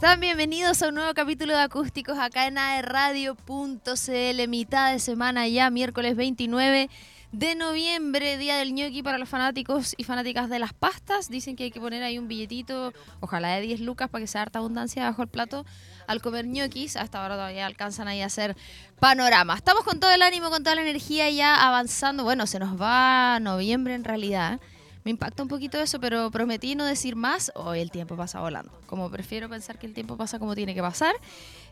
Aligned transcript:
¿Cómo 0.00 0.12
están? 0.12 0.20
Bienvenidos 0.20 0.82
a 0.82 0.88
un 0.88 0.94
nuevo 0.94 1.12
capítulo 1.12 1.52
de 1.52 1.60
Acústicos 1.60 2.18
acá 2.18 2.46
en 2.46 2.56
aerradio.cl, 2.56 4.48
mitad 4.48 4.92
de 4.92 4.98
semana 4.98 5.46
ya, 5.46 5.68
miércoles 5.68 6.16
29 6.16 6.88
de 7.32 7.54
noviembre, 7.54 8.38
día 8.38 8.56
del 8.56 8.72
ñoqui 8.72 9.02
para 9.02 9.18
los 9.18 9.28
fanáticos 9.28 9.94
y 9.98 10.04
fanáticas 10.04 10.48
de 10.48 10.58
las 10.58 10.72
pastas. 10.72 11.28
Dicen 11.28 11.54
que 11.54 11.64
hay 11.64 11.70
que 11.70 11.80
poner 11.80 12.02
ahí 12.02 12.18
un 12.18 12.28
billetito, 12.28 12.94
ojalá 13.20 13.48
de 13.48 13.60
10 13.60 13.80
lucas 13.80 14.08
para 14.08 14.22
que 14.22 14.26
sea 14.26 14.40
harta 14.40 14.60
abundancia 14.60 15.04
bajo 15.04 15.20
el 15.20 15.28
plato 15.28 15.66
al 16.06 16.22
comer 16.22 16.46
ñoquis. 16.46 16.96
Hasta 16.96 17.20
ahora 17.20 17.34
todavía 17.34 17.66
alcanzan 17.66 18.08
ahí 18.08 18.22
a 18.22 18.26
hacer 18.26 18.56
panorama. 19.00 19.54
Estamos 19.54 19.84
con 19.84 20.00
todo 20.00 20.12
el 20.12 20.22
ánimo, 20.22 20.48
con 20.48 20.62
toda 20.62 20.76
la 20.76 20.82
energía 20.82 21.28
ya 21.28 21.66
avanzando. 21.66 22.24
Bueno, 22.24 22.46
se 22.46 22.58
nos 22.58 22.80
va 22.80 23.38
noviembre 23.38 23.92
en 23.92 24.04
realidad. 24.04 24.60
Me 25.04 25.10
impacta 25.10 25.42
un 25.42 25.48
poquito 25.48 25.78
eso, 25.78 25.98
pero 26.00 26.30
prometí 26.30 26.74
no 26.74 26.84
decir 26.84 27.16
más. 27.16 27.52
Hoy 27.54 27.80
el 27.80 27.90
tiempo 27.90 28.16
pasa 28.16 28.40
volando. 28.40 28.72
Como 28.86 29.10
prefiero 29.10 29.48
pensar 29.48 29.78
que 29.78 29.86
el 29.86 29.94
tiempo 29.94 30.16
pasa 30.16 30.38
como 30.38 30.54
tiene 30.54 30.74
que 30.74 30.82
pasar. 30.82 31.14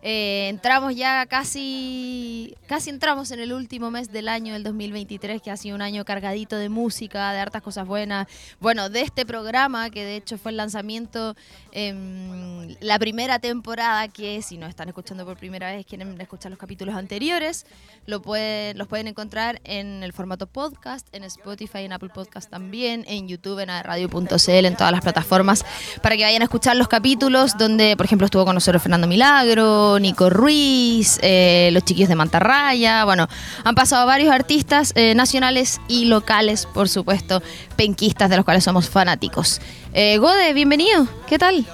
Eh, 0.03 0.49
entramos 0.49 0.95
ya 0.95 1.27
casi, 1.27 2.55
casi 2.67 2.91
entramos 2.91 3.31
en 3.31 3.41
el 3.41 3.53
último 3.53 3.91
mes 3.91 4.13
del 4.13 4.29
año 4.29 4.53
del 4.53 4.63
2023, 4.63 5.43
que 5.43 5.51
ha 5.51 5.57
sido 5.57 5.75
un 5.75 5.83
año 5.83 6.05
cargadito 6.05 6.57
de 6.57 6.69
música, 6.69 7.33
de 7.33 7.41
hartas 7.41 7.63
cosas 7.63 7.87
buenas. 7.87 8.29
Bueno, 8.61 8.91
de 8.91 9.03
este 9.03 9.27
programa, 9.27 9.91
que 9.91 10.05
de 10.05 10.17
hecho 10.17 10.39
fue 10.39 10.53
el 10.53 10.57
lanzamiento, 10.57 11.35
en 11.73 12.77
la 12.81 12.99
primera 12.99 13.39
temporada, 13.39 14.09
que 14.09 14.43
si 14.43 14.59
no 14.59 14.67
están 14.67 14.89
escuchando 14.89 15.25
por 15.25 15.37
primera 15.37 15.71
vez, 15.71 15.87
quieren 15.87 16.21
escuchar 16.21 16.51
los 16.51 16.59
capítulos 16.59 16.95
anteriores, 16.95 17.67
lo 18.07 18.23
pueden, 18.23 18.79
los 18.79 18.89
pueden 18.89 19.09
encontrar 19.09 19.61
en 19.65 20.03
el 20.03 20.13
formato 20.13 20.47
podcast, 20.47 21.07
en 21.13 21.25
Spotify, 21.25 21.81
en 21.81 21.93
Apple 21.93 22.11
Podcast 22.13 22.51
también, 22.51 23.05
en 23.07 23.29
YouTube, 23.29 23.59
en 23.61 23.69
radio.cl, 23.69 24.67
en 24.67 24.77
todas 24.77 24.93
las 24.93 25.03
plataformas, 25.03 25.65
para 26.03 26.17
que 26.17 26.25
vayan 26.25 26.43
a 26.43 26.45
escuchar 26.45 26.77
los 26.77 26.89
capítulos 26.89 27.57
donde, 27.59 27.97
por 27.97 28.07
ejemplo, 28.07 28.25
estuvo 28.25 28.45
con 28.45 28.55
nosotros 28.55 28.83
Fernando 28.83 29.07
Milagro, 29.07 29.88
Nico 29.99 30.29
Ruiz, 30.29 31.19
eh, 31.23 31.71
los 31.73 31.85
chiquillos 31.85 32.11
de 32.11 32.15
Mantarraya, 32.15 33.05
bueno, 33.07 33.27
han 33.65 33.75
pasado 33.75 34.07
varios 34.07 34.31
artistas 34.31 34.93
eh, 34.95 35.15
nacionales 35.15 35.81
y 35.89 36.05
locales, 36.05 36.67
por 36.67 36.89
supuesto, 36.89 37.43
penquistas 37.77 38.29
de 38.29 38.37
los 38.37 38.45
cuales 38.45 38.65
somos 38.65 38.91
fanáticos. 38.91 39.61
Eh, 39.95 40.19
Gode, 40.19 40.53
bienvenido, 40.53 41.09
¿qué 41.27 41.39
tal? 41.39 41.65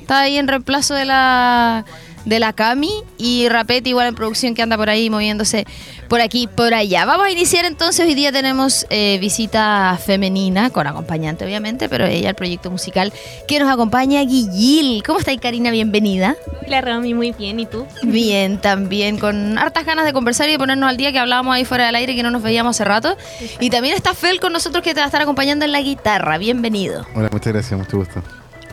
Está 0.00 0.20
ahí 0.20 0.38
en 0.38 0.48
reemplazo 0.48 0.94
de 0.94 1.04
la 1.04 1.84
de 2.28 2.38
la 2.38 2.52
Cami 2.52 2.90
y 3.16 3.48
Rapet 3.48 3.86
igual 3.86 4.08
en 4.08 4.14
producción 4.14 4.54
que 4.54 4.62
anda 4.62 4.76
por 4.76 4.90
ahí 4.90 5.08
moviéndose 5.08 5.66
por 6.08 6.20
aquí, 6.20 6.46
por 6.46 6.74
allá. 6.74 7.04
Vamos 7.04 7.26
a 7.26 7.30
iniciar 7.30 7.64
entonces, 7.64 8.06
hoy 8.06 8.14
día 8.14 8.32
tenemos 8.32 8.86
eh, 8.90 9.18
visita 9.20 9.98
femenina, 10.04 10.70
con 10.70 10.86
acompañante 10.86 11.44
obviamente, 11.44 11.88
pero 11.88 12.06
ella 12.06 12.30
el 12.30 12.34
proyecto 12.34 12.70
musical 12.70 13.12
que 13.46 13.58
nos 13.58 13.70
acompaña, 13.70 14.22
Guillil. 14.22 15.02
¿Cómo 15.02 15.18
está 15.18 15.36
Karina? 15.38 15.70
Bienvenida. 15.70 16.36
Hola 16.66 16.80
Rami, 16.80 17.14
muy 17.14 17.32
bien, 17.32 17.60
¿y 17.60 17.66
tú? 17.66 17.86
Bien, 18.02 18.58
también, 18.58 19.18
con 19.18 19.58
hartas 19.58 19.84
ganas 19.86 20.04
de 20.04 20.12
conversar 20.12 20.48
y 20.48 20.52
de 20.52 20.58
ponernos 20.58 20.88
al 20.88 20.96
día 20.96 21.12
que 21.12 21.18
hablábamos 21.18 21.54
ahí 21.54 21.64
fuera 21.64 21.86
del 21.86 21.94
aire 21.94 22.14
que 22.14 22.22
no 22.22 22.30
nos 22.30 22.42
veíamos 22.42 22.76
hace 22.76 22.84
rato. 22.84 23.16
Y 23.60 23.70
también 23.70 23.94
está 23.94 24.14
Fel 24.14 24.40
con 24.40 24.52
nosotros 24.52 24.82
que 24.82 24.94
te 24.94 25.00
va 25.00 25.04
a 25.04 25.08
estar 25.08 25.22
acompañando 25.22 25.64
en 25.64 25.72
la 25.72 25.80
guitarra. 25.80 26.38
Bienvenido. 26.38 27.06
Hola, 27.14 27.28
muchas 27.32 27.52
gracias, 27.52 27.78
mucho 27.78 27.98
gusto. 27.98 28.22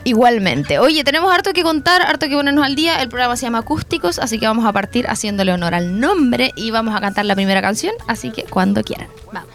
Igualmente. 0.06 0.78
Oye, 0.78 1.02
tenemos 1.02 1.34
harto 1.34 1.52
que 1.52 1.64
contar, 1.64 2.00
harto 2.00 2.28
que 2.28 2.36
ponernos 2.36 2.64
al 2.64 2.76
día. 2.76 3.02
El 3.02 3.08
programa 3.08 3.36
se 3.36 3.44
llama 3.46 3.58
Acústicos, 3.58 4.20
así 4.20 4.38
que 4.38 4.46
vamos 4.46 4.64
a 4.64 4.72
partir 4.72 5.04
haciéndole 5.08 5.52
honor 5.52 5.74
al 5.74 5.98
nombre 5.98 6.52
y 6.54 6.70
vamos 6.70 6.94
a 6.94 7.00
cantar 7.00 7.24
la 7.24 7.34
primera 7.34 7.60
canción, 7.60 7.92
así 8.06 8.30
que 8.30 8.44
cuando 8.44 8.84
quieran. 8.84 9.08
Vamos. 9.32 9.50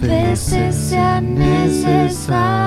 Veces 0.00 0.74
sea 0.74 1.20
necesario. 1.20 2.58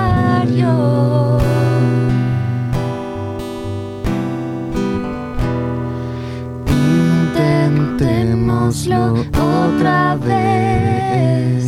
Otra 8.74 10.16
vez. 10.16 11.64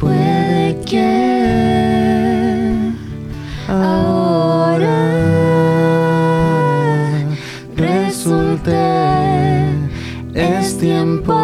Puede 0.00 0.80
que 0.86 2.90
ahora 3.68 4.96
resulte 7.76 8.72
es 10.32 10.78
tiempo 10.78 11.43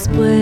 después 0.00 0.39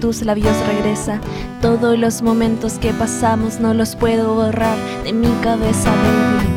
tus 0.00 0.22
labios 0.22 0.56
regresa. 0.66 1.20
Todos 1.60 1.98
los 1.98 2.22
momentos 2.22 2.78
que 2.78 2.92
pasamos 2.92 3.60
no 3.60 3.74
los 3.74 3.94
puedo 3.94 4.34
borrar 4.34 4.76
de 5.04 5.12
mi 5.12 5.28
cabeza, 5.42 5.90
baby. 5.90 6.48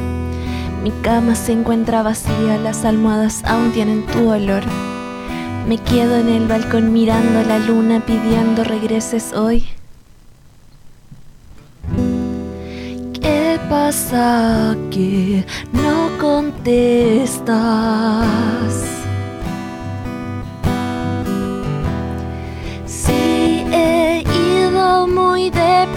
Mi 0.84 0.92
cama 1.02 1.36
se 1.36 1.52
encuentra 1.52 2.02
vacía, 2.04 2.58
las 2.58 2.86
almohadas 2.86 3.44
aún 3.46 3.72
tienen 3.72 4.06
tu 4.08 4.30
olor. 4.30 4.64
Me 5.68 5.78
quedo 5.78 6.18
en 6.18 6.30
el 6.30 6.48
balcón 6.48 6.92
mirando 6.92 7.44
la 7.44 7.60
luna 7.60 8.02
pidiendo 8.06 8.64
regreses 8.64 9.34
hoy. 9.34 9.66
¿Qué 13.14 13.60
pasa 13.70 14.76
que 14.92 15.46
no 15.72 16.10
contestas? 16.20 17.54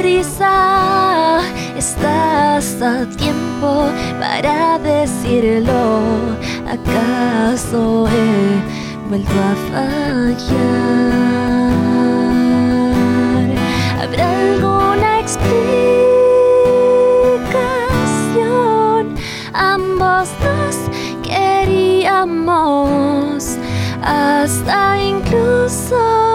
Deprisa, 0.07 1.41
estás 1.77 2.81
a 2.81 3.05
tiempo 3.17 3.89
para 4.21 4.79
decirlo. 4.79 6.37
¿Acaso 6.67 8.07
he 8.09 8.61
vuelto 9.09 9.33
a 9.33 9.55
fallar? 9.71 10.37
¿Habrá 14.01 14.27
alguna 14.53 15.21
explicación? 15.21 15.57
Ambos 19.53 20.29
nos 20.45 20.77
queríamos 21.27 22.59
hasta 24.03 25.03
incluso 25.03 26.26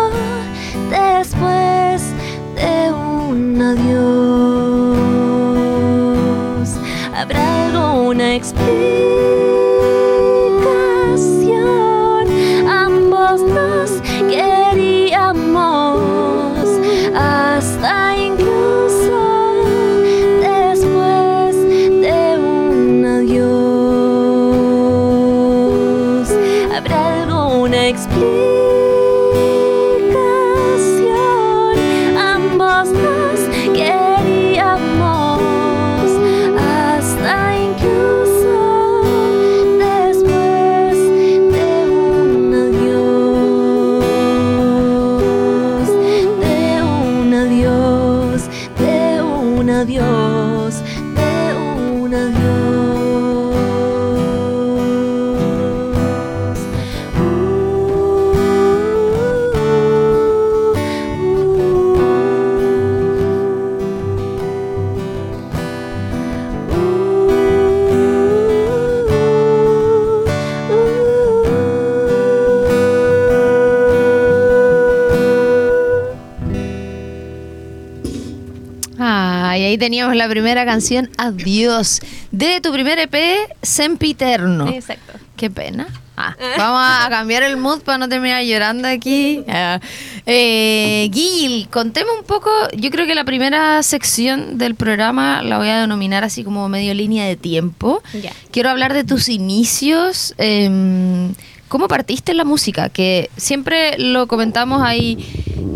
teníamos 79.81 80.15
la 80.15 80.29
primera 80.29 80.63
canción, 80.63 81.09
Adiós, 81.17 81.99
de 82.31 82.61
tu 82.61 82.71
primer 82.71 82.99
EP, 82.99 83.15
Sempiterno. 83.63 84.69
Exacto. 84.69 85.13
Qué 85.35 85.49
pena. 85.49 85.87
Ah, 86.15 86.35
vamos 86.55 86.83
a 86.85 87.09
cambiar 87.09 87.41
el 87.41 87.57
mood 87.57 87.81
para 87.81 87.97
no 87.97 88.07
terminar 88.07 88.43
llorando 88.43 88.87
aquí. 88.87 89.43
Ah, 89.47 89.79
eh, 90.27 91.09
Gil, 91.11 91.67
contemos 91.71 92.13
un 92.19 92.25
poco. 92.25 92.51
Yo 92.77 92.91
creo 92.91 93.07
que 93.07 93.15
la 93.15 93.23
primera 93.23 93.81
sección 93.81 94.59
del 94.59 94.75
programa 94.75 95.41
la 95.41 95.57
voy 95.57 95.69
a 95.69 95.81
denominar 95.81 96.23
así 96.23 96.43
como 96.43 96.69
medio 96.69 96.93
línea 96.93 97.25
de 97.25 97.37
tiempo. 97.37 98.03
Quiero 98.51 98.69
hablar 98.69 98.93
de 98.93 99.03
tus 99.03 99.29
inicios. 99.29 100.35
em, 100.37 101.33
¿Cómo 101.69 101.87
partiste 101.87 102.31
en 102.33 102.37
la 102.37 102.43
música? 102.43 102.89
Que 102.89 103.31
siempre 103.37 103.97
lo 103.97 104.27
comentamos 104.27 104.83
ahí. 104.83 105.17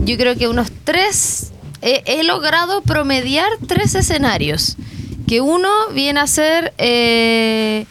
Yo 0.03 0.15
creo 0.17 0.35
que 0.35 0.47
unos 0.47 0.67
tres. 0.83 1.53
He, 1.81 2.03
he 2.05 2.23
logrado 2.23 2.81
promediar 2.81 3.49
tres 3.67 3.95
escenarios. 3.95 4.77
Que 5.27 5.41
uno 5.41 5.69
viene 5.91 6.19
a 6.19 6.27
ser 6.27 6.73
eh, 6.77 7.85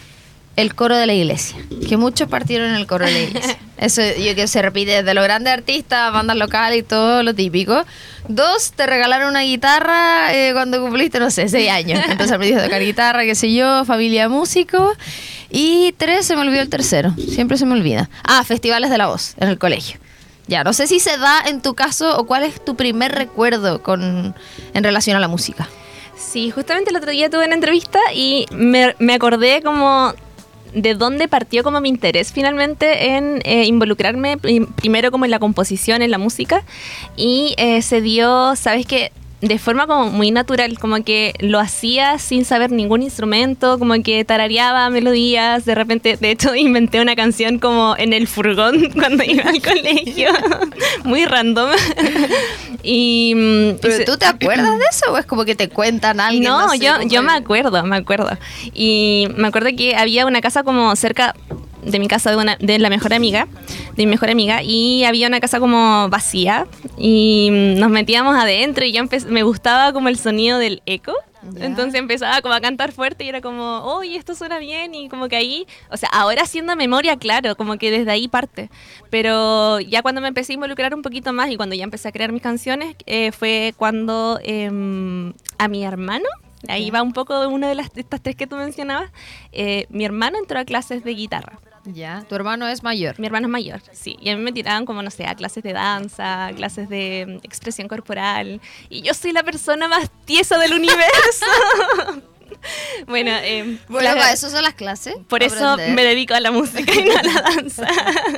el 0.56 0.74
coro 0.74 0.96
de 0.96 1.06
la 1.06 1.14
iglesia. 1.14 1.56
Que 1.88 1.96
muchos 1.96 2.28
partieron 2.28 2.70
en 2.70 2.76
el 2.76 2.86
coro 2.86 3.06
de 3.06 3.12
la 3.12 3.20
iglesia. 3.20 3.58
Eso 3.76 4.02
yo 4.02 4.34
que 4.34 4.46
se 4.46 4.62
repite 4.62 4.92
desde 4.92 5.14
los 5.14 5.24
grandes 5.24 5.52
artistas, 5.52 6.12
bandas 6.12 6.36
locales 6.36 6.78
y 6.78 6.82
todo 6.82 7.22
lo 7.22 7.34
típico. 7.34 7.84
Dos, 8.28 8.72
te 8.72 8.86
regalaron 8.86 9.28
una 9.30 9.42
guitarra 9.42 10.32
eh, 10.32 10.52
cuando 10.52 10.80
cumpliste, 10.80 11.18
no 11.18 11.30
sé, 11.30 11.48
seis 11.48 11.70
años. 11.70 12.00
Entonces 12.08 12.32
aprendiste 12.32 12.62
a 12.62 12.64
tocar 12.64 12.82
guitarra, 12.82 13.24
qué 13.24 13.34
sé 13.34 13.52
yo, 13.52 13.84
familia 13.84 14.28
músico. 14.28 14.92
Y 15.50 15.92
tres, 15.98 16.26
se 16.26 16.36
me 16.36 16.42
olvidó 16.42 16.62
el 16.62 16.68
tercero. 16.68 17.14
Siempre 17.28 17.58
se 17.58 17.66
me 17.66 17.72
olvida. 17.72 18.08
Ah, 18.22 18.42
festivales 18.44 18.90
de 18.90 18.98
la 18.98 19.08
voz 19.08 19.34
en 19.38 19.48
el 19.48 19.58
colegio. 19.58 19.98
Ya, 20.46 20.62
no 20.62 20.72
sé 20.72 20.86
si 20.86 21.00
se 21.00 21.16
da 21.16 21.40
en 21.46 21.62
tu 21.62 21.74
caso 21.74 22.18
o 22.18 22.26
cuál 22.26 22.42
es 22.44 22.62
tu 22.64 22.74
primer 22.76 23.12
recuerdo 23.12 23.82
con, 23.82 24.34
en 24.74 24.84
relación 24.84 25.16
a 25.16 25.20
la 25.20 25.28
música. 25.28 25.68
Sí, 26.16 26.50
justamente 26.50 26.90
el 26.90 26.96
otro 26.96 27.10
día 27.10 27.30
tuve 27.30 27.46
una 27.46 27.54
entrevista 27.54 27.98
y 28.14 28.46
me, 28.52 28.94
me 28.98 29.14
acordé 29.14 29.62
como 29.62 30.12
de 30.74 30.94
dónde 30.94 31.28
partió 31.28 31.62
como 31.62 31.80
mi 31.80 31.88
interés 31.88 32.32
finalmente 32.32 33.14
en 33.14 33.40
eh, 33.44 33.64
involucrarme 33.64 34.36
prim- 34.38 34.66
primero 34.72 35.10
como 35.10 35.24
en 35.24 35.30
la 35.30 35.38
composición, 35.38 36.02
en 36.02 36.10
la 36.10 36.18
música 36.18 36.64
y 37.16 37.54
eh, 37.58 37.80
se 37.80 38.00
dio, 38.00 38.54
sabes 38.56 38.84
que 38.84 39.12
de 39.44 39.58
forma 39.58 39.86
como 39.86 40.10
muy 40.10 40.30
natural, 40.30 40.78
como 40.78 41.02
que 41.04 41.34
lo 41.40 41.60
hacía 41.60 42.18
sin 42.18 42.44
saber 42.44 42.70
ningún 42.70 43.02
instrumento, 43.02 43.78
como 43.78 43.94
que 44.02 44.24
tarareaba 44.24 44.88
melodías, 44.90 45.64
de 45.64 45.74
repente, 45.74 46.16
de 46.16 46.30
hecho 46.30 46.54
inventé 46.54 47.00
una 47.00 47.14
canción 47.14 47.58
como 47.58 47.94
en 47.98 48.12
el 48.12 48.26
furgón 48.26 48.90
cuando 48.94 49.22
iba 49.24 49.44
al 49.44 49.60
colegio, 49.60 50.30
muy 51.04 51.24
random. 51.26 51.70
y, 52.82 53.34
mm, 53.34 53.68
y 53.70 53.78
¿Pero 53.80 54.04
tú 54.04 54.16
te 54.16 54.26
acuerdas 54.26 54.78
de 54.78 54.84
eso 54.90 55.12
o 55.12 55.18
es 55.18 55.26
como 55.26 55.44
que 55.44 55.54
te 55.54 55.68
cuentan 55.68 56.20
alguien? 56.20 56.44
no, 56.44 56.70
sé, 56.70 56.78
yo, 56.78 57.02
yo 57.02 57.22
me 57.22 57.32
acuerdo, 57.32 57.82
me 57.84 57.96
acuerdo. 57.96 58.30
Y 58.72 59.28
me 59.36 59.48
acuerdo 59.48 59.70
que 59.76 59.96
había 59.96 60.26
una 60.26 60.40
casa 60.40 60.62
como 60.62 60.94
cerca 60.96 61.34
de 61.84 61.98
mi 61.98 62.08
casa 62.08 62.30
de, 62.30 62.36
una, 62.36 62.56
de 62.56 62.78
la 62.78 62.90
mejor 62.90 63.14
amiga, 63.14 63.46
de 63.96 64.04
mi 64.04 64.10
mejor 64.10 64.30
amiga, 64.30 64.62
y 64.62 65.04
había 65.04 65.28
una 65.28 65.40
casa 65.40 65.60
como 65.60 66.08
vacía 66.08 66.66
y 66.98 67.48
nos 67.78 67.90
metíamos 67.90 68.36
adentro 68.36 68.84
y 68.84 68.92
yo 68.92 69.02
me 69.28 69.42
gustaba 69.42 69.92
como 69.92 70.08
el 70.08 70.18
sonido 70.18 70.58
del 70.58 70.82
eco. 70.86 71.12
Entonces 71.60 72.00
empezaba 72.00 72.40
como 72.40 72.54
a 72.54 72.60
cantar 72.60 72.92
fuerte 72.92 73.24
y 73.24 73.28
era 73.28 73.40
como, 73.40 73.80
oye, 73.84 74.16
esto 74.16 74.34
suena 74.34 74.58
bien 74.58 74.94
y 74.94 75.08
como 75.08 75.28
que 75.28 75.36
ahí, 75.36 75.66
o 75.90 75.96
sea, 75.96 76.08
ahora 76.10 76.42
haciendo 76.42 76.74
memoria, 76.74 77.16
claro, 77.16 77.54
como 77.56 77.76
que 77.76 77.90
desde 77.90 78.10
ahí 78.10 78.28
parte. 78.28 78.70
Pero 79.10 79.78
ya 79.80 80.02
cuando 80.02 80.20
me 80.20 80.28
empecé 80.28 80.52
a 80.52 80.54
involucrar 80.54 80.94
un 80.94 81.02
poquito 81.02 81.32
más 81.32 81.50
y 81.50 81.56
cuando 81.56 81.74
ya 81.74 81.84
empecé 81.84 82.08
a 82.08 82.12
crear 82.12 82.32
mis 82.32 82.42
canciones, 82.42 82.96
eh, 83.06 83.30
fue 83.32 83.74
cuando 83.76 84.38
em, 84.42 85.34
a 85.58 85.68
mi 85.68 85.84
hermano, 85.84 86.28
ahí 86.68 86.90
va 86.90 87.02
un 87.02 87.12
poco 87.12 87.38
de 87.38 87.46
una 87.46 87.68
de, 87.68 87.74
las, 87.74 87.90
estas 87.94 88.22
tres 88.22 88.36
que 88.36 88.46
tú 88.46 88.56
mencionabas, 88.56 89.10
eh, 89.52 89.86
mi 89.90 90.04
hermano 90.04 90.38
entró 90.38 90.58
a 90.58 90.64
clases 90.64 91.04
de 91.04 91.14
guitarra. 91.14 91.58
Ya, 91.84 92.24
tu 92.28 92.34
hermano 92.34 92.66
es 92.68 92.82
mayor. 92.82 93.18
Mi 93.18 93.26
hermano 93.26 93.46
es 93.46 93.50
mayor, 93.50 93.80
sí. 93.92 94.16
Y 94.20 94.30
a 94.30 94.36
mí 94.36 94.42
me 94.42 94.52
tiraban 94.52 94.86
como, 94.86 95.02
no 95.02 95.10
sé, 95.10 95.26
a 95.26 95.34
clases 95.34 95.62
de 95.62 95.72
danza, 95.72 96.50
clases 96.56 96.88
de 96.88 97.26
mm, 97.28 97.46
expresión 97.46 97.88
corporal. 97.88 98.60
Y 98.88 99.02
yo 99.02 99.12
soy 99.14 99.32
la 99.32 99.42
persona 99.42 99.86
más 99.88 100.10
tiesa 100.24 100.58
del 100.58 100.72
universo. 100.72 101.46
bueno, 103.06 103.30
eh, 103.42 103.78
Bueno, 103.88 104.00
claro, 104.00 104.20
para 104.20 104.32
eso 104.32 104.50
son 104.50 104.62
las 104.62 104.74
clases. 104.74 105.14
por 105.28 105.42
eso 105.42 105.68
aprender. 105.70 105.94
me 105.94 106.04
dedico 106.04 106.34
a 106.34 106.40
la 106.40 106.50
música 106.50 106.92
y 106.94 107.04
no 107.04 107.12
a 107.18 107.22
la 107.22 107.40
danza. 107.56 107.86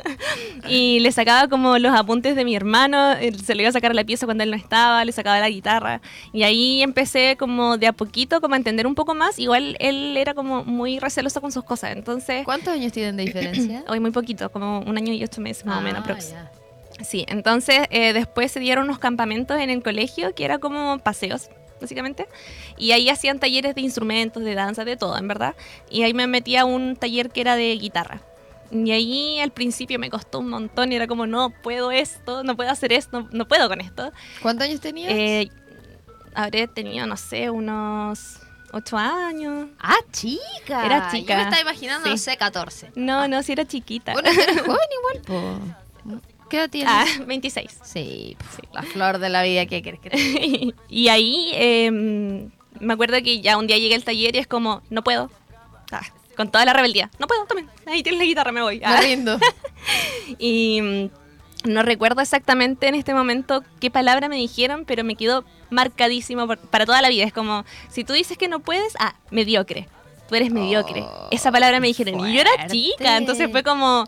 y 0.67 0.99
le 0.99 1.11
sacaba 1.11 1.47
como 1.47 1.77
los 1.77 1.93
apuntes 1.95 2.35
de 2.35 2.45
mi 2.45 2.55
hermano, 2.55 3.15
se 3.43 3.55
le 3.55 3.63
iba 3.63 3.69
a 3.69 3.73
sacar 3.73 3.91
a 3.91 3.93
la 3.93 4.03
pieza 4.03 4.25
cuando 4.25 4.43
él 4.43 4.51
no 4.51 4.57
estaba, 4.57 5.03
le 5.05 5.11
sacaba 5.11 5.39
la 5.39 5.49
guitarra. 5.49 6.01
Y 6.33 6.43
ahí 6.43 6.81
empecé 6.81 7.35
como 7.37 7.77
de 7.77 7.87
a 7.87 7.93
poquito 7.93 8.41
como 8.41 8.55
a 8.55 8.57
entender 8.57 8.87
un 8.87 8.95
poco 8.95 9.13
más. 9.15 9.39
Igual 9.39 9.77
él 9.79 10.17
era 10.17 10.33
como 10.33 10.63
muy 10.63 10.99
receloso 10.99 11.41
con 11.41 11.51
sus 11.51 11.63
cosas, 11.63 11.91
entonces... 11.95 12.43
¿Cuántos 12.45 12.73
años 12.73 12.91
tienen 12.91 13.17
de 13.17 13.25
diferencia? 13.25 13.83
Hoy 13.89 13.99
muy 13.99 14.11
poquito, 14.11 14.51
como 14.51 14.79
un 14.79 14.97
año 14.97 15.13
y 15.13 15.23
ocho 15.23 15.41
meses 15.41 15.65
más 15.65 15.77
o 15.79 15.81
menos. 15.81 16.03
Ah, 16.07 16.17
ya. 16.19 16.51
Sí, 17.03 17.25
entonces 17.27 17.81
eh, 17.91 18.13
después 18.13 18.51
se 18.51 18.59
dieron 18.59 18.85
unos 18.85 18.99
campamentos 18.99 19.59
en 19.59 19.69
el 19.69 19.83
colegio 19.83 20.33
que 20.33 20.45
era 20.45 20.57
como 20.57 20.97
paseos, 20.99 21.49
básicamente. 21.79 22.27
Y 22.77 22.91
ahí 22.91 23.09
hacían 23.09 23.39
talleres 23.39 23.75
de 23.75 23.81
instrumentos, 23.81 24.43
de 24.43 24.55
danza, 24.55 24.85
de 24.85 24.97
todo, 24.97 25.17
en 25.17 25.27
verdad. 25.27 25.55
Y 25.89 26.03
ahí 26.03 26.13
me 26.13 26.27
metí 26.27 26.55
a 26.57 26.65
un 26.65 26.95
taller 26.95 27.29
que 27.31 27.41
era 27.41 27.55
de 27.55 27.75
guitarra. 27.77 28.21
Y 28.69 28.91
ahí 28.91 29.39
al 29.39 29.51
principio 29.51 29.97
me 29.97 30.09
costó 30.09 30.39
un 30.39 30.49
montón 30.49 30.91
y 30.91 30.95
era 30.95 31.07
como, 31.07 31.25
no 31.25 31.51
puedo 31.63 31.91
esto, 31.91 32.43
no 32.43 32.55
puedo 32.57 32.69
hacer 32.69 32.91
esto, 32.91 33.21
no, 33.21 33.29
no 33.31 33.47
puedo 33.47 33.69
con 33.69 33.79
esto. 33.79 34.11
¿Cuántos 34.41 34.67
años 34.67 34.81
tenías? 34.81 35.11
Eh, 35.13 35.49
habré 36.33 36.67
tenido, 36.67 37.07
no 37.07 37.15
sé, 37.15 37.49
unos 37.49 38.39
ocho 38.73 38.97
años. 38.97 39.69
ah, 39.79 39.95
chica. 40.11 40.85
era 40.85 41.09
chica. 41.11 41.33
Yo 41.33 41.37
me 41.37 41.43
estaba 41.43 41.61
imaginando, 41.61 42.03
Sí. 42.05 42.11
no 42.11 42.17
sé, 42.17 42.35
14. 42.35 42.91
No, 42.95 43.27
no, 43.29 43.41
sí 43.41 43.53
era 43.53 43.65
chiquita. 43.65 44.11
Bueno, 44.11 44.29
joven 44.65 44.89
igual, 44.99 45.21
po. 45.25 45.59
¿Qué 46.49 46.57
edad 46.57 46.69
tienes? 46.69 46.93
ah, 46.93 47.05
26. 47.27 47.79
Sí, 47.83 48.37
po, 48.39 48.45
la 48.73 48.83
flor 48.83 49.19
de 49.19 49.29
la 49.29 49.43
vida 49.43 49.65
que 49.65 49.81
quieres 49.81 49.99
que 49.99 50.09
te- 50.09 50.73
y 50.89 51.07
ahí 51.09 51.51
eh, 51.53 51.91
me 52.79 52.93
acuerdo 52.93 53.17
que 53.23 53.41
ya 53.41 53.57
un 53.57 53.67
día 53.67 53.77
llegué 53.77 53.95
al 53.95 54.03
taller 54.03 54.35
y 54.35 54.39
es 54.39 54.47
como, 54.47 54.81
no 54.89 55.03
puedo. 55.03 55.29
Ah, 55.91 56.01
con 56.35 56.51
toda 56.51 56.65
la 56.65 56.73
rebeldía. 56.73 57.09
No 57.17 57.25
puedo, 57.27 57.45
tomen. 57.45 57.67
Ahí 57.87 58.03
tienes 58.03 58.19
la 58.19 58.25
guitarra, 58.25 58.51
me 58.51 58.61
voy. 58.61 58.81
Ah. 58.85 59.01
Y 60.37 60.81
mm, 60.81 61.09
no 61.69 61.81
recuerdo 61.83 62.21
exactamente 62.21 62.87
en 62.87 62.95
este 62.95 63.13
momento 63.13 63.63
qué 63.79 63.89
palabra 63.89 64.29
me 64.29 64.35
dijeron, 64.35 64.85
pero 64.85 65.03
me 65.03 65.15
quedó 65.15 65.43
marcadísimo 65.69 66.45
por- 66.47 66.59
para 66.59 66.85
toda 66.85 67.01
la 67.01 67.09
vida. 67.09 67.23
Es 67.25 67.33
como, 67.33 67.65
si 67.89 68.03
tú 68.03 68.13
dices 68.13 68.37
que 68.37 68.47
no 68.47 68.59
puedes, 68.59 68.93
ah, 68.99 69.15
mediocre. 69.31 69.87
Tú 70.29 70.35
eres 70.35 70.51
mediocre. 70.51 71.01
Oh, 71.03 71.27
Esa 71.31 71.51
palabra 71.51 71.79
me 71.79 71.87
dijeron. 71.87 72.19
Y 72.27 72.33
yo 72.35 72.41
era 72.41 72.51
fuerte. 72.51 72.73
chica, 72.73 73.15
entonces 73.17 73.49
fue 73.49 73.63
como, 73.63 74.03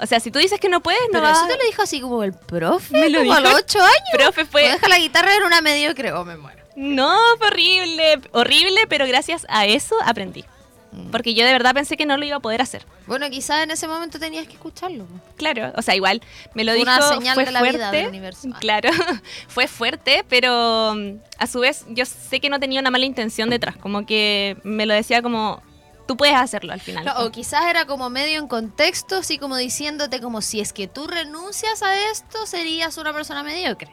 o 0.00 0.06
sea, 0.06 0.20
si 0.20 0.30
tú 0.30 0.38
dices 0.38 0.58
que 0.60 0.68
no 0.68 0.80
puedes, 0.80 1.00
no 1.08 1.12
Pero 1.20 1.24
va. 1.24 1.32
eso 1.32 1.46
te 1.46 1.56
lo 1.56 1.64
dijo 1.64 1.82
así 1.82 2.00
como 2.00 2.22
el 2.24 2.32
profe, 2.32 2.92
Me 2.98 3.10
lo 3.10 3.20
como 3.20 3.32
a 3.34 3.38
dijo 3.40 3.50
los 3.50 3.60
8 3.60 3.78
años. 3.80 3.92
Profe, 4.12 4.44
fue. 4.46 4.62
Deja 4.62 4.88
la 4.88 4.98
guitarra 4.98 5.34
en 5.36 5.42
una 5.44 5.60
mediocre 5.60 6.12
o 6.12 6.24
me 6.24 6.36
muero. 6.36 6.60
No, 6.76 7.16
fue 7.38 7.48
horrible, 7.48 8.20
horrible, 8.32 8.86
pero 8.88 9.06
gracias 9.06 9.46
a 9.48 9.66
eso 9.66 9.94
aprendí. 10.04 10.44
Mm. 10.92 11.10
Porque 11.10 11.34
yo 11.34 11.44
de 11.46 11.52
verdad 11.52 11.72
pensé 11.74 11.96
que 11.96 12.04
no 12.06 12.16
lo 12.16 12.24
iba 12.24 12.36
a 12.36 12.40
poder 12.40 12.60
hacer. 12.62 12.84
Bueno, 13.06 13.28
quizás 13.30 13.62
en 13.62 13.70
ese 13.70 13.86
momento 13.86 14.18
tenías 14.18 14.46
que 14.46 14.54
escucharlo. 14.54 15.06
Claro, 15.36 15.72
o 15.76 15.82
sea, 15.82 15.94
igual 15.94 16.20
me 16.54 16.64
lo 16.64 16.72
Fue 16.72 16.78
dijo, 16.80 16.90
una 16.90 17.08
señal 17.08 17.34
fue 17.34 17.44
de 17.44 17.52
la 17.52 17.58
fuerte. 17.60 17.76
vida 17.78 17.90
del 17.92 18.06
universo. 18.08 18.48
Claro, 18.58 18.90
fue 19.48 19.68
fuerte, 19.68 20.24
pero 20.28 20.94
mm, 20.96 21.12
a 21.38 21.46
su 21.46 21.60
vez 21.60 21.84
yo 21.88 22.04
sé 22.06 22.40
que 22.40 22.48
no 22.50 22.58
tenía 22.58 22.80
una 22.80 22.90
mala 22.90 23.04
intención 23.04 23.50
detrás, 23.50 23.76
como 23.76 24.04
que 24.04 24.56
me 24.64 24.84
lo 24.86 24.94
decía 24.94 25.22
como 25.22 25.62
tú 26.10 26.16
puedes 26.16 26.34
hacerlo 26.34 26.72
al 26.72 26.80
final. 26.80 27.04
No, 27.04 27.20
o 27.20 27.30
quizás 27.30 27.66
era 27.66 27.86
como 27.86 28.10
medio 28.10 28.40
en 28.40 28.48
contexto, 28.48 29.18
así 29.18 29.38
como 29.38 29.54
diciéndote 29.54 30.20
como 30.20 30.42
si 30.42 30.58
es 30.58 30.72
que 30.72 30.88
tú 30.88 31.06
renuncias 31.06 31.84
a 31.84 32.10
esto, 32.10 32.46
serías 32.46 32.96
una 32.96 33.12
persona 33.12 33.44
mediocre. 33.44 33.92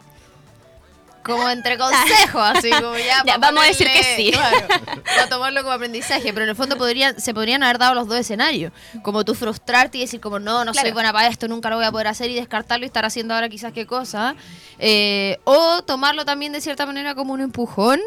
Como 1.21 1.47
entre 1.51 1.77
consejos, 1.77 2.41
así 2.41 2.71
como 2.71 2.97
ya. 2.97 3.21
Ya, 3.27 3.37
vamos 3.37 3.61
a 3.63 3.67
decir 3.67 3.85
que 3.85 4.15
sí. 4.15 4.31
Claro, 4.31 4.67
para 5.05 5.29
tomarlo 5.29 5.61
como 5.61 5.73
aprendizaje, 5.73 6.33
pero 6.33 6.45
en 6.45 6.49
el 6.49 6.55
fondo 6.55 6.75
podrían, 6.75 7.21
se 7.21 7.35
podrían 7.35 7.61
haber 7.61 7.77
dado 7.77 7.93
los 7.93 8.07
dos 8.07 8.17
escenarios. 8.17 8.73
Como 9.03 9.23
tú 9.23 9.35
frustrarte 9.35 9.99
y 9.99 10.01
decir 10.01 10.19
como 10.19 10.39
no, 10.39 10.65
no 10.65 10.73
soy 10.73 10.89
buena 10.93 11.13
para 11.13 11.27
esto, 11.27 11.47
nunca 11.47 11.69
lo 11.69 11.75
voy 11.75 11.85
a 11.85 11.91
poder 11.91 12.07
hacer 12.07 12.31
y 12.31 12.33
descartarlo 12.33 12.83
y 12.83 12.87
estar 12.87 13.05
haciendo 13.05 13.35
ahora 13.35 13.47
quizás 13.47 13.73
qué 13.73 13.85
cosa. 13.85 14.35
Eh, 14.79 15.37
o 15.43 15.83
tomarlo 15.83 16.25
también 16.25 16.51
de 16.51 16.61
cierta 16.61 16.87
manera 16.87 17.13
como 17.13 17.33
un 17.33 17.41
empujón. 17.41 17.99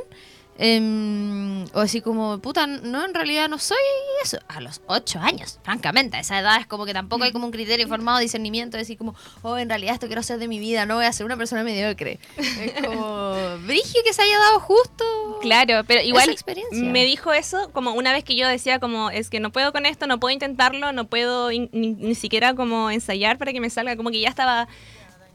Em, 0.63 1.65
o 1.73 1.81
así 1.81 2.01
como, 2.03 2.39
puta, 2.39 2.67
no, 2.67 3.05
en 3.05 3.15
realidad 3.15 3.49
no 3.49 3.59
soy 3.59 3.79
eso. 4.23 4.39
A 4.49 4.61
los 4.61 4.83
ocho 4.87 5.19
años, 5.19 5.59
francamente, 5.63 6.17
a 6.19 6.21
esa 6.21 6.39
edad 6.39 6.61
es 6.61 6.67
como 6.67 6.85
que 6.85 6.93
tampoco 6.93 7.25
hay 7.25 7.33
como 7.33 7.47
un 7.47 7.51
criterio 7.51 7.89
formado 7.89 8.19
discernimiento, 8.19 8.77
de 8.77 8.83
decir 8.83 8.99
como, 8.99 9.15
oh, 9.43 9.57
en 9.57 9.69
realidad 9.69 9.95
esto 9.95 10.07
quiero 10.07 10.21
hacer 10.21 10.39
de 10.39 10.49
mi 10.49 10.59
vida, 10.59 10.85
no 10.87 10.97
voy 10.97 11.07
a 11.07 11.13
ser 11.13 11.25
una 11.27 11.37
persona 11.37 11.65
mediocre. 11.65 12.21
Es 12.37 12.73
como, 12.85 13.37
brigio 13.67 14.03
que 14.05 14.13
se 14.13 14.23
haya 14.23 14.39
dado 14.39 14.61
justo. 14.61 15.05
Claro, 15.41 15.83
pero 15.87 16.03
igual 16.03 16.29
me 16.73 17.05
dijo 17.05 17.33
eso 17.33 17.71
como 17.73 17.93
una 17.93 18.13
vez 18.13 18.23
que 18.25 18.37
yo 18.37 18.47
decía 18.47 18.79
como 18.79 19.11
es 19.11 19.31
que 19.31 19.41
no 19.41 19.51
puedo 19.51 19.73
con 19.73 19.87
esto, 19.87 20.07
no 20.07 20.21
puedo 20.21 20.33
intentarlo, 20.35 20.93
no 20.93 21.07
puedo 21.07 21.51
in- 21.51 21.71
ni, 21.73 21.93
ni 21.95 22.15
siquiera 22.15 22.55
como 22.55 22.91
ensayar 22.91 23.39
para 23.39 23.53
que 23.53 23.61
me 23.61 23.71
salga, 23.71 23.97
como 23.97 24.11
que 24.11 24.21
ya 24.21 24.29
estaba 24.29 24.69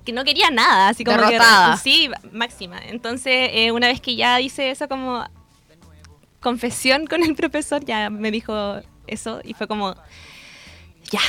que 0.06 0.14
no 0.14 0.24
quería 0.24 0.50
nada, 0.52 0.90
así 0.90 1.04
como 1.04 1.18
que- 1.18 1.26
Derrotada. 1.26 1.78
sí, 1.78 2.10
máxima. 2.32 2.80
Entonces, 2.86 3.50
eh, 3.52 3.72
una 3.72 3.88
vez 3.88 4.00
que 4.00 4.16
ya 4.16 4.40
hice 4.40 4.70
eso 4.72 4.88
como 4.88 5.26
confesión 6.40 7.08
con 7.08 7.24
el 7.24 7.36
profesor, 7.36 7.84
ya 7.84 8.10
me 8.10 8.32
dijo 8.32 8.80
eso 9.08 9.42
y 9.44 9.54
fue 9.54 9.68
como 9.68 9.96
ya, 11.12 11.20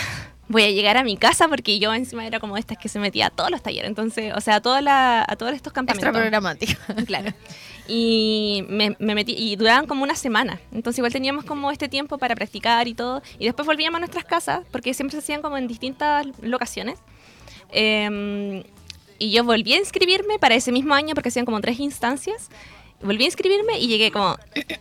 voy 0.48 0.62
a 0.62 0.70
llegar 0.70 0.96
a 0.96 1.04
mi 1.04 1.16
casa 1.16 1.48
porque 1.48 1.78
yo 1.78 1.92
encima 1.94 2.26
era 2.26 2.38
como 2.40 2.56
estas 2.56 2.78
que 2.78 2.88
se 2.88 2.98
metía 2.98 3.26
a 3.26 3.30
todos 3.30 3.50
los 3.50 3.62
talleres, 3.62 3.88
entonces, 3.88 4.32
o 4.34 4.40
sea, 4.40 4.56
a 4.56 4.60
toda 4.60 4.80
la, 4.80 5.24
a 5.26 5.36
todos 5.36 5.52
estos 5.54 5.72
campamentos. 5.72 6.06
Extra 6.08 6.22
programática. 6.22 6.78
Claro. 7.06 7.32
Y 7.88 8.64
me, 8.68 8.96
me 8.98 9.14
metí, 9.14 9.32
y 9.38 9.54
duraban 9.56 9.86
como 9.86 10.02
una 10.02 10.16
semana. 10.16 10.58
Entonces 10.72 10.98
igual 10.98 11.12
teníamos 11.12 11.44
como 11.44 11.70
este 11.70 11.88
tiempo 11.88 12.18
para 12.18 12.34
practicar 12.34 12.88
y 12.88 12.94
todo. 12.94 13.22
Y 13.38 13.44
después 13.44 13.64
volvíamos 13.64 13.96
a 13.98 14.00
nuestras 14.00 14.24
casas, 14.24 14.62
porque 14.72 14.92
siempre 14.92 15.12
se 15.12 15.18
hacían 15.18 15.40
como 15.40 15.56
en 15.56 15.68
distintas 15.68 16.26
locaciones. 16.42 16.98
Eh, 17.70 18.64
y 19.18 19.30
yo 19.30 19.44
volví 19.44 19.72
a 19.74 19.78
inscribirme 19.78 20.38
para 20.38 20.54
ese 20.54 20.72
mismo 20.72 20.94
año, 20.94 21.14
porque 21.14 21.30
hacían 21.30 21.46
como 21.46 21.60
tres 21.60 21.78
instancias. 21.80 22.48
Volví 23.00 23.24
a 23.24 23.26
inscribirme 23.26 23.78
y 23.78 23.88
llegué 23.88 24.10
como, 24.10 24.36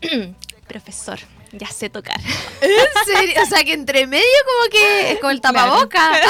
profesor, 0.68 1.20
ya 1.52 1.68
sé 1.68 1.90
tocar. 1.90 2.20
¿En 2.62 3.06
serio? 3.16 3.42
O 3.44 3.46
sea, 3.46 3.64
que 3.64 3.74
entre 3.74 4.08
medio 4.08 4.26
como 4.46 4.70
que 4.72 5.12
es 5.12 5.20
como 5.20 5.32
el 5.32 5.42
tapaboca. 5.42 6.12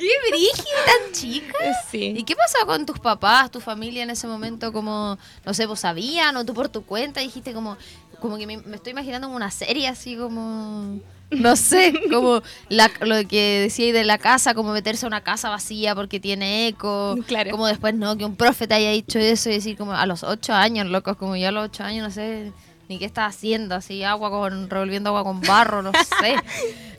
¡Qué 0.00 0.30
brígido 0.30 0.78
tan 0.86 1.12
chica! 1.12 1.58
¿Y 1.64 1.90
Sí. 2.14 2.22
qué 2.24 2.36
pasó 2.36 2.64
con 2.66 2.86
tus 2.86 3.00
papás, 3.00 3.50
tu 3.50 3.60
familia 3.60 4.04
en 4.04 4.10
ese 4.10 4.28
momento? 4.28 4.72
Como, 4.72 5.18
no 5.44 5.54
sé, 5.54 5.66
vos 5.66 5.80
sabían 5.80 6.36
o 6.36 6.44
tú 6.44 6.54
por 6.54 6.68
tu 6.68 6.84
cuenta 6.84 7.18
dijiste 7.20 7.52
como, 7.52 7.76
como 8.20 8.36
que 8.36 8.46
me, 8.46 8.58
me 8.58 8.76
estoy 8.76 8.92
imaginando 8.92 9.26
como 9.28 9.36
una 9.36 9.50
serie 9.50 9.88
así 9.88 10.16
como, 10.16 10.98
no 11.30 11.56
sé, 11.56 11.92
como 12.10 12.42
la- 12.68 12.90
lo 13.00 13.26
que 13.28 13.60
decía 13.62 13.92
de 13.92 14.04
la 14.04 14.18
casa, 14.18 14.54
como 14.54 14.72
meterse 14.72 15.06
a 15.06 15.08
una 15.08 15.22
casa 15.22 15.48
vacía 15.50 15.94
porque 15.94 16.20
tiene 16.20 16.68
eco. 16.68 17.16
Claro. 17.26 17.50
Como 17.50 17.66
después, 17.66 17.94
no, 17.94 18.16
que 18.16 18.24
un 18.24 18.36
profe 18.36 18.66
te 18.66 18.74
haya 18.74 18.90
dicho 18.90 19.18
eso 19.18 19.50
y 19.50 19.54
decir 19.54 19.76
como 19.76 19.92
a 19.92 20.06
los 20.06 20.22
ocho 20.24 20.52
años, 20.54 20.86
locos, 20.86 21.16
como 21.16 21.36
yo 21.36 21.48
a 21.48 21.52
los 21.52 21.64
ocho 21.66 21.84
años 21.84 22.04
no 22.04 22.10
sé 22.10 22.52
ni 22.88 22.98
qué 22.98 23.04
estás 23.04 23.34
haciendo, 23.36 23.74
así 23.74 24.02
agua 24.02 24.30
con, 24.30 24.70
revolviendo 24.70 25.10
agua 25.10 25.22
con 25.24 25.40
barro, 25.42 25.82
no 25.82 25.92
sé. 25.92 26.36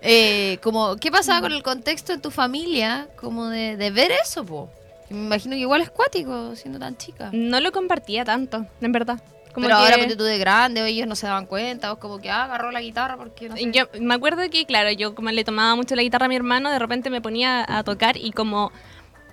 Eh, 0.01 0.59
como, 0.63 0.95
¿qué 0.95 1.11
pasaba 1.11 1.41
con 1.41 1.51
el 1.51 1.61
contexto 1.61 2.13
en 2.13 2.21
tu 2.21 2.31
familia? 2.31 3.09
Como 3.17 3.47
de, 3.47 3.75
de 3.75 3.91
ver 3.91 4.11
eso, 4.23 4.45
po. 4.45 4.69
Me 5.09 5.17
imagino 5.25 5.55
que 5.55 5.59
igual 5.59 5.81
es 5.81 5.89
cuático, 5.89 6.55
siendo 6.55 6.79
tan 6.79 6.95
chica. 6.95 7.31
No 7.33 7.59
lo 7.59 7.73
compartía 7.73 8.23
tanto, 8.23 8.65
en 8.79 8.91
verdad. 8.93 9.21
Como 9.53 9.65
Pero 9.65 9.77
ahora 9.77 9.96
que- 9.96 10.01
porque 10.03 10.15
tú 10.15 10.24
de 10.24 10.38
grande, 10.38 10.82
o 10.82 10.86
ellos 10.86 11.08
no 11.08 11.15
se 11.15 11.25
daban 11.27 11.46
cuenta, 11.46 11.91
o 11.91 12.00
como 12.00 12.20
que 12.20 12.29
ah, 12.29 12.44
agarró 12.44 12.72
la 12.72 12.82
guitarra 12.82 13.18
porque 13.18 13.50
no 13.50 13.56
sé. 13.58 13.72
Yo 13.72 13.86
me 14.00 14.13
acuerdo 14.13 14.41
que, 14.50 14.65
claro, 14.65 14.91
yo 14.91 15.15
como 15.15 15.32
le 15.32 15.44
tomaba 15.44 15.75
mucho 15.75 15.96
la 15.96 16.03
guitarra 16.03 16.27
a 16.27 16.29
mi 16.29 16.36
hermano, 16.36 16.70
de 16.72 16.79
repente 16.79 17.10
me 17.10 17.22
ponía 17.22 17.65
a 17.68 17.84
tocar 17.84 18.15
y 18.18 18.32
como 18.32 18.72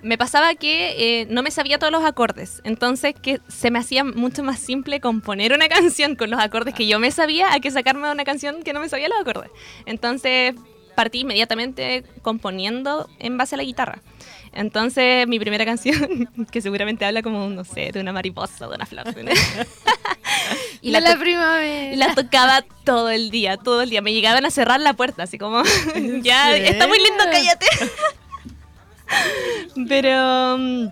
me 0.03 0.17
pasaba 0.17 0.53
que 0.55 1.21
eh, 1.21 1.27
no 1.29 1.41
me 1.43 1.49
sabía 1.51 1.79
todos 1.79 1.91
los 1.91 2.03
acordes. 2.03 2.61
Entonces 2.63 3.15
que 3.19 3.39
se 3.47 3.71
me 3.71 3.79
hacía 3.79 4.03
mucho 4.03 4.43
más 4.43 4.59
simple 4.59 4.99
componer 4.99 5.53
una 5.53 5.67
canción 5.69 6.15
con 6.15 6.29
los 6.31 6.39
acordes 6.39 6.73
que 6.73 6.87
yo 6.87 6.99
me 6.99 7.11
sabía 7.11 7.53
a 7.53 7.59
que 7.59 7.71
sacarme 7.71 8.09
una 8.11 8.23
canción 8.23 8.63
que 8.63 8.73
no 8.73 8.79
me 8.79 8.89
sabía 8.89 9.09
los 9.09 9.19
acordes. 9.19 9.49
Entonces 9.85 10.55
partí 10.95 11.19
inmediatamente 11.19 12.03
componiendo 12.23 13.07
en 13.19 13.37
base 13.37 13.55
a 13.55 13.57
la 13.57 13.63
guitarra. 13.63 14.01
Entonces 14.57 15.27
mi 15.27 15.39
primera 15.39 15.65
canción, 15.65 16.27
que 16.51 16.61
seguramente 16.61 17.05
habla 17.05 17.21
como, 17.21 17.47
no 17.47 17.63
sé, 17.63 17.91
de 17.91 18.01
una 18.01 18.11
mariposa, 18.11 18.67
de 18.67 18.73
una 18.73 18.87
flor. 18.87 19.05
y 20.81 20.89
la 20.89 20.99
la, 20.99 21.15
primavera. 21.15 21.95
la 21.95 22.15
tocaba 22.15 22.63
todo 22.83 23.11
el 23.11 23.29
día, 23.29 23.57
todo 23.57 23.83
el 23.83 23.91
día. 23.91 24.01
Me 24.01 24.13
llegaban 24.13 24.45
a 24.45 24.49
cerrar 24.49 24.79
la 24.79 24.93
puerta, 24.93 25.23
así 25.23 25.37
como, 25.37 25.61
ya, 26.23 26.57
está 26.57 26.87
muy 26.87 26.97
lindo, 26.97 27.23
cállate. 27.31 27.67
Pero, 29.87 30.57
mm, 30.57 30.87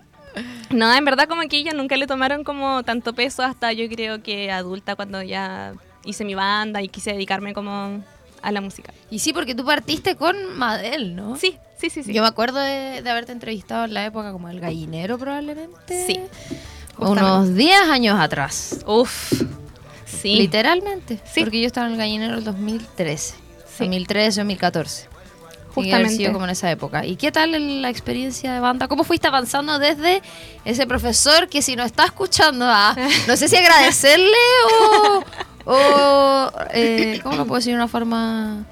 no, 0.70 0.94
en 0.94 1.04
verdad 1.04 1.26
como 1.26 1.42
que 1.42 1.56
ellos 1.56 1.74
nunca 1.74 1.96
le 1.96 2.06
tomaron 2.06 2.44
como 2.44 2.84
tanto 2.84 3.14
peso 3.14 3.42
hasta 3.42 3.72
yo 3.72 3.88
creo 3.88 4.22
que 4.22 4.52
adulta 4.52 4.94
cuando 4.94 5.24
ya 5.24 5.74
hice 6.04 6.24
mi 6.24 6.36
banda 6.36 6.82
y 6.82 6.88
quise 6.88 7.14
dedicarme 7.14 7.52
como 7.52 8.04
a 8.46 8.52
la 8.52 8.60
música. 8.60 8.94
Y 9.10 9.18
sí, 9.18 9.32
porque 9.32 9.56
tú 9.56 9.64
partiste 9.64 10.14
con 10.14 10.56
Madel, 10.56 11.16
¿no? 11.16 11.34
Sí, 11.36 11.58
sí, 11.80 11.90
sí, 11.90 12.04
sí. 12.04 12.12
Yo 12.12 12.22
me 12.22 12.28
acuerdo 12.28 12.60
de, 12.60 13.02
de 13.02 13.10
haberte 13.10 13.32
entrevistado 13.32 13.84
en 13.86 13.92
la 13.92 14.04
época 14.06 14.30
como 14.30 14.48
el 14.48 14.60
gallinero 14.60 15.18
probablemente. 15.18 16.06
Sí, 16.06 16.20
Unos 16.96 17.56
10 17.56 17.82
años 17.90 18.20
atrás. 18.20 18.84
Uf, 18.86 19.32
sí. 20.04 20.36
Literalmente. 20.36 21.18
Sí. 21.30 21.40
Porque 21.40 21.60
yo 21.60 21.66
estaba 21.66 21.88
en 21.88 21.94
el 21.94 21.98
gallinero 21.98 22.38
el 22.38 22.44
2013. 22.44 23.34
Sí. 23.34 23.84
2013, 23.84 24.40
2014. 24.42 25.08
Tiene 25.74 25.90
que 25.90 25.94
haber 25.94 26.06
Justamente. 26.06 26.16
sido 26.16 26.32
como 26.32 26.44
en 26.44 26.50
esa 26.52 26.70
época. 26.70 27.04
¿Y 27.04 27.16
qué 27.16 27.32
tal 27.32 27.82
la 27.82 27.90
experiencia 27.90 28.54
de 28.54 28.60
banda? 28.60 28.86
¿Cómo 28.86 29.02
fuiste 29.02 29.26
avanzando 29.26 29.80
desde 29.80 30.22
ese 30.64 30.86
profesor 30.86 31.48
que 31.48 31.62
si 31.62 31.74
no 31.74 31.82
está 31.82 32.04
escuchando, 32.04 32.64
ah, 32.66 32.96
no 33.26 33.36
sé 33.36 33.48
si 33.48 33.56
agradecerle 33.56 34.30
o, 34.70 35.24
o 35.66 36.50
eh, 36.72 37.20
¿cómo 37.22 37.36
lo 37.36 37.44
puedo 37.46 37.56
decir 37.58 37.72
de 37.72 37.76
una 37.76 37.88
forma? 37.88 38.64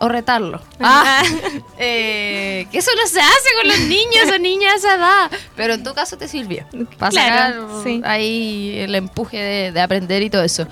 O 0.00 0.08
retarlo. 0.08 0.60
Ah, 0.80 1.22
eh, 1.78 2.66
que 2.72 2.78
eso 2.78 2.90
no 3.00 3.06
se 3.06 3.20
hace 3.20 3.48
con 3.56 3.68
los 3.68 3.78
niños 3.82 4.24
o 4.34 4.38
niñas 4.38 4.72
a 4.72 4.76
esa 4.76 4.94
edad. 4.96 5.30
Pero 5.54 5.74
en 5.74 5.84
tu 5.84 5.94
caso 5.94 6.18
te 6.18 6.26
sirvió. 6.26 6.66
Para 6.98 7.10
Claro, 7.12 7.68
sacar 7.68 7.84
sí. 7.84 8.00
ahí 8.04 8.74
el 8.80 8.94
empuje 8.96 9.36
de, 9.38 9.70
de 9.72 9.80
aprender 9.80 10.22
y 10.22 10.28
todo 10.30 10.42
eso. 10.42 10.66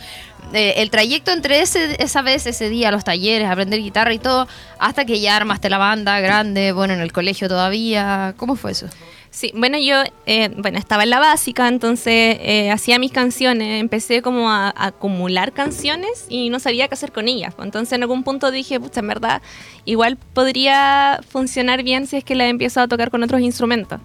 Eh, 0.52 0.74
el 0.78 0.90
trayecto 0.90 1.30
entre 1.30 1.60
ese, 1.60 2.02
esa 2.02 2.22
vez, 2.22 2.44
ese 2.46 2.68
día, 2.70 2.90
los 2.90 3.04
talleres, 3.04 3.46
aprender 3.48 3.78
guitarra 3.78 4.12
y 4.12 4.18
todo, 4.18 4.48
hasta 4.80 5.04
que 5.04 5.20
ya 5.20 5.36
armaste 5.36 5.70
la 5.70 5.78
banda 5.78 6.18
grande, 6.18 6.72
bueno, 6.72 6.94
en 6.94 7.00
el 7.00 7.12
colegio 7.12 7.46
todavía. 7.48 8.34
¿Cómo 8.36 8.56
fue 8.56 8.72
eso? 8.72 8.86
Sí, 9.32 9.52
bueno, 9.54 9.78
yo 9.78 9.94
eh, 10.26 10.48
bueno, 10.56 10.78
estaba 10.78 11.04
en 11.04 11.10
la 11.10 11.20
básica, 11.20 11.68
entonces 11.68 12.36
eh, 12.40 12.70
hacía 12.72 12.98
mis 12.98 13.12
canciones, 13.12 13.80
empecé 13.80 14.22
como 14.22 14.50
a, 14.50 14.68
a 14.70 14.86
acumular 14.86 15.52
canciones 15.52 16.26
y 16.28 16.50
no 16.50 16.58
sabía 16.58 16.88
qué 16.88 16.94
hacer 16.94 17.12
con 17.12 17.28
ellas. 17.28 17.54
Entonces 17.62 17.92
en 17.92 18.02
algún 18.02 18.24
punto 18.24 18.50
dije, 18.50 18.80
pucha, 18.80 19.00
en 19.00 19.06
verdad, 19.06 19.40
igual 19.84 20.16
podría 20.16 21.20
funcionar 21.28 21.84
bien 21.84 22.08
si 22.08 22.16
es 22.16 22.24
que 22.24 22.34
la 22.34 22.48
empiezo 22.48 22.80
a 22.80 22.88
tocar 22.88 23.10
con 23.12 23.22
otros 23.22 23.40
instrumentos. 23.40 24.00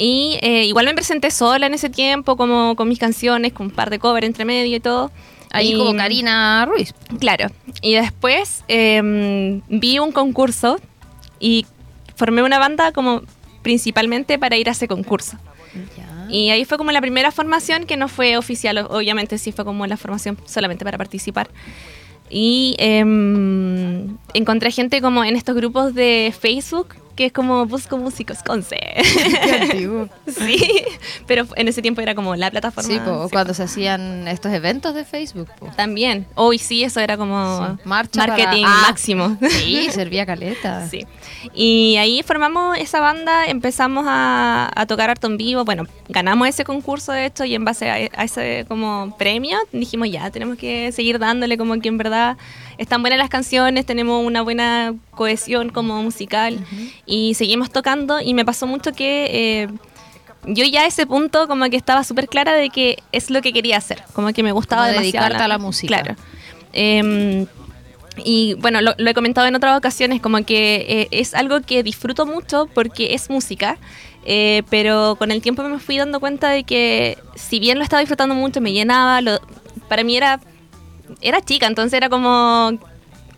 Y 0.00 0.38
eh, 0.42 0.64
igual 0.66 0.86
me 0.86 0.94
presenté 0.94 1.32
sola 1.32 1.66
en 1.66 1.74
ese 1.74 1.90
tiempo, 1.90 2.36
como 2.36 2.76
con 2.76 2.88
mis 2.88 3.00
canciones, 3.00 3.52
con 3.52 3.66
un 3.66 3.72
par 3.72 3.90
de 3.90 3.98
covers 3.98 4.24
entre 4.24 4.44
medio 4.44 4.76
y 4.76 4.80
todo. 4.80 5.10
Ahí 5.50 5.72
Y- 5.74 5.76
como 5.78 5.96
Karina 5.96 6.64
Ruiz. 6.66 6.94
Claro. 7.18 7.48
Y 7.82 7.94
después 7.94 8.62
eh, 8.68 9.60
vi 9.68 9.98
un 9.98 10.12
concurso 10.12 10.78
y 11.40 11.66
formé 12.14 12.44
una 12.44 12.60
banda 12.60 12.92
como 12.92 13.22
principalmente 13.62 14.38
para 14.38 14.56
ir 14.56 14.68
a 14.68 14.72
ese 14.72 14.88
concurso. 14.88 15.38
Y 16.28 16.50
ahí 16.50 16.64
fue 16.64 16.78
como 16.78 16.92
la 16.92 17.00
primera 17.00 17.30
formación 17.30 17.86
que 17.86 17.96
no 17.96 18.08
fue 18.08 18.36
oficial, 18.36 18.86
obviamente 18.90 19.38
sí 19.38 19.52
fue 19.52 19.64
como 19.64 19.86
la 19.86 19.96
formación 19.96 20.36
solamente 20.46 20.84
para 20.84 20.98
participar. 20.98 21.48
Y 22.30 22.76
em, 22.78 24.18
encontré 24.34 24.70
gente 24.70 25.00
como 25.00 25.24
en 25.24 25.36
estos 25.36 25.56
grupos 25.56 25.94
de 25.94 26.34
Facebook, 26.38 26.88
que 27.18 27.26
es 27.26 27.32
como 27.32 27.66
Busco 27.66 27.98
Músicos 27.98 28.44
con 28.44 28.62
C. 28.62 28.76
sí, 30.28 30.84
pero 31.26 31.46
en 31.56 31.66
ese 31.66 31.82
tiempo 31.82 32.00
era 32.00 32.14
como 32.14 32.36
la 32.36 32.48
plataforma. 32.48 32.88
Sí, 32.88 33.00
po, 33.04 33.24
sí. 33.24 33.30
cuando 33.32 33.54
se 33.54 33.64
hacían 33.64 34.28
estos 34.28 34.52
eventos 34.52 34.94
de 34.94 35.04
Facebook. 35.04 35.48
po. 35.58 35.66
También. 35.76 36.26
Hoy 36.36 36.58
sí, 36.58 36.84
eso 36.84 37.00
era 37.00 37.16
como 37.16 37.66
Sí, 37.76 37.82
marketing 37.84 38.18
para- 38.20 38.52
Ah. 38.64 38.84
máximo. 38.88 39.36
Sí, 39.50 39.88
servía 39.90 40.24
caleta. 40.26 40.86
Sí. 40.88 41.04
Y 41.54 41.96
ahí 41.96 42.22
formamos 42.22 42.78
esa 42.78 43.00
banda, 43.00 43.46
empezamos 43.46 44.04
a, 44.08 44.70
a 44.74 44.86
tocar 44.86 45.10
harto 45.10 45.26
en 45.26 45.36
vivo. 45.36 45.64
Bueno, 45.64 45.86
ganamos 46.08 46.46
ese 46.46 46.62
concurso 46.64 47.10
de 47.10 47.26
hecho 47.26 47.44
y 47.44 47.54
en 47.56 47.64
base 47.64 47.90
a, 47.90 47.94
a 48.16 48.24
ese 48.24 48.64
como 48.68 49.16
premio 49.18 49.58
dijimos 49.72 50.08
ya, 50.08 50.30
tenemos 50.30 50.56
que 50.56 50.92
seguir 50.92 51.18
dándole 51.18 51.58
como 51.58 51.78
que 51.80 51.88
en 51.88 51.98
verdad 51.98 52.36
están 52.78 53.02
buenas 53.02 53.18
las 53.18 53.28
canciones, 53.28 53.84
tenemos 53.84 54.24
una 54.24 54.42
buena 54.42 54.94
cohesión 55.10 55.68
como 55.70 56.02
musical 56.02 56.58
y 57.06 57.34
seguimos 57.34 57.70
tocando 57.70 58.20
y 58.20 58.34
me 58.34 58.44
pasó 58.44 58.66
mucho 58.66 58.92
que... 58.92 59.26
Eh, 59.64 59.68
yo 60.46 60.64
ya 60.64 60.82
a 60.82 60.86
ese 60.86 61.04
punto 61.06 61.46
como 61.48 61.68
que 61.68 61.76
estaba 61.76 62.04
súper 62.04 62.26
clara 62.28 62.54
de 62.54 62.70
que 62.70 63.02
es 63.12 63.28
lo 63.28 63.42
que 63.42 63.52
quería 63.52 63.76
hacer, 63.76 64.02
como 64.14 64.32
que 64.32 64.42
me 64.42 64.52
gustaba 64.52 64.86
Como 64.88 65.00
dedicarte 65.00 65.42
a 65.42 65.48
la 65.48 65.58
música. 65.58 66.00
Claro. 66.02 66.16
Em, 66.72 67.46
y 68.24 68.54
bueno, 68.54 68.80
lo, 68.80 68.94
lo 68.96 69.10
he 69.10 69.14
comentado 69.14 69.46
en 69.46 69.54
otras 69.56 69.76
ocasiones, 69.76 70.20
como 70.22 70.42
que 70.44 70.86
eh, 70.88 71.08
es 71.10 71.34
algo 71.34 71.60
que 71.60 71.82
disfruto 71.82 72.24
mucho 72.24 72.68
porque 72.72 73.14
es 73.14 73.28
música, 73.30 73.78
eh, 74.24 74.62
pero 74.70 75.16
con 75.18 75.32
el 75.32 75.42
tiempo 75.42 75.62
me 75.64 75.78
fui 75.80 75.98
dando 75.98 76.18
cuenta 76.20 76.48
de 76.50 76.62
que 76.64 77.18
si 77.34 77.58
bien 77.60 77.76
lo 77.78 77.84
estaba 77.84 78.00
disfrutando 78.00 78.34
mucho, 78.34 78.60
me 78.60 78.72
llenaba, 78.72 79.20
lo- 79.20 79.40
para 79.88 80.02
mí 80.04 80.16
era, 80.16 80.40
era 81.20 81.40
chica, 81.40 81.66
entonces 81.66 81.94
era 81.96 82.08
como, 82.08 82.72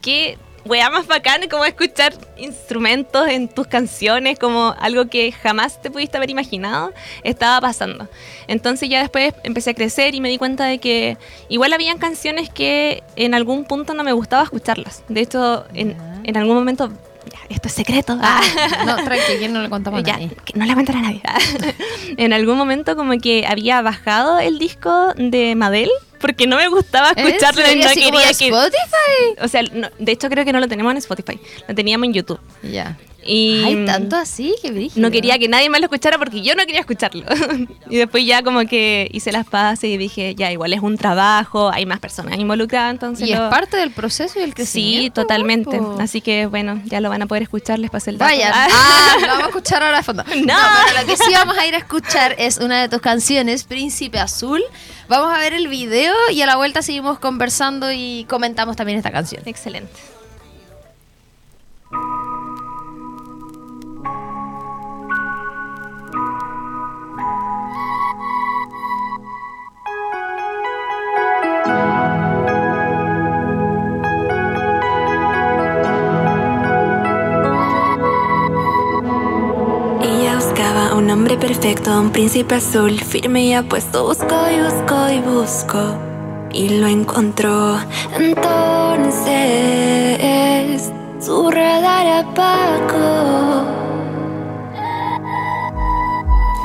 qué 0.00 0.38
wea 0.66 0.90
más 0.90 1.06
bacán 1.06 1.40
como 1.50 1.64
escuchar 1.64 2.12
instrumentos 2.36 3.26
en 3.28 3.48
tus 3.48 3.66
canciones, 3.66 4.38
como 4.38 4.74
algo 4.78 5.06
que 5.08 5.32
jamás 5.32 5.80
te 5.80 5.90
pudiste 5.90 6.18
haber 6.18 6.28
imaginado, 6.30 6.92
estaba 7.24 7.60
pasando. 7.62 8.08
Entonces 8.46 8.88
ya 8.90 9.00
después 9.00 9.32
empecé 9.42 9.70
a 9.70 9.74
crecer 9.74 10.14
y 10.14 10.20
me 10.20 10.28
di 10.28 10.36
cuenta 10.36 10.66
de 10.66 10.78
que 10.78 11.16
igual 11.48 11.72
habían 11.72 11.96
canciones 11.98 12.50
que 12.50 13.02
en 13.16 13.34
algún 13.34 13.64
punto 13.64 13.94
no 13.94 14.04
me 14.04 14.12
gustaba 14.12 14.42
escucharlas. 14.42 15.02
De 15.08 15.22
hecho, 15.22 15.64
en, 15.72 15.96
en 16.24 16.36
algún 16.36 16.56
momento, 16.56 16.90
ya, 17.32 17.38
esto 17.48 17.68
es 17.68 17.74
secreto. 17.74 18.18
Ah, 18.20 18.42
no, 18.86 18.96
tranqui, 18.96 19.38
que 19.38 19.48
no 19.48 19.62
le 19.62 19.70
contamos 19.70 20.00
a 20.00 20.04
Ya, 20.04 20.12
nadie. 20.12 20.30
que 20.44 20.58
no 20.58 20.66
le 20.66 20.74
cuento 20.74 20.92
a 20.92 20.96
nadie. 21.00 21.22
en 22.18 22.32
algún 22.34 22.58
momento 22.58 22.96
como 22.96 23.18
que 23.18 23.46
había 23.46 23.80
bajado 23.80 24.38
el 24.38 24.58
disco 24.58 25.14
de 25.16 25.54
Madel 25.54 25.90
porque 26.20 26.46
no 26.46 26.56
me 26.56 26.68
gustaba 26.68 27.12
¿En 27.16 27.26
escucharlo 27.26 27.62
y 27.72 27.76
no 27.80 27.86
¿Así 27.88 28.02
como 28.04 28.18
quería 28.18 28.32
que... 28.34 28.46
Spotify? 28.48 29.40
O 29.42 29.48
sea, 29.48 29.62
no- 29.72 29.90
de 29.98 30.12
hecho 30.12 30.28
creo 30.28 30.44
que 30.44 30.52
no 30.52 30.60
lo 30.60 30.68
tenemos 30.68 30.92
en 30.92 30.98
Spotify, 30.98 31.40
lo 31.66 31.74
teníamos 31.74 32.06
en 32.06 32.12
YouTube. 32.14 32.40
Ya. 32.62 32.96
Y 33.24 33.84
tanto 33.86 34.16
así, 34.16 34.54
que 34.62 34.70
brígido. 34.70 35.00
no 35.06 35.10
quería 35.12 35.38
que 35.38 35.48
nadie 35.48 35.68
más 35.68 35.80
lo 35.80 35.86
escuchara 35.86 36.18
porque 36.18 36.40
yo 36.42 36.54
no 36.54 36.64
quería 36.64 36.80
escucharlo. 36.80 37.24
y 37.90 37.96
después 37.96 38.24
ya 38.24 38.42
como 38.42 38.60
que 38.66 39.08
hice 39.12 39.30
las 39.32 39.46
paces 39.46 39.90
y 39.90 39.96
dije, 39.96 40.34
ya 40.34 40.50
igual 40.50 40.72
es 40.72 40.80
un 40.80 40.96
trabajo, 40.96 41.70
hay 41.70 41.84
más 41.86 42.00
personas 42.00 42.38
involucradas, 42.38 42.92
entonces... 42.92 43.28
Y 43.28 43.32
es 43.32 43.38
parte 43.40 43.76
del 43.76 43.90
proceso 43.90 44.38
y 44.38 44.42
el 44.42 44.50
Sí, 44.50 44.54
crecimiento. 44.54 45.20
totalmente. 45.22 45.80
Así 45.98 46.20
que 46.20 46.46
bueno, 46.46 46.80
ya 46.86 47.00
lo 47.00 47.08
van 47.10 47.22
a 47.22 47.26
poder 47.26 47.42
escuchar, 47.42 47.78
les 47.78 47.90
pasé 47.90 48.10
el 48.10 48.18
dato. 48.18 48.30
Vaya, 48.30 48.52
Ah. 48.54 49.16
lo 49.20 49.26
vamos 49.26 49.44
a 49.44 49.48
escuchar 49.48 49.82
ahora 49.82 49.98
de 49.98 50.02
fondo. 50.02 50.24
No. 50.36 50.54
No. 50.54 50.68
pero 50.86 51.00
lo 51.02 51.06
que 51.06 51.16
sí 51.16 51.32
vamos 51.34 51.56
a 51.58 51.66
ir 51.66 51.74
a 51.74 51.78
escuchar 51.78 52.34
es 52.38 52.58
una 52.58 52.80
de 52.80 52.88
tus 52.88 53.00
canciones, 53.00 53.64
Príncipe 53.64 54.18
Azul. 54.18 54.62
Vamos 55.08 55.32
a 55.34 55.38
ver 55.38 55.52
el 55.52 55.68
video 55.68 56.14
y 56.32 56.40
a 56.42 56.46
la 56.46 56.56
vuelta 56.56 56.82
seguimos 56.82 57.18
conversando 57.18 57.90
y 57.92 58.24
comentamos 58.28 58.76
también 58.76 58.96
esta 58.98 59.10
canción. 59.10 59.42
Excelente. 59.46 59.92
Perfecto, 81.60 82.00
un 82.00 82.10
príncipe 82.10 82.54
azul, 82.54 82.98
firme 82.98 83.44
y 83.44 83.52
apuesto. 83.52 84.06
Buscó 84.06 84.48
y 84.50 84.62
buscó 84.62 85.10
y 85.10 85.20
buscó 85.20 85.98
y 86.50 86.70
lo 86.70 86.86
encontró. 86.86 87.78
Entonces 88.18 89.30
su 91.20 91.50
radar 91.50 92.24
apagó. 92.24 93.66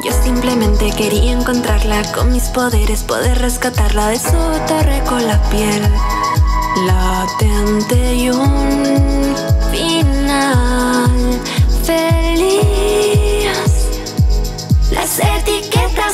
Yo 0.05 0.11
simplemente 0.23 0.89
quería 0.95 1.33
encontrarla 1.33 2.01
con 2.13 2.31
mis 2.31 2.43
poderes, 2.43 3.03
poder 3.03 3.37
rescatarla 3.39 4.07
de 4.07 4.19
su 4.19 4.31
torre 4.65 5.01
con 5.09 5.27
la 5.27 5.41
piel 5.49 5.83
latente 6.87 8.15
y 8.15 8.29
un 8.29 9.35
final 9.71 10.74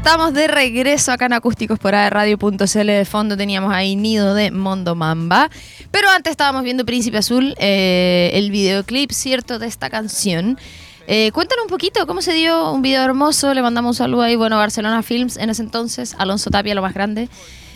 estamos 0.00 0.32
de 0.32 0.48
regreso 0.48 1.12
acá 1.12 1.26
en 1.26 1.34
Acústicos 1.34 1.78
por 1.78 1.92
Radio.cl. 1.92 2.86
De 2.86 3.04
fondo 3.04 3.36
teníamos 3.36 3.70
ahí 3.74 3.96
Nido 3.96 4.32
de 4.32 4.50
Mondo 4.50 4.94
Mamba. 4.94 5.50
Pero 5.90 6.08
antes 6.08 6.30
estábamos 6.30 6.62
viendo 6.62 6.86
Príncipe 6.86 7.18
Azul, 7.18 7.54
eh, 7.58 8.30
el 8.32 8.50
videoclip, 8.50 9.12
¿cierto?, 9.12 9.58
de 9.58 9.66
esta 9.66 9.90
canción. 9.90 10.58
Eh, 11.06 11.30
cuéntanos 11.32 11.66
un 11.66 11.70
poquito 11.70 12.06
cómo 12.06 12.22
se 12.22 12.32
dio 12.32 12.72
un 12.72 12.80
video 12.80 13.02
hermoso. 13.02 13.52
Le 13.52 13.60
mandamos 13.60 13.90
un 13.90 13.94
saludo 13.98 14.22
ahí, 14.22 14.36
bueno, 14.36 14.56
Barcelona 14.56 15.02
Films 15.02 15.36
en 15.36 15.50
ese 15.50 15.60
entonces, 15.60 16.16
Alonso 16.16 16.48
Tapia, 16.48 16.74
lo 16.74 16.80
más 16.80 16.94
grande. 16.94 17.28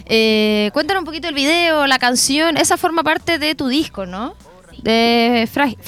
Eh, 0.06 0.70
cuéntanos 0.72 1.02
un 1.02 1.06
poquito 1.06 1.28
el 1.28 1.34
video, 1.34 1.86
la 1.86 1.98
canción. 1.98 2.56
Esa 2.56 2.78
forma 2.78 3.02
parte 3.02 3.38
de 3.38 3.54
tu 3.54 3.68
disco, 3.68 4.06
¿no? 4.06 4.34
De 4.82 5.46
Frágil. 5.52 5.78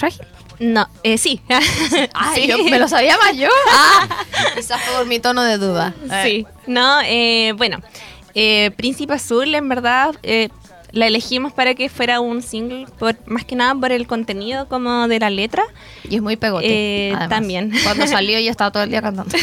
No, 0.59 0.89
eh, 1.03 1.19
sí. 1.19 1.41
Ay, 2.15 2.35
Sí. 2.43 2.47
yo- 2.49 2.59
me 2.65 2.79
lo 2.79 2.89
sabía 2.89 3.17
más 3.19 3.37
yo. 3.37 3.49
Ah, 3.73 4.09
quizás 4.57 4.81
fue 4.83 4.95
por 4.99 5.07
mi 5.07 5.19
tono 5.21 5.43
de 5.43 5.59
duda. 5.59 5.95
Sí, 6.25 6.47
no, 6.67 7.01
eh, 7.05 7.53
bueno, 7.57 7.79
eh, 8.35 8.71
Príncipe 8.77 9.13
Azul 9.15 9.55
en 9.55 9.69
verdad 9.69 10.15
eh, 10.23 10.49
la 10.93 11.07
elegimos 11.09 11.53
para 11.53 11.75
que 11.75 11.89
fuera 11.91 12.21
un 12.21 12.41
single, 12.43 12.87
por, 12.99 13.17
más 13.27 13.45
que 13.45 13.55
nada 13.57 13.75
por 13.75 13.93
el 13.93 14.07
contenido 14.07 14.67
como 14.69 15.09
de 15.09 15.19
la 15.19 15.29
letra. 15.31 15.63
Y 16.09 16.17
es 16.17 16.23
muy 16.23 16.37
pegote. 16.37 16.67
Eh, 16.69 17.11
además. 17.11 17.29
también. 17.29 17.73
Cuando 17.85 18.07
salió 18.07 18.39
yo 18.41 18.51
estaba 18.51 18.71
todo 18.71 18.83
el 18.85 18.91
día 18.91 19.03
cantando. 19.03 19.37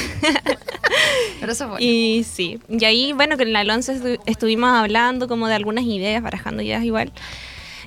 Pero 1.40 1.52
eso 1.52 1.70
fue. 1.70 1.84
Y 1.84 2.24
sí, 2.24 2.60
y 2.70 2.86
ahí, 2.86 3.14
bueno, 3.14 3.38
con 3.38 3.48
el 3.48 3.56
Alonso 3.56 3.92
estu- 3.94 4.20
estuvimos 4.26 4.70
hablando 4.72 5.28
como 5.28 5.48
de 5.48 5.56
algunas 5.56 5.84
ideas, 5.86 6.24
barajando 6.24 6.64
ideas 6.64 6.84
igual. 6.84 7.12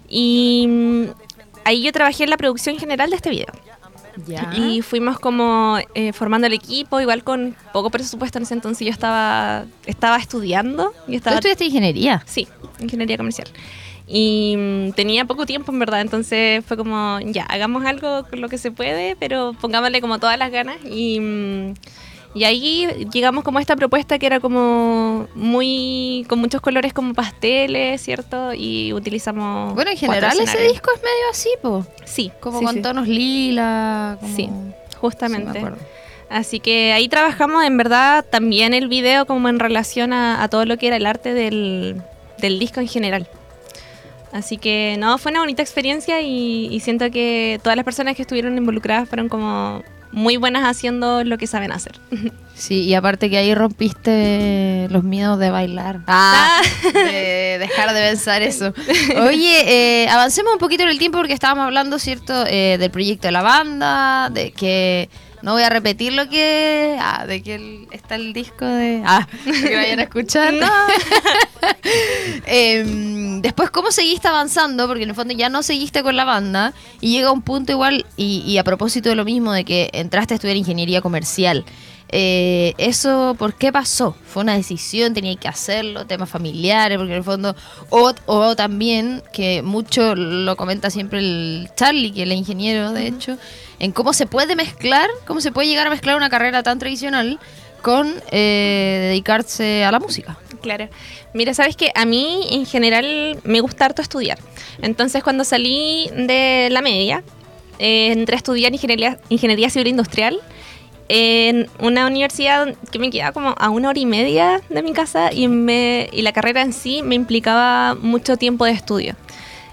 Y 0.09 0.67
mm, 0.69 1.05
ahí 1.67 1.83
yo 1.83 1.93
trabajé 1.93 2.25
en 2.25 2.31
la 2.31 2.37
producción 2.37 2.79
general 2.79 3.11
de 3.11 3.17
este 3.17 3.29
video. 3.29 3.53
ya. 4.25 4.53
Y 4.57 4.83
fuimos 4.83 5.19
como 5.19 5.79
eh, 5.95 6.13
formando 6.13 6.47
el 6.47 6.53
equipo, 6.53 7.01
igual 7.01 7.25
con 7.25 7.57
poco 7.73 7.91
presupuesto 7.91 8.39
en 8.39 8.45
ese 8.45 8.55
entonces 8.55 8.87
yo 8.87 8.93
estaba, 8.93 9.67
estaba 9.85 10.17
estudiando. 10.17 10.95
Y 11.07 11.13
¿Tú 11.13 11.17
estaba 11.17 11.37
estudiaste 11.37 11.65
ingeniería? 11.65 12.23
Sí, 12.25 12.47
ingeniería 12.79 13.17
comercial. 13.17 13.49
Y 14.07 14.55
mm, 14.57 14.93
tenía 14.93 15.25
poco 15.25 15.45
tiempo, 15.45 15.73
en 15.73 15.81
verdad, 15.81 16.01
entonces 16.01 16.65
fue 16.65 16.77
como, 16.77 17.19
ya, 17.25 17.43
hagamos 17.43 17.85
algo 17.85 18.25
con 18.31 18.41
lo 18.41 18.49
que 18.49 18.59
se 18.59 18.71
puede, 18.71 19.17
pero 19.17 19.53
pongámosle 19.61 20.01
como 20.01 20.21
todas 20.21 20.39
las 20.39 20.53
ganas. 20.53 20.77
Y, 20.85 21.19
mm, 21.19 21.75
y 22.37 22.45
ahí 22.45 23.07
llegamos 23.13 23.43
como 23.45 23.59
a 23.59 23.61
esta 23.61 23.75
propuesta 23.77 24.19
que 24.19 24.27
era 24.27 24.41
como 24.41 25.27
muy, 25.35 26.27
con 26.29 26.39
muchos 26.39 26.61
colores 26.61 26.93
como 26.93 27.15
pasteles, 27.15 28.01
¿cierto? 28.03 28.53
Y 28.55 28.93
utilizamos... 28.93 29.75
Bueno, 29.75 29.91
en 29.91 29.97
general 29.97 30.39
ese 30.39 30.61
disco 30.69 30.91
es 30.95 31.01
medio 31.03 31.31
así, 31.31 31.49
po. 31.63 31.87
Sí, 32.05 32.31
Como 32.41 32.59
sí, 32.59 32.65
con 32.65 32.75
sí. 32.75 32.83
tonos 32.83 33.09
lila. 33.09 34.19
como- 34.21 34.37
Sí, 34.37 34.43
Sí, 34.45 34.49
me 34.51 34.75
justamente. 35.01 35.63
Así 36.29 36.59
que 36.61 36.93
ahí 36.93 37.09
trabajamos 37.09 37.65
en 37.65 37.77
verdad 37.77 38.25
también 38.29 38.75
el 38.75 38.89
video 38.89 39.27
como 39.27 39.49
en 39.49 39.59
relación 39.61 40.13
a, 40.13 40.43
a 40.43 40.49
todo 40.49 40.65
lo 40.67 40.77
que 40.77 40.89
era 40.89 40.97
el 40.97 41.07
arte 41.07 41.33
del, 41.35 42.03
del 42.39 42.59
disco 42.59 42.81
en 42.81 42.89
general. 42.89 43.29
Así 44.33 44.59
que 44.59 44.97
no, 44.99 45.17
fue 45.19 45.31
una 45.31 45.41
bonita 45.41 45.63
experiencia 45.63 46.21
y, 46.21 46.67
y 46.71 46.81
siento 46.81 47.11
que 47.11 47.61
todas 47.63 47.77
las 47.77 47.85
personas 47.85 48.17
que 48.17 48.23
estuvieron 48.23 48.59
involucradas 48.59 49.09
fueron 49.09 49.29
como 49.29 49.83
muy 50.17 50.39
buenas 50.39 50.65
haciendo 50.65 51.25
lo 51.25 51.37
que 51.37 51.47
saben 51.47 51.73
hacer. 51.73 52.01
Sí, 52.55 52.85
y 52.85 52.95
aparte 52.95 53.29
que 53.29 53.37
ahí 53.37 53.55
rompiste 53.55 54.89
los 54.91 55.05
miedos 55.05 55.39
de 55.39 55.51
bailar. 55.51 56.01
Ah, 56.07 56.63
de 56.95 57.59
dejar 57.61 57.93
de 57.93 58.01
pensar 58.01 58.41
eso. 58.41 58.73
Oye, 59.21 60.05
eh, 60.05 60.09
avancemos 60.09 60.55
un 60.55 60.59
poquito 60.59 60.85
en 60.85 60.89
el 60.89 60.99
tiempo 60.99 61.19
porque 61.19 61.35
estábamos 61.35 61.67
hablando, 61.67 61.99
¿cierto?, 61.99 62.47
eh, 62.47 62.79
del 62.81 62.91
proyecto 62.91 63.29
de 63.29 63.33
la 63.33 63.43
banda, 63.43 64.31
de 64.31 64.53
que... 64.53 65.11
No 65.43 65.53
voy 65.53 65.63
a 65.63 65.69
repetir 65.69 66.13
lo 66.13 66.29
que... 66.29 66.97
Ah, 67.01 67.27
de 67.27 67.43
que 67.43 67.55
el- 67.57 67.89
está 67.91 68.15
el 68.17 68.33
disco 68.33 68.65
de... 68.65 69.03
Ah, 69.05 69.27
que 69.45 69.75
vayan 69.77 70.01
a 70.01 70.03
escuchar. 70.05 70.55
Em, 72.47 73.41
después, 73.43 73.71
¿cómo 73.71 73.91
seguiste 73.91 74.29
avanzando? 74.29 74.87
Porque 74.87 75.03
en 75.05 75.11
el 75.11 75.15
fondo 75.15 75.35
ya 75.35 75.49
no 75.49 75.63
seguiste 75.63 76.03
con 76.03 76.17
la 76.17 76.25
banda 76.25 76.73
y 77.01 77.13
llega 77.13 77.33
un 77.33 77.43
punto 77.43 77.73
igual, 77.73 78.07
y, 78.17 78.43
y 78.47 78.59
a 78.59 78.65
propósito 78.65 79.09
de 79.09 79.15
lo 79.15 79.25
mismo, 79.25 79.53
de 79.53 79.65
que 79.65 79.91
entraste 79.93 80.35
a 80.35 80.37
estudiar 80.37 80.57
ingeniería 80.57 81.01
comercial. 81.01 81.65
Eh, 82.09 82.75
¿Eso 82.79 83.35
por 83.37 83.55
qué 83.55 83.73
pasó? 83.73 84.17
¿Fue 84.27 84.43
una 84.45 84.55
decisión? 84.57 85.13
¿Tenía 85.13 85.35
que 85.37 85.49
hacerlo? 85.49 86.07
¿Temas 86.07 86.31
familiares? 86.31 86.99
Porque 86.99 87.13
en 87.13 87.19
el 87.19 87.25
fondo, 87.25 87.57
o, 87.91 88.13
o 88.27 88.55
también, 88.57 89.23
que 89.33 89.63
mucho 89.63 90.15
lo 90.15 90.57
comenta 90.57 90.89
siempre 90.91 91.19
el 91.19 91.69
Charlie, 91.77 92.13
que 92.13 92.23
es 92.23 92.27
el 92.29 92.33
ingeniero, 92.33 92.93
de 92.93 93.09
hecho, 93.09 93.37
en 93.79 93.93
cómo 93.93 94.13
se 94.13 94.27
puede 94.27 94.57
mezclar, 94.57 95.09
cómo 95.27 95.41
se 95.41 95.53
puede 95.53 95.69
llegar 95.69 95.87
a 95.87 95.91
mezclar 95.91 96.17
una 96.17 96.31
carrera 96.31 96.63
tan 96.63 96.79
tradicional 96.79 97.39
con 97.83 98.13
eh, 98.31 99.09
dedicarse 99.11 99.85
a 99.85 99.93
la 99.93 100.01
música. 100.01 100.39
Claro. 100.61 100.89
Mira, 101.35 101.55
sabes 101.55 101.77
que 101.77 101.93
a 101.95 102.05
mí 102.05 102.47
en 102.51 102.67
general 102.67 103.39
me 103.45 103.61
gusta 103.61 103.85
harto 103.85 104.03
estudiar. 104.03 104.39
Entonces 104.83 105.23
cuando 105.23 105.45
salí 105.45 106.11
de 106.13 106.69
la 106.71 106.83
media, 106.83 107.23
eh, 107.79 108.13
entré 108.13 108.35
a 108.35 108.39
estudiar 108.39 108.73
ingeniería, 108.73 109.19
ingeniería 109.29 109.71
civil 109.71 109.89
industrial 109.89 110.41
en 111.09 111.69
una 111.79 112.07
universidad 112.07 112.75
que 112.91 112.99
me 112.99 113.11
quedaba 113.11 113.33
como 113.33 113.55
a 113.57 113.71
una 113.71 113.91
hora 113.91 113.99
y 113.99 114.07
media 114.07 114.61
de 114.69 114.83
mi 114.83 114.93
casa 114.93 115.33
y, 115.33 115.47
me, 115.47 116.09
y 116.13 116.23
la 116.23 116.33
carrera 116.33 116.63
en 116.63 116.73
sí 116.73 117.03
me 117.03 117.15
implicaba 117.15 117.95
mucho 117.95 118.37
tiempo 118.37 118.65
de 118.65 118.73
estudio. 118.73 119.15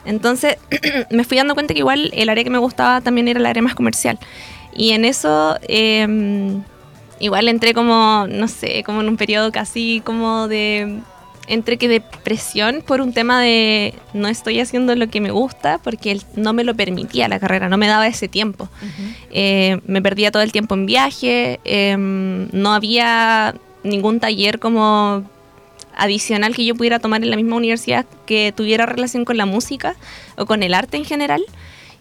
Entonces 0.05 0.57
me 1.09 1.23
fui 1.23 1.37
dando 1.37 1.53
cuenta 1.53 1.73
que 1.73 1.79
igual 1.79 2.11
el 2.13 2.29
área 2.29 2.43
que 2.43 2.49
me 2.49 2.57
gustaba 2.57 3.01
también 3.01 3.27
era 3.27 3.39
el 3.39 3.45
área 3.45 3.61
más 3.61 3.75
comercial. 3.75 4.19
Y 4.75 4.91
en 4.91 5.05
eso 5.05 5.57
eh, 5.67 6.61
igual 7.19 7.47
entré 7.47 7.73
como, 7.73 8.25
no 8.27 8.47
sé, 8.47 8.83
como 8.83 9.01
en 9.01 9.09
un 9.09 9.17
periodo 9.17 9.51
casi 9.51 10.01
como 10.03 10.47
de 10.47 11.01
entre 11.47 11.77
que 11.77 11.87
depresión 11.87 12.83
por 12.85 13.01
un 13.01 13.13
tema 13.13 13.41
de 13.41 13.93
no 14.13 14.27
estoy 14.27 14.59
haciendo 14.59 14.95
lo 14.95 15.07
que 15.09 15.19
me 15.19 15.31
gusta 15.31 15.79
porque 15.83 16.19
no 16.35 16.53
me 16.53 16.63
lo 16.63 16.73
permitía 16.73 17.27
la 17.27 17.39
carrera, 17.39 17.69
no 17.69 17.77
me 17.77 17.87
daba 17.87 18.07
ese 18.07 18.27
tiempo. 18.27 18.69
Eh, 19.31 19.79
me 19.85 20.01
perdía 20.01 20.31
todo 20.31 20.43
el 20.43 20.51
tiempo 20.51 20.75
en 20.75 20.85
viaje, 20.85 21.59
eh, 21.65 21.97
no 21.97 22.73
había 22.73 23.55
ningún 23.83 24.19
taller 24.19 24.59
como 24.59 25.29
adicional 25.95 26.55
que 26.55 26.65
yo 26.65 26.75
pudiera 26.75 26.99
tomar 26.99 27.23
en 27.23 27.29
la 27.29 27.35
misma 27.35 27.55
universidad 27.55 28.05
que 28.25 28.53
tuviera 28.55 28.85
relación 28.85 29.25
con 29.25 29.37
la 29.37 29.45
música 29.45 29.95
o 30.37 30.45
con 30.45 30.63
el 30.63 30.73
arte 30.73 30.97
en 30.97 31.05
general. 31.05 31.43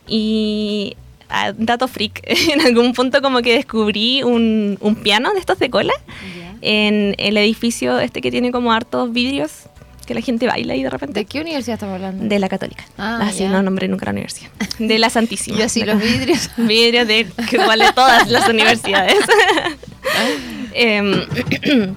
Y 0.08 0.96
ah, 1.28 1.52
dato 1.56 1.88
freak, 1.88 2.22
en 2.26 2.60
algún 2.60 2.92
punto 2.92 3.22
como 3.22 3.42
que 3.42 3.54
descubrí 3.54 4.22
un, 4.22 4.78
un 4.80 4.96
piano 4.96 5.32
de 5.32 5.40
estos 5.40 5.58
de 5.58 5.70
cola 5.70 5.94
en 6.60 7.16
el 7.18 7.36
edificio 7.36 7.98
este 7.98 8.20
que 8.20 8.30
tiene 8.30 8.52
como 8.52 8.72
hartos 8.72 9.12
vidrios 9.12 9.66
que 10.06 10.14
la 10.14 10.20
gente 10.20 10.46
baila 10.46 10.74
y 10.74 10.82
de 10.82 10.90
repente. 10.90 11.20
¿De 11.20 11.26
qué 11.26 11.40
universidad 11.40 11.74
estamos 11.74 11.94
hablando? 11.94 12.24
De 12.24 12.38
la 12.38 12.48
católica. 12.48 12.84
Ah, 12.98 13.20
Así 13.22 13.40
ya. 13.40 13.50
no 13.50 13.62
nombré 13.62 13.88
nunca 13.88 14.06
la 14.06 14.12
universidad. 14.12 14.50
De 14.78 14.98
la 14.98 15.10
Santísima. 15.10 15.58
Yo 15.58 15.64
así, 15.64 15.84
los 15.84 16.00
vidrios. 16.00 16.50
Vidrios 16.56 17.06
de 17.06 17.26
que 17.48 17.58
de 17.58 17.92
todas 17.94 18.28
las 18.28 18.48
universidades. 18.48 19.18
Em, 20.72 21.12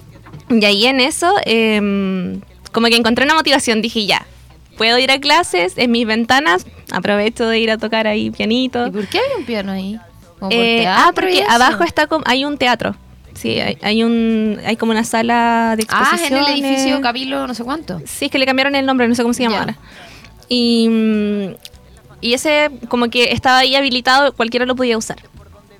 y 0.50 0.64
ahí 0.66 0.86
en 0.86 1.00
eso, 1.00 1.34
em, 1.46 2.42
como 2.72 2.88
que 2.88 2.96
encontré 2.96 3.26
una 3.26 3.36
motivación. 3.36 3.82
Dije, 3.82 4.06
ya, 4.06 4.26
puedo 4.78 4.98
ir 5.00 5.12
a 5.12 5.20
clases 5.20 5.78
en 5.78 5.92
mis 5.92 6.06
ventanas. 6.06 6.66
Aprovecho 6.92 7.48
de 7.48 7.60
ir 7.60 7.72
a 7.72 7.78
tocar 7.78 8.08
ahí 8.08 8.30
pianito. 8.32 8.88
¿Y 8.88 8.92
por 8.92 9.08
qué 9.08 9.20
hay 9.20 9.40
un 9.40 9.46
piano 9.46 9.72
ahí? 9.72 10.00
¿Como 10.40 10.50
por 10.50 10.54
Eh, 10.54 10.86
ah, 10.88 11.12
porque 11.16 11.44
abajo 11.44 11.84
está 11.84 12.08
hay 12.26 12.46
un 12.46 12.58
teatro. 12.58 12.96
Sí, 13.34 13.60
hay, 13.60 13.78
hay 13.82 14.04
un 14.04 14.60
hay 14.66 14.78
como 14.78 14.92
una 14.92 15.04
sala 15.04 15.76
de 15.78 15.86
Ah, 15.90 16.12
en 16.12 16.14
exposiciones. 16.14 16.50
el 16.50 16.64
edificio 16.66 17.02
Cabilo, 17.02 17.48
no 17.48 17.54
sé 17.54 17.64
cuánto. 17.64 18.00
Sí, 18.06 18.26
es 18.26 18.32
que 18.32 18.38
le 18.40 18.46
cambiaron 18.46 18.76
el 18.76 18.86
nombre, 18.86 19.08
no 19.08 19.16
sé 19.16 19.24
cómo 19.24 19.34
se 19.34 19.44
llama 19.44 19.60
ahora. 19.60 19.78
Y, 20.48 20.90
y 22.22 22.34
ese 22.34 22.70
como 22.88 23.10
que 23.10 23.32
estaba 23.32 23.58
ahí 23.60 23.76
habilitado, 23.76 24.34
cualquiera 24.34 24.66
lo 24.66 24.76
podía 24.76 24.98
usar. 24.98 25.18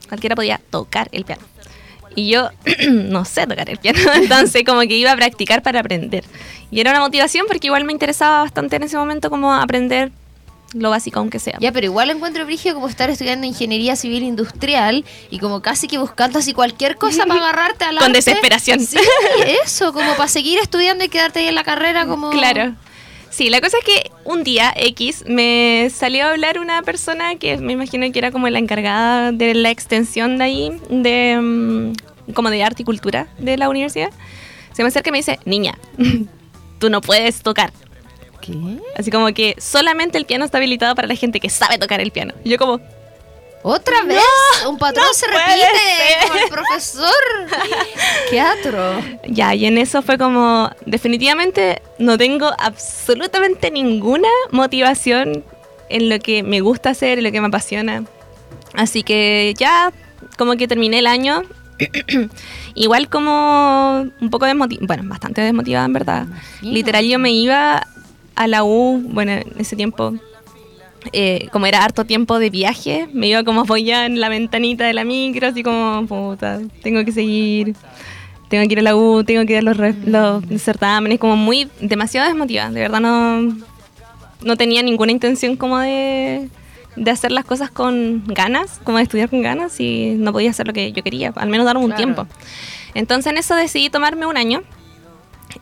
Cualquiera 0.10 0.36
podía 0.36 0.60
tocar 0.70 1.08
el 1.12 1.24
piano. 1.24 1.44
Y 2.16 2.30
yo 2.30 2.50
no 2.92 3.26
sé 3.26 3.46
tocar 3.48 3.70
el 3.70 3.78
piano, 3.78 4.00
entonces 4.16 4.64
como 4.66 4.82
que 4.82 4.96
iba 4.96 5.12
a 5.12 5.16
practicar 5.16 5.62
para 5.62 5.82
aprender. 5.82 6.24
Y 6.72 6.80
era 6.80 6.92
una 6.92 7.00
motivación 7.02 7.46
porque 7.48 7.68
igual 7.68 7.84
me 7.84 7.92
interesaba 7.94 8.42
bastante 8.42 8.78
en 8.78 8.84
ese 8.84 8.98
momento 8.98 9.30
como 9.30 9.54
aprender 9.54 10.12
lo 10.74 10.90
básico 10.90 11.20
aunque 11.20 11.40
sea. 11.40 11.58
Ya, 11.60 11.72
pero 11.72 11.86
igual 11.86 12.10
encuentro 12.10 12.46
brígido 12.46 12.76
como 12.76 12.88
estar 12.88 13.10
estudiando 13.10 13.48
ingeniería 13.48 13.96
civil 13.96 14.24
industrial 14.24 15.06
y 15.30 15.40
como 15.40 15.62
casi 15.62 15.88
que 15.88 15.98
buscando 15.98 16.40
así 16.40 16.54
cualquier 16.54 16.98
cosa 16.98 17.26
para 17.28 17.40
agarrarte 17.40 17.86
al 17.86 17.96
Con 17.98 18.08
arte. 18.08 18.18
desesperación. 18.18 18.80
Sí, 18.80 18.98
eso, 19.64 19.94
como 19.94 20.16
para 20.16 20.28
seguir 20.28 20.60
estudiando 20.60 21.04
y 21.06 21.10
quedarte 21.10 21.40
ahí 21.40 21.48
en 21.48 21.56
la 21.56 21.64
carrera 21.64 22.06
como... 22.06 22.30
Claro. 22.32 22.76
Sí, 23.36 23.50
la 23.50 23.60
cosa 23.60 23.80
es 23.80 23.84
que 23.84 24.12
un 24.24 24.46
día 24.46 24.74
X 24.78 25.26
me 25.28 25.92
salió 25.94 26.24
a 26.24 26.30
hablar 26.30 26.58
una 26.58 26.82
persona 26.84 27.36
que 27.36 27.58
me 27.58 27.74
imagino 27.74 28.10
que 28.10 28.18
era 28.18 28.32
como 28.32 28.48
la 28.48 28.60
encargada 28.60 29.34
de 29.34 29.54
la 29.54 29.72
extensión 29.72 30.38
de 30.38 30.44
ahí, 30.46 30.82
de 30.90 31.38
mm, 31.42 32.32
como 32.34 32.50
de 32.50 32.64
arte 32.64 32.84
y 32.84 32.86
cultura 32.86 33.28
de 33.38 33.58
la 33.58 33.68
universidad. 33.68 34.10
Se 34.72 34.84
me 34.84 34.88
acerca 34.88 35.10
y 35.10 35.12
me 35.12 35.18
dice, 35.18 35.38
niña, 35.44 35.78
tú 36.80 36.90
no 36.90 37.02
puedes 37.02 37.42
tocar. 37.42 37.74
¿Qué? 38.40 38.54
Así 38.98 39.12
como 39.12 39.28
que 39.34 39.56
solamente 39.58 40.18
el 40.18 40.26
piano 40.26 40.46
está 40.46 40.60
habilitado 40.60 40.96
para 40.96 41.10
la 41.10 41.16
gente 41.16 41.42
que 41.42 41.50
sabe 41.50 41.78
tocar 41.78 42.00
el 42.00 42.12
piano. 42.12 42.34
Y 42.46 42.52
yo 42.52 42.58
como, 42.58 42.80
¿Otra 43.68 44.04
vez? 44.04 44.22
Un 44.70 44.78
patrón 44.78 45.08
no 45.08 45.14
se 45.16 45.26
repite 45.26 46.28
con 46.28 46.38
el 46.38 46.50
profesor. 46.50 47.12
¡Qué 48.30 48.40
atro! 48.40 49.02
Ya, 49.28 49.56
y 49.56 49.66
en 49.66 49.80
eso 49.80 50.04
fue 50.04 50.20
como, 50.20 50.70
definitivamente 50.86 51.82
no 51.98 52.16
tengo 52.16 52.52
absolutamente 52.60 53.72
ninguna 53.72 54.30
motivación 54.52 55.44
en 55.90 56.10
lo 56.10 56.20
que 56.20 56.44
me 56.44 56.62
gusta 56.62 56.92
hacer, 56.92 57.18
en 57.18 57.24
lo 57.24 57.32
que 57.32 57.42
me 57.42 57.48
apasiona. 57.48 58.04
Así 58.76 59.02
que 59.02 59.56
ya, 59.58 59.92
como 60.38 60.58
que 60.58 60.68
terminé 60.68 61.00
el 61.00 61.08
año. 61.08 61.42
Igual 62.76 63.10
como 63.10 64.06
un 64.22 64.30
poco 64.30 64.46
desmotivada, 64.46 64.86
bueno, 64.86 65.10
bastante 65.10 65.42
desmotivada 65.42 65.88
en 65.88 65.94
verdad. 65.94 66.28
Literal 66.62 67.04
yo 67.04 67.18
me 67.18 67.32
iba 67.32 67.88
a 68.36 68.48
la 68.48 68.64
U, 68.64 69.02
bueno, 69.06 69.32
en 69.32 69.56
ese 69.58 69.76
tiempo, 69.76 70.14
eh, 71.14 71.48
como 71.52 71.66
era 71.66 71.84
harto 71.84 72.06
tiempo 72.06 72.40
de 72.40 72.50
viaje, 72.50 73.08
me 73.14 73.28
iba 73.28 73.44
como 73.44 73.62
apoyada 73.62 74.06
en 74.06 74.20
la 74.20 74.30
ventanita 74.30 74.86
de 74.86 74.94
la 74.94 75.04
micro, 75.04 75.48
así 75.48 75.64
como, 75.64 76.06
puta, 76.08 76.60
tengo 76.84 77.04
que 77.06 77.12
seguir, 77.12 77.76
tengo 78.50 78.68
que 78.68 78.74
ir 78.74 78.80
a 78.80 78.84
la 78.84 78.96
U, 78.96 79.24
tengo 79.24 79.46
que 79.46 79.54
ir 79.54 79.60
a 79.60 79.62
los, 79.62 79.78
los 80.06 80.62
certámenes, 80.62 81.20
como 81.20 81.36
muy, 81.36 81.68
demasiado 81.80 82.28
desmotivada, 82.28 82.72
de 82.72 82.82
verdad 82.82 83.00
no, 83.00 83.56
no 84.42 84.56
tenía 84.58 84.84
ninguna 84.84 85.12
intención 85.12 85.56
como 85.58 85.80
de, 85.80 86.50
de 86.96 87.12
hacer 87.12 87.32
las 87.32 87.46
cosas 87.46 87.70
con 87.72 88.24
ganas, 88.28 88.80
como 88.84 88.98
de 88.98 89.04
estudiar 89.04 89.30
con 89.30 89.42
ganas 89.42 89.80
y 89.80 90.14
no 90.18 90.32
podía 90.32 90.50
hacer 90.52 90.68
lo 90.68 90.74
que 90.74 90.92
yo 90.92 91.04
quería, 91.04 91.34
al 91.36 91.50
menos 91.50 91.66
darme 91.66 91.82
un 91.84 91.92
Claro. 91.92 91.98
tiempo. 92.04 92.28
Entonces 92.94 93.32
en 93.32 93.38
eso 93.38 93.56
decidí 93.56 93.90
tomarme 93.90 94.26
un 94.26 94.38
año. 94.38 94.62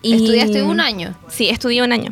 y- 0.02 0.14
¿Estudiaste 0.16 0.64
un 0.64 0.80
año? 0.80 1.16
Sí, 1.28 1.50
estudié 1.50 1.82
un 1.84 1.92
año. 1.92 2.12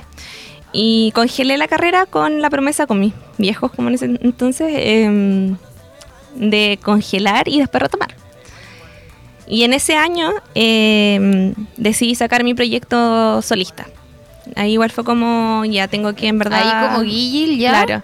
Y 0.73 1.11
congelé 1.13 1.57
la 1.57 1.67
carrera 1.67 2.05
con 2.05 2.41
la 2.41 2.49
promesa 2.49 2.87
con 2.87 2.99
mis 2.99 3.13
viejos, 3.37 3.71
como 3.71 3.89
en 3.89 3.95
ese 3.95 4.05
entonces, 4.05 4.71
em, 4.73 5.57
de 6.35 6.79
congelar 6.81 7.47
y 7.47 7.59
después 7.59 7.81
retomar. 7.81 8.15
Y 9.47 9.63
en 9.63 9.73
ese 9.73 9.95
año 9.95 10.31
em, 10.55 11.53
decidí 11.75 12.15
sacar 12.15 12.43
mi 12.43 12.53
proyecto 12.53 13.41
solista. 13.41 13.87
Ahí 14.55 14.73
igual 14.73 14.91
fue 14.91 15.03
como, 15.03 15.65
ya 15.65 15.87
tengo 15.87 16.13
que 16.15 16.27
en 16.27 16.39
verdad... 16.39 16.61
Ahí 16.63 16.87
como 16.87 17.03
Guillil 17.03 17.59
ya. 17.59 17.83
Claro. 17.83 18.03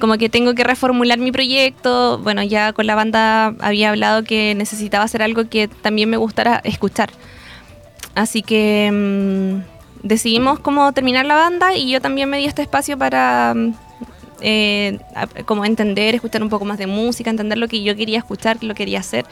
Como 0.00 0.18
que 0.18 0.28
tengo 0.28 0.54
que 0.54 0.64
reformular 0.64 1.18
mi 1.18 1.30
proyecto. 1.30 2.18
Bueno, 2.18 2.42
ya 2.42 2.72
con 2.72 2.88
la 2.88 2.96
banda 2.96 3.54
había 3.60 3.90
hablado 3.90 4.24
que 4.24 4.54
necesitaba 4.56 5.04
hacer 5.04 5.22
algo 5.22 5.48
que 5.48 5.68
también 5.68 6.10
me 6.10 6.16
gustara 6.16 6.60
escuchar. 6.64 7.10
Así 8.16 8.42
que 8.42 8.90
mm, 8.92 9.71
decidimos 10.02 10.60
como 10.60 10.92
terminar 10.92 11.26
la 11.26 11.36
banda 11.36 11.74
y 11.74 11.90
yo 11.90 12.00
también 12.00 12.28
me 12.28 12.38
di 12.38 12.46
este 12.46 12.62
espacio 12.62 12.98
para 12.98 13.54
mm, 13.54 13.74
eh, 14.40 14.98
como 15.44 15.64
entender, 15.64 16.14
escuchar 16.14 16.42
un 16.42 16.48
poco 16.48 16.64
más 16.64 16.78
de 16.78 16.86
música, 16.86 17.30
entender 17.30 17.58
lo 17.58 17.68
que 17.68 17.82
yo 17.82 17.96
quería 17.96 18.18
escuchar, 18.18 18.62
lo 18.62 18.74
quería 18.74 19.00
hacer. 19.00 19.24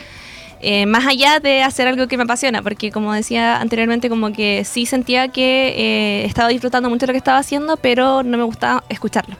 Eh, 0.62 0.84
más 0.86 1.06
allá 1.06 1.40
de 1.40 1.62
hacer 1.62 1.88
algo 1.88 2.06
que 2.06 2.16
me 2.16 2.24
apasiona, 2.24 2.62
porque 2.62 2.90
como 2.90 3.12
decía 3.12 3.60
anteriormente, 3.60 4.08
como 4.10 4.32
que 4.32 4.64
sí 4.64 4.84
sentía 4.86 5.28
que 5.28 5.74
eh, 5.76 6.24
estaba 6.26 6.48
disfrutando 6.48 6.90
mucho 6.90 7.06
lo 7.06 7.12
que 7.12 7.18
estaba 7.18 7.38
haciendo, 7.38 7.76
pero 7.76 8.22
no 8.22 8.36
me 8.36 8.44
gustaba 8.44 8.84
escucharlo. 8.88 9.36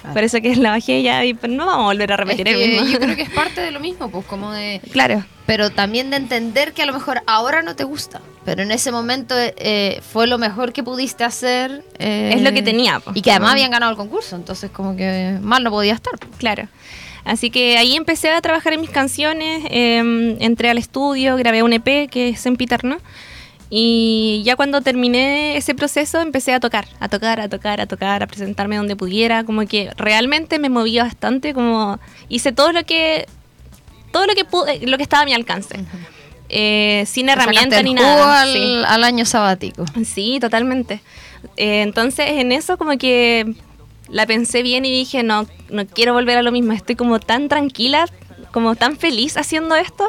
Claro. 0.00 0.14
Por 0.14 0.24
eso 0.24 0.40
que 0.40 0.56
la 0.56 0.70
bajé 0.70 1.02
ya 1.02 1.24
y 1.24 1.34
pues, 1.34 1.52
no 1.52 1.66
vamos 1.66 1.84
a 1.84 1.86
volver 1.86 2.10
a 2.10 2.14
Es 2.14 2.20
repetir 2.20 2.44
que 2.46 2.64
el 2.64 2.70
mismo. 2.82 2.86
yo 2.92 2.98
creo 3.00 3.16
que 3.16 3.22
es 3.22 3.30
parte 3.42 3.60
de 3.60 3.70
lo 3.70 3.80
mismo, 3.80 4.10
pues 4.10 4.24
como 4.26 4.50
de... 4.52 4.80
Claro, 4.92 5.24
Pero 5.46 5.70
también 5.70 6.10
de 6.10 6.16
entender 6.16 6.72
que 6.72 6.82
a 6.82 6.86
lo 6.86 6.92
mejor 6.92 7.22
ahora 7.26 7.62
no 7.62 7.76
te 7.76 7.84
gusta, 7.84 8.20
pero 8.44 8.62
en 8.62 8.70
ese 8.70 8.92
momento 8.92 9.34
eh, 9.38 10.00
fue 10.12 10.26
lo 10.26 10.38
mejor 10.38 10.72
que 10.72 10.82
pudiste 10.82 11.24
hacer. 11.24 11.84
eh, 11.98 12.32
es 12.34 12.42
lo 12.42 12.52
que 12.52 12.62
tenía. 12.62 13.00
po. 13.00 13.12
Y 13.14 13.20
que 13.22 13.30
además 13.30 13.52
habían 13.52 13.70
ganado 13.70 13.90
el 13.92 13.98
concurso, 13.98 14.36
entonces 14.36 14.70
como 14.70 14.96
que 14.96 15.36
mal 15.42 15.62
no 15.62 15.70
podía 15.70 15.94
estar. 15.94 16.14
pues. 16.18 16.30
Claro. 16.38 16.66
Así 17.24 17.50
que 17.50 17.76
ahí 17.76 17.96
empecé 17.96 18.30
a 18.30 18.40
trabajar 18.40 18.72
en 18.72 18.80
mis 18.80 18.88
canciones, 18.90 19.64
eh, 19.70 20.36
entré 20.40 20.70
al 20.70 20.78
estudio, 20.78 21.36
grabé 21.36 21.62
un 21.62 21.74
EP 21.74 22.08
que 22.08 22.30
es 22.30 22.40
Sempiterno. 22.40 22.96
Y 23.72 24.42
ya 24.44 24.56
cuando 24.56 24.80
terminé 24.80 25.56
ese 25.56 25.76
proceso 25.76 26.20
empecé 26.20 26.52
a 26.52 26.58
tocar, 26.58 26.88
a 26.98 27.08
tocar, 27.08 27.40
a 27.40 27.48
tocar, 27.48 27.80
a 27.80 27.86
tocar, 27.86 28.22
a 28.22 28.26
presentarme 28.26 28.76
donde 28.76 28.96
pudiera, 28.96 29.44
como 29.44 29.64
que 29.66 29.90
realmente 29.96 30.58
me 30.58 30.68
moví 30.68 30.98
bastante, 30.98 31.54
como 31.54 32.00
hice 32.28 32.50
todo 32.50 32.72
lo 32.72 32.84
que 32.84 33.26
todo 34.10 34.26
lo 34.26 34.34
que 34.34 34.44
pude, 34.44 34.84
lo 34.86 34.96
que 34.96 35.04
estaba 35.04 35.22
a 35.22 35.26
mi 35.26 35.34
alcance. 35.34 35.84
Eh, 36.48 37.04
sin 37.06 37.28
herramienta 37.28 37.80
ni 37.80 37.94
nada. 37.94 38.42
Al, 38.42 38.52
sí. 38.52 38.82
al 38.84 39.04
año 39.04 39.24
sabático. 39.24 39.84
Sí, 40.04 40.38
totalmente. 40.40 41.00
Eh, 41.56 41.82
entonces 41.82 42.26
en 42.28 42.50
eso 42.50 42.76
como 42.76 42.98
que 42.98 43.54
la 44.08 44.26
pensé 44.26 44.62
bien 44.62 44.84
y 44.84 44.90
dije, 44.90 45.22
no, 45.22 45.46
no 45.70 45.86
quiero 45.86 46.12
volver 46.12 46.38
a 46.38 46.42
lo 46.42 46.50
mismo, 46.50 46.72
estoy 46.72 46.96
como 46.96 47.20
tan 47.20 47.48
tranquila, 47.48 48.06
como 48.52 48.74
tan 48.74 48.96
feliz 48.96 49.36
haciendo 49.36 49.76
esto, 49.76 50.04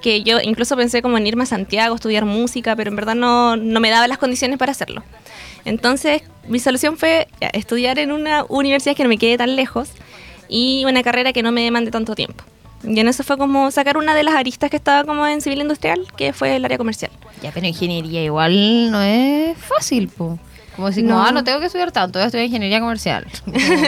que 0.00 0.22
yo 0.22 0.40
incluso 0.40 0.76
pensé 0.76 1.02
como 1.02 1.18
en 1.18 1.26
irme 1.26 1.44
a 1.44 1.46
Santiago 1.46 1.94
a 1.94 1.96
estudiar 1.96 2.24
música, 2.24 2.76
pero 2.76 2.90
en 2.90 2.96
verdad 2.96 3.14
no, 3.14 3.56
no 3.56 3.80
me 3.80 3.90
daba 3.90 4.08
las 4.08 4.18
condiciones 4.18 4.58
para 4.58 4.72
hacerlo. 4.72 5.02
Entonces 5.64 6.22
mi 6.48 6.58
solución 6.58 6.96
fue 6.96 7.28
estudiar 7.52 7.98
en 7.98 8.12
una 8.12 8.44
universidad 8.48 8.96
que 8.96 9.02
no 9.02 9.08
me 9.08 9.18
quede 9.18 9.36
tan 9.38 9.56
lejos 9.56 9.90
y 10.48 10.84
una 10.86 11.02
carrera 11.02 11.32
que 11.32 11.42
no 11.42 11.52
me 11.52 11.62
demande 11.62 11.90
tanto 11.90 12.14
tiempo. 12.14 12.44
Y 12.82 12.98
en 12.98 13.08
eso 13.08 13.22
fue 13.24 13.36
como 13.36 13.70
sacar 13.70 13.98
una 13.98 14.14
de 14.14 14.22
las 14.22 14.34
aristas 14.34 14.70
que 14.70 14.76
estaba 14.76 15.04
como 15.04 15.26
en 15.26 15.42
civil 15.42 15.60
industrial, 15.60 16.06
que 16.16 16.32
fue 16.32 16.56
el 16.56 16.64
área 16.64 16.78
comercial. 16.78 17.10
Ya, 17.42 17.52
pero 17.52 17.66
ingeniería 17.66 18.24
igual 18.24 18.90
no 18.90 19.02
es 19.02 19.56
fácil, 19.58 20.08
po. 20.08 20.38
Como 20.76 20.88
decir, 20.88 21.04
no, 21.04 21.14
No. 21.16 21.24
ah, 21.26 21.32
no 21.32 21.44
tengo 21.44 21.60
que 21.60 21.66
estudiar 21.66 21.92
tanto, 21.92 22.18
voy 22.18 22.24
a 22.24 22.26
estudiar 22.26 22.46
ingeniería 22.46 22.80
comercial. 22.80 23.26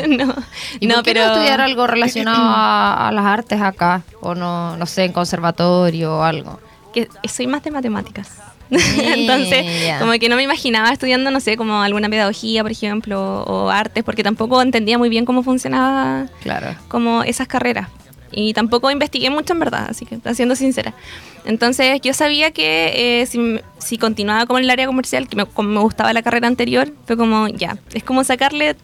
no, 0.08 0.34
¿Y 0.80 0.86
no, 0.86 0.96
por 0.96 1.04
qué 1.04 1.12
pero 1.14 1.26
no 1.26 1.32
estudiar 1.32 1.60
algo 1.60 1.86
relacionado 1.86 2.42
a, 2.42 3.08
a 3.08 3.12
las 3.12 3.24
artes 3.24 3.60
acá? 3.60 4.02
O 4.20 4.34
no, 4.34 4.76
no 4.76 4.86
sé, 4.86 5.04
en 5.04 5.12
conservatorio 5.12 6.18
o 6.18 6.22
algo. 6.22 6.58
que 6.92 7.08
soy 7.28 7.46
más 7.46 7.62
de 7.62 7.70
matemáticas. 7.70 8.30
Entonces, 8.72 9.66
como 9.98 10.12
que 10.12 10.28
no 10.30 10.36
me 10.36 10.42
imaginaba 10.42 10.90
estudiando, 10.90 11.30
no 11.30 11.40
sé, 11.40 11.56
como 11.58 11.82
alguna 11.82 12.08
pedagogía, 12.08 12.62
por 12.62 12.70
ejemplo, 12.72 13.42
o 13.42 13.68
artes, 13.70 14.02
porque 14.02 14.22
tampoco 14.22 14.62
entendía 14.62 14.96
muy 14.96 15.08
bien 15.10 15.24
cómo 15.26 15.42
funcionaba 15.42 16.26
Claro. 16.42 16.74
como 16.88 17.22
esas 17.22 17.48
carreras. 17.48 17.88
Y 18.32 18.54
tampoco 18.54 18.90
investigué 18.90 19.30
mucho 19.30 19.52
en 19.52 19.60
verdad, 19.60 19.86
así 19.90 20.06
que 20.06 20.18
siendo 20.34 20.56
sincera. 20.56 20.94
Entonces 21.44 22.00
yo 22.02 22.14
sabía 22.14 22.50
que 22.50 23.20
eh, 23.22 23.26
si, 23.26 23.60
si 23.78 23.98
continuaba 23.98 24.46
como 24.46 24.58
en 24.58 24.64
el 24.64 24.70
área 24.70 24.86
comercial, 24.86 25.28
que 25.28 25.36
me, 25.36 25.46
como 25.46 25.68
me 25.68 25.80
gustaba 25.80 26.12
la 26.12 26.22
carrera 26.22 26.48
anterior, 26.48 26.92
fue 27.06 27.16
como 27.16 27.48
ya, 27.48 27.76
es 27.92 28.02
como 28.04 28.24
sacarle 28.24 28.74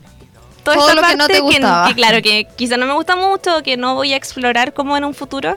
toda 0.64 0.76
Todo 0.76 0.88
esta 0.88 0.94
lo 0.94 1.00
que 1.00 1.06
parte 1.06 1.16
no 1.18 1.26
te 1.28 1.40
gustaba. 1.40 1.88
que, 1.88 1.94
claro, 1.94 2.22
que 2.22 2.46
quizá 2.56 2.76
no 2.76 2.86
me 2.86 2.92
gusta 2.92 3.16
mucho, 3.16 3.62
que 3.62 3.76
no 3.76 3.94
voy 3.94 4.12
a 4.12 4.16
explorar 4.16 4.74
como 4.74 4.96
en 4.96 5.04
un 5.04 5.14
futuro 5.14 5.56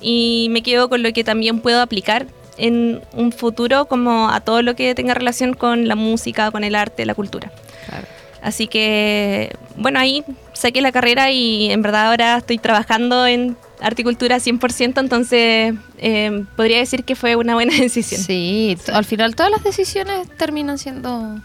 y 0.00 0.48
me 0.50 0.62
quedo 0.62 0.88
con 0.88 1.02
lo 1.02 1.12
que 1.12 1.24
también 1.24 1.60
puedo 1.60 1.80
aplicar 1.80 2.26
en 2.56 3.00
un 3.12 3.32
futuro 3.32 3.86
como 3.86 4.30
a 4.30 4.40
todo 4.40 4.62
lo 4.62 4.76
que 4.76 4.94
tenga 4.94 5.14
relación 5.14 5.54
con 5.54 5.88
la 5.88 5.96
música, 5.96 6.50
con 6.50 6.62
el 6.62 6.74
arte, 6.74 7.04
la 7.04 7.14
cultura. 7.14 7.50
claro. 7.88 8.06
Así 8.44 8.66
que, 8.68 9.56
bueno, 9.76 9.98
ahí 9.98 10.22
saqué 10.52 10.80
la 10.82 10.92
carrera 10.92 11.30
y 11.32 11.70
en 11.72 11.80
verdad 11.82 12.08
ahora 12.10 12.36
estoy 12.36 12.58
trabajando 12.58 13.26
en 13.26 13.56
articultura 13.80 14.36
100%, 14.36 15.00
entonces 15.00 15.74
eh, 15.98 16.44
podría 16.54 16.78
decir 16.78 17.04
que 17.04 17.16
fue 17.16 17.36
una 17.36 17.54
buena 17.54 17.74
decisión. 17.80 18.20
Sí, 18.20 18.76
al 18.92 19.04
final 19.06 19.34
todas 19.34 19.50
las 19.50 19.64
decisiones 19.64 20.28
terminan 20.38 20.76
siendo 20.78 21.40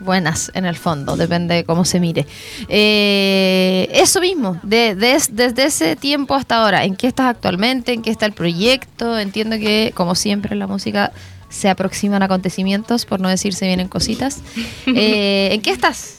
buenas 0.00 0.50
en 0.54 0.64
el 0.64 0.76
fondo, 0.76 1.16
depende 1.16 1.54
de 1.56 1.64
cómo 1.64 1.84
se 1.84 1.98
mire. 2.00 2.24
Eh, 2.68 3.88
eso 3.92 4.20
mismo, 4.20 4.58
de, 4.62 4.94
des- 4.94 5.34
desde 5.34 5.64
ese 5.64 5.96
tiempo 5.96 6.34
hasta 6.34 6.62
ahora, 6.62 6.84
¿en 6.84 6.94
qué 6.96 7.06
estás 7.06 7.26
actualmente? 7.26 7.92
¿En 7.92 8.02
qué 8.02 8.10
está 8.10 8.26
el 8.26 8.32
proyecto? 8.32 9.18
Entiendo 9.18 9.56
que, 9.58 9.92
como 9.94 10.14
siempre, 10.14 10.54
la 10.56 10.66
música 10.66 11.12
se 11.48 11.68
aproximan 11.68 12.22
acontecimientos, 12.22 13.06
por 13.06 13.20
no 13.20 13.28
decir 13.28 13.54
se 13.54 13.66
vienen 13.66 13.88
cositas. 13.88 14.40
Eh, 14.86 15.48
¿En 15.52 15.60
qué 15.62 15.70
estás? 15.70 16.18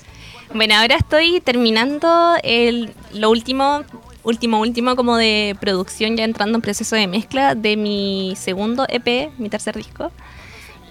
Bueno, 0.54 0.76
ahora 0.76 0.96
estoy 0.96 1.42
terminando 1.42 2.36
el, 2.44 2.94
lo 3.14 3.30
último, 3.30 3.84
último, 4.24 4.60
último 4.60 4.96
como 4.96 5.18
de 5.18 5.56
producción, 5.60 6.16
ya 6.16 6.24
entrando 6.24 6.58
en 6.58 6.62
proceso 6.62 6.96
de 6.96 7.08
mezcla 7.08 7.56
de 7.56 7.76
mi 7.76 8.36
segundo 8.38 8.86
EP, 8.88 9.32
mi 9.38 9.50
tercer 9.50 9.76
disco. 9.76 10.12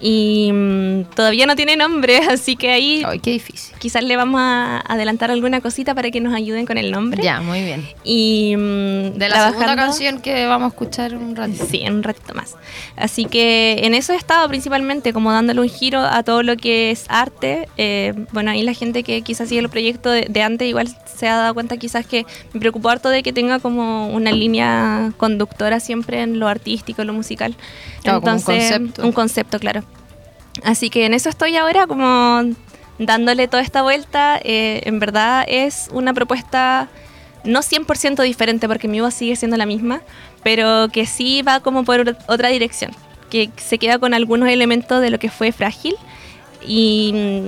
Y 0.01 0.51
mm, 0.51 1.03
todavía 1.15 1.45
no 1.45 1.55
tiene 1.55 1.77
nombre, 1.77 2.17
así 2.29 2.55
que 2.55 2.69
ahí 2.71 3.03
Ay, 3.05 3.19
qué 3.19 3.31
difícil. 3.31 3.75
quizás 3.79 4.03
le 4.03 4.15
vamos 4.17 4.41
a 4.43 4.79
adelantar 4.81 5.31
alguna 5.31 5.61
cosita 5.61 5.95
para 5.95 6.11
que 6.11 6.19
nos 6.19 6.33
ayuden 6.33 6.65
con 6.65 6.77
el 6.77 6.91
nombre. 6.91 7.23
Ya, 7.23 7.39
muy 7.41 7.63
bien. 7.63 7.87
Y 8.03 8.55
mm, 8.57 9.17
De 9.17 9.29
la 9.29 9.49
segunda 9.51 9.75
canción 9.75 10.19
que 10.19 10.45
vamos 10.47 10.65
a 10.65 10.69
escuchar 10.75 11.15
un 11.15 11.35
ratito. 11.35 11.65
Sí, 11.69 11.83
un 11.87 12.03
ratito 12.03 12.33
más. 12.33 12.55
Así 12.97 13.25
que 13.25 13.79
en 13.83 13.93
eso 13.93 14.11
he 14.13 14.17
estado 14.17 14.47
principalmente, 14.49 15.13
como 15.13 15.31
dándole 15.31 15.61
un 15.61 15.69
giro 15.69 16.01
a 16.01 16.23
todo 16.23 16.43
lo 16.43 16.57
que 16.57 16.91
es 16.91 17.05
arte. 17.07 17.69
Eh, 17.77 18.13
bueno, 18.33 18.51
ahí 18.51 18.63
la 18.63 18.73
gente 18.73 19.03
que 19.03 19.21
quizás 19.21 19.47
sigue 19.49 19.61
el 19.61 19.69
proyecto 19.69 20.09
de, 20.09 20.27
de 20.29 20.41
antes 20.41 20.67
igual 20.67 20.89
se 21.05 21.27
ha 21.29 21.37
dado 21.37 21.53
cuenta 21.53 21.77
quizás 21.77 22.05
que 22.05 22.25
me 22.53 22.59
preocupó 22.59 22.89
harto 22.89 23.09
de 23.09 23.23
que 23.23 23.31
tenga 23.31 23.59
como 23.59 24.09
una 24.09 24.31
línea 24.33 25.13
conductora 25.17 25.79
siempre 25.79 26.21
en 26.21 26.39
lo 26.39 26.47
artístico, 26.49 27.01
en 27.01 27.07
lo 27.07 27.13
musical. 27.13 27.55
Claro, 28.03 28.19
como 28.19 28.33
un 28.33 28.39
Entonces, 28.39 28.71
concepto. 28.71 29.03
un 29.05 29.11
concepto, 29.13 29.59
claro. 29.59 29.83
Así 30.63 30.89
que 30.89 31.05
en 31.05 31.13
eso 31.13 31.29
estoy 31.29 31.55
ahora 31.57 31.87
como 31.87 32.43
dándole 32.99 33.47
toda 33.47 33.63
esta 33.63 33.81
vuelta. 33.81 34.39
Eh, 34.43 34.81
en 34.85 34.99
verdad 34.99 35.45
es 35.47 35.89
una 35.91 36.13
propuesta 36.13 36.89
no 37.43 37.59
100% 37.59 38.23
diferente 38.23 38.67
porque 38.67 38.87
mi 38.87 39.01
voz 39.01 39.13
sigue 39.13 39.35
siendo 39.35 39.57
la 39.57 39.65
misma, 39.65 40.01
pero 40.43 40.89
que 40.91 41.05
sí 41.05 41.41
va 41.41 41.59
como 41.59 41.83
por 41.83 42.17
otra 42.27 42.49
dirección, 42.49 42.91
que 43.29 43.49
se 43.57 43.77
queda 43.77 43.99
con 43.99 44.13
algunos 44.13 44.49
elementos 44.49 45.01
de 45.01 45.09
lo 45.09 45.19
que 45.19 45.29
fue 45.29 45.51
frágil 45.51 45.95
y, 46.65 47.43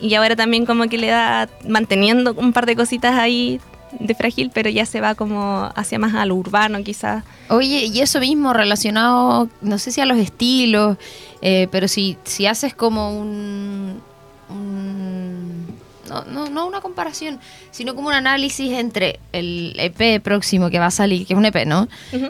y 0.00 0.14
ahora 0.14 0.34
también 0.34 0.64
como 0.66 0.88
que 0.88 0.98
le 0.98 1.08
da 1.08 1.48
manteniendo 1.68 2.32
un 2.34 2.52
par 2.52 2.66
de 2.66 2.76
cositas 2.76 3.14
ahí 3.18 3.60
de 4.00 4.14
frágil, 4.14 4.50
pero 4.52 4.70
ya 4.70 4.86
se 4.86 5.00
va 5.00 5.14
como 5.14 5.70
hacia 5.74 5.98
más 5.98 6.14
al 6.14 6.32
urbano 6.32 6.82
quizás. 6.82 7.24
Oye, 7.48 7.86
y 7.86 8.00
eso 8.00 8.20
mismo 8.20 8.52
relacionado, 8.52 9.48
no 9.60 9.78
sé 9.78 9.92
si 9.92 10.00
a 10.00 10.06
los 10.06 10.18
estilos, 10.18 10.96
eh, 11.44 11.68
pero 11.70 11.86
si, 11.86 12.16
si 12.24 12.46
haces 12.46 12.74
como 12.74 13.16
un, 13.16 14.02
un 14.48 15.66
no, 16.08 16.24
no, 16.24 16.48
no, 16.50 16.66
una 16.66 16.80
comparación, 16.80 17.38
sino 17.70 17.94
como 17.94 18.08
un 18.08 18.14
análisis 18.14 18.72
entre 18.72 19.20
el 19.32 19.74
EP 19.78 20.20
próximo 20.22 20.70
que 20.70 20.78
va 20.78 20.86
a 20.86 20.90
salir, 20.90 21.26
que 21.26 21.32
es 21.34 21.38
un 21.38 21.44
EP, 21.46 21.64
¿no? 21.66 21.88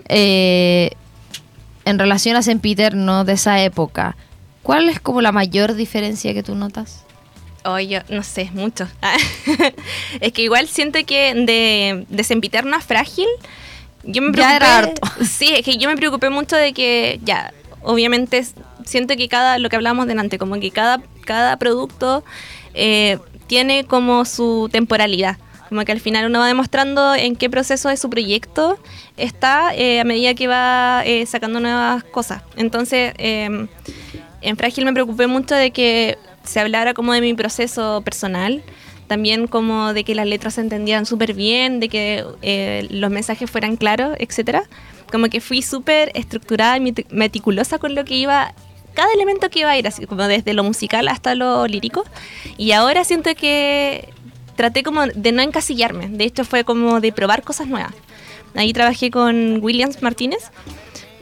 Eh, 0.09 0.90
en 1.85 1.98
relación 1.98 2.37
a 2.37 2.42
Saint 2.42 2.61
Peter, 2.62 2.94
¿no? 2.94 3.24
De 3.24 3.33
esa 3.35 3.62
época, 3.62 4.16
¿cuál 4.62 4.88
es 4.88 5.00
como 5.00 5.20
la 5.22 5.33
mayor 5.33 5.74
diferencia 5.74 6.33
que 6.35 6.42
tú 6.42 6.55
notas? 6.55 7.05
Oye, 7.64 7.87
yo 8.09 8.14
no 8.14 8.22
sé, 8.22 8.50
mucho. 8.53 8.87
es 10.20 10.33
que 10.33 10.42
igual 10.42 10.68
siento 10.68 10.98
que 11.07 11.35
de, 11.35 12.07
de 12.09 12.24
sempiterno 12.24 12.77
a 12.77 12.81
frágil, 12.81 13.27
yo 14.05 14.22
me 14.22 14.29
Ya 14.29 14.33
preocupé. 14.33 14.57
era 14.57 14.79
harto. 14.79 15.00
Sí, 15.24 15.53
es 15.55 15.64
que 15.64 15.77
yo 15.79 15.88
me 15.88 15.96
preocupé 15.96 16.31
mucho 16.31 16.57
de 16.57 16.72
que, 16.72 17.20
ya, 17.24 17.53
obviamente 17.83 18.44
siento 18.85 19.16
que 19.16 19.29
cada, 19.29 19.59
lo 19.59 19.68
que 19.68 19.77
hablábamos 19.77 20.07
delante, 20.07 20.38
como 20.38 20.59
que 20.61 20.70
cada, 20.70 21.03
cada 21.25 21.57
producto 21.57 22.25
eh, 22.75 23.18
tiene 23.47 23.85
como 23.85 24.25
su 24.25 24.68
temporalidad. 24.70 25.38
Como 25.68 25.85
que 25.85 25.92
al 25.92 26.01
final 26.01 26.27
uno 26.27 26.40
va 26.40 26.47
demostrando 26.47 27.14
en 27.14 27.37
qué 27.37 27.49
proceso 27.51 27.88
de 27.88 27.97
su 27.97 28.09
proyecto 28.11 28.79
está 29.16 29.75
eh, 29.75 30.01
a 30.01 30.05
medida 30.05 30.35
que 30.35 30.47
va 30.47 31.03
eh, 31.05 31.25
sacando 31.27 31.59
nuevas 31.59 32.05
cosas. 32.05 32.42
Entonces, 32.57 33.14
eh, 33.18 33.66
en 34.42 34.57
Frágil 34.57 34.85
me 34.85 34.92
preocupé 34.92 35.27
mucho 35.27 35.55
de 35.55 35.70
que 35.70 36.18
se 36.44 36.61
hablara 36.61 36.92
como 36.92 37.12
de 37.14 37.23
mi 37.23 37.33
proceso 37.35 38.03
personal, 38.03 38.62
también 39.07 39.47
como 39.47 39.94
de 39.94 40.05
que 40.05 40.14
las 40.14 40.27
letras 40.27 40.55
se 40.55 40.61
entendieran 40.61 41.07
súper 41.07 41.33
bien, 41.33 41.81
de 41.81 41.88
que 41.88 42.25
eh, 42.42 42.87
los 42.90 43.11
mensajes 43.11 43.51
fueran 43.51 43.77
claros, 43.77 44.14
etcétera. 44.18 44.64
Como 45.11 45.29
que 45.29 45.40
fui 45.40 45.62
súper 45.62 46.12
estructurada 46.14 46.77
y 46.77 46.81
meti- 46.81 47.07
meticulosa 47.11 47.79
con 47.79 47.94
lo 47.94 48.05
que 48.05 48.16
iba, 48.16 48.55
cada 48.94 49.12
elemento 49.12 49.50
que 49.50 49.61
iba 49.61 49.70
a 49.70 49.78
ir, 49.78 49.87
así 49.87 50.07
como 50.07 50.26
desde 50.26 50.54
lo 50.54 50.64
musical 50.64 51.09
hasta 51.09 51.35
lo 51.35 51.66
lírico. 51.66 52.04
Y 52.57 52.72
ahora 52.72 53.04
siento 53.04 53.35
que 53.35 54.09
traté 54.57 54.83
como 54.83 55.07
de 55.07 55.33
no 55.33 55.42
encasillarme, 55.42 56.09
de 56.09 56.24
hecho 56.24 56.44
fue 56.44 56.64
como 56.64 57.00
de 57.00 57.12
probar 57.12 57.42
cosas 57.42 57.66
nuevas. 57.66 57.92
Ahí 58.54 58.72
trabajé 58.72 59.11
con 59.11 59.62
Williams 59.62 60.00
Martínez 60.00 60.50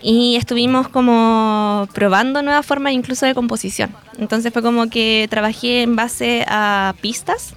y 0.03 0.37
estuvimos 0.37 0.89
como 0.89 1.89
probando 1.95 2.43
nuevas 2.43 2.67
formas 2.67 2.93
incluso 2.93 3.25
de 3.25 3.35
composición. 3.35 3.95
Entonces 4.19 4.53
fue 4.53 4.63
como 4.63 4.91
que 4.91 5.27
trabajé 5.31 5.83
en 5.83 5.97
base 5.97 6.45
a 6.47 6.95
pistas. 7.01 7.55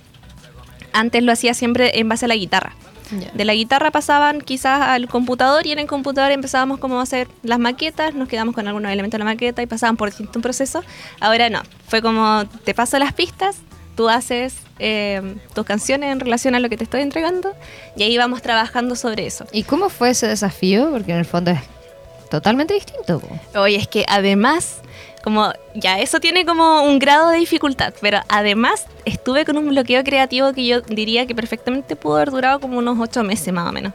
Antes 0.94 1.24
lo 1.24 1.32
hacía 1.34 1.54
siempre 1.54 2.00
en 2.00 2.08
base 2.08 2.26
a 2.26 2.28
la 2.30 2.36
guitarra. 2.36 2.74
De 3.20 3.46
la 3.46 3.54
guitarra 3.54 3.92
pasaban 3.92 4.42
quizás 4.42 4.82
al 4.82 5.08
computador 5.08 5.66
y 5.66 5.72
en 5.72 5.80
el 5.80 5.88
computador 5.88 6.32
empezábamos 6.32 6.80
como 6.80 7.00
a 7.00 7.04
hacer 7.04 7.28
las 7.44 7.60
maquetas, 7.60 8.14
nos 8.14 8.28
quedamos 8.28 8.56
con 8.56 8.68
algunos 8.68 8.92
elementos 8.92 9.18
de 9.18 9.20
la 9.20 9.26
maqueta 9.26 9.62
y 9.62 9.66
pasaban 9.66 9.98
por 9.98 10.10
distintos 10.10 10.42
procesos. 10.42 10.86
Ahora 11.20 11.50
no, 11.50 11.62
fue 11.88 12.02
como 12.02 12.46
te 12.64 12.74
paso 12.74 12.98
las 13.00 13.14
pistas, 13.14 13.58
tú 13.96 14.10
haces 14.10 14.56
eh, 14.80 15.36
tus 15.54 15.66
canciones 15.66 16.12
en 16.12 16.20
relación 16.20 16.56
a 16.56 16.60
lo 16.60 16.70
que 16.70 16.78
te 16.78 16.84
estoy 16.84 17.02
entregando 17.02 17.54
y 17.96 18.04
ahí 18.04 18.18
vamos 18.18 18.42
trabajando 18.42 18.96
sobre 18.96 19.26
eso. 19.26 19.46
¿Y 19.52 19.64
cómo 19.64 19.90
fue 19.90 20.12
ese 20.12 20.28
desafío? 20.28 20.92
Porque 20.92 21.12
en 21.12 21.20
el 21.20 21.26
fondo 21.26 21.52
es 21.52 21.60
totalmente 22.30 22.74
distinto. 22.74 23.22
Oye, 23.56 23.78
es 23.78 23.88
que 23.88 24.06
además, 24.08 24.82
como 25.26 25.52
ya 25.74 26.00
eso 26.00 26.20
tiene 26.20 26.46
como 26.46 26.84
un 26.84 27.00
grado 27.00 27.30
de 27.30 27.40
dificultad, 27.40 27.96
pero 28.00 28.20
además 28.30 28.86
estuve 29.06 29.44
con 29.44 29.58
un 29.58 29.70
bloqueo 29.70 30.04
creativo 30.04 30.54
que 30.54 30.68
yo 30.68 30.82
diría 30.82 31.26
que 31.26 31.34
perfectamente 31.34 31.96
pudo 31.96 32.18
haber 32.18 32.30
durado 32.30 32.60
como 32.60 32.78
unos 32.78 33.00
ocho 33.00 33.24
meses 33.24 33.52
más 33.52 33.68
o 33.68 33.72
menos. 33.72 33.92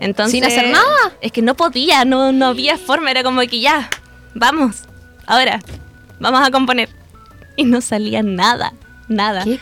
Entonces, 0.00 0.32
¿Sin 0.32 0.44
hacer 0.44 0.72
nada? 0.72 1.12
Es 1.20 1.30
que 1.30 1.40
no 1.40 1.54
podía, 1.54 2.04
no, 2.04 2.32
no 2.32 2.46
había 2.46 2.78
forma, 2.78 3.12
era 3.12 3.22
como 3.22 3.42
que 3.42 3.60
ya, 3.60 3.88
vamos, 4.34 4.82
ahora, 5.24 5.60
vamos 6.18 6.44
a 6.44 6.50
componer. 6.50 6.88
Y 7.54 7.62
no 7.62 7.80
salía 7.80 8.24
nada, 8.24 8.72
nada. 9.06 9.44
¿Qué. 9.44 9.60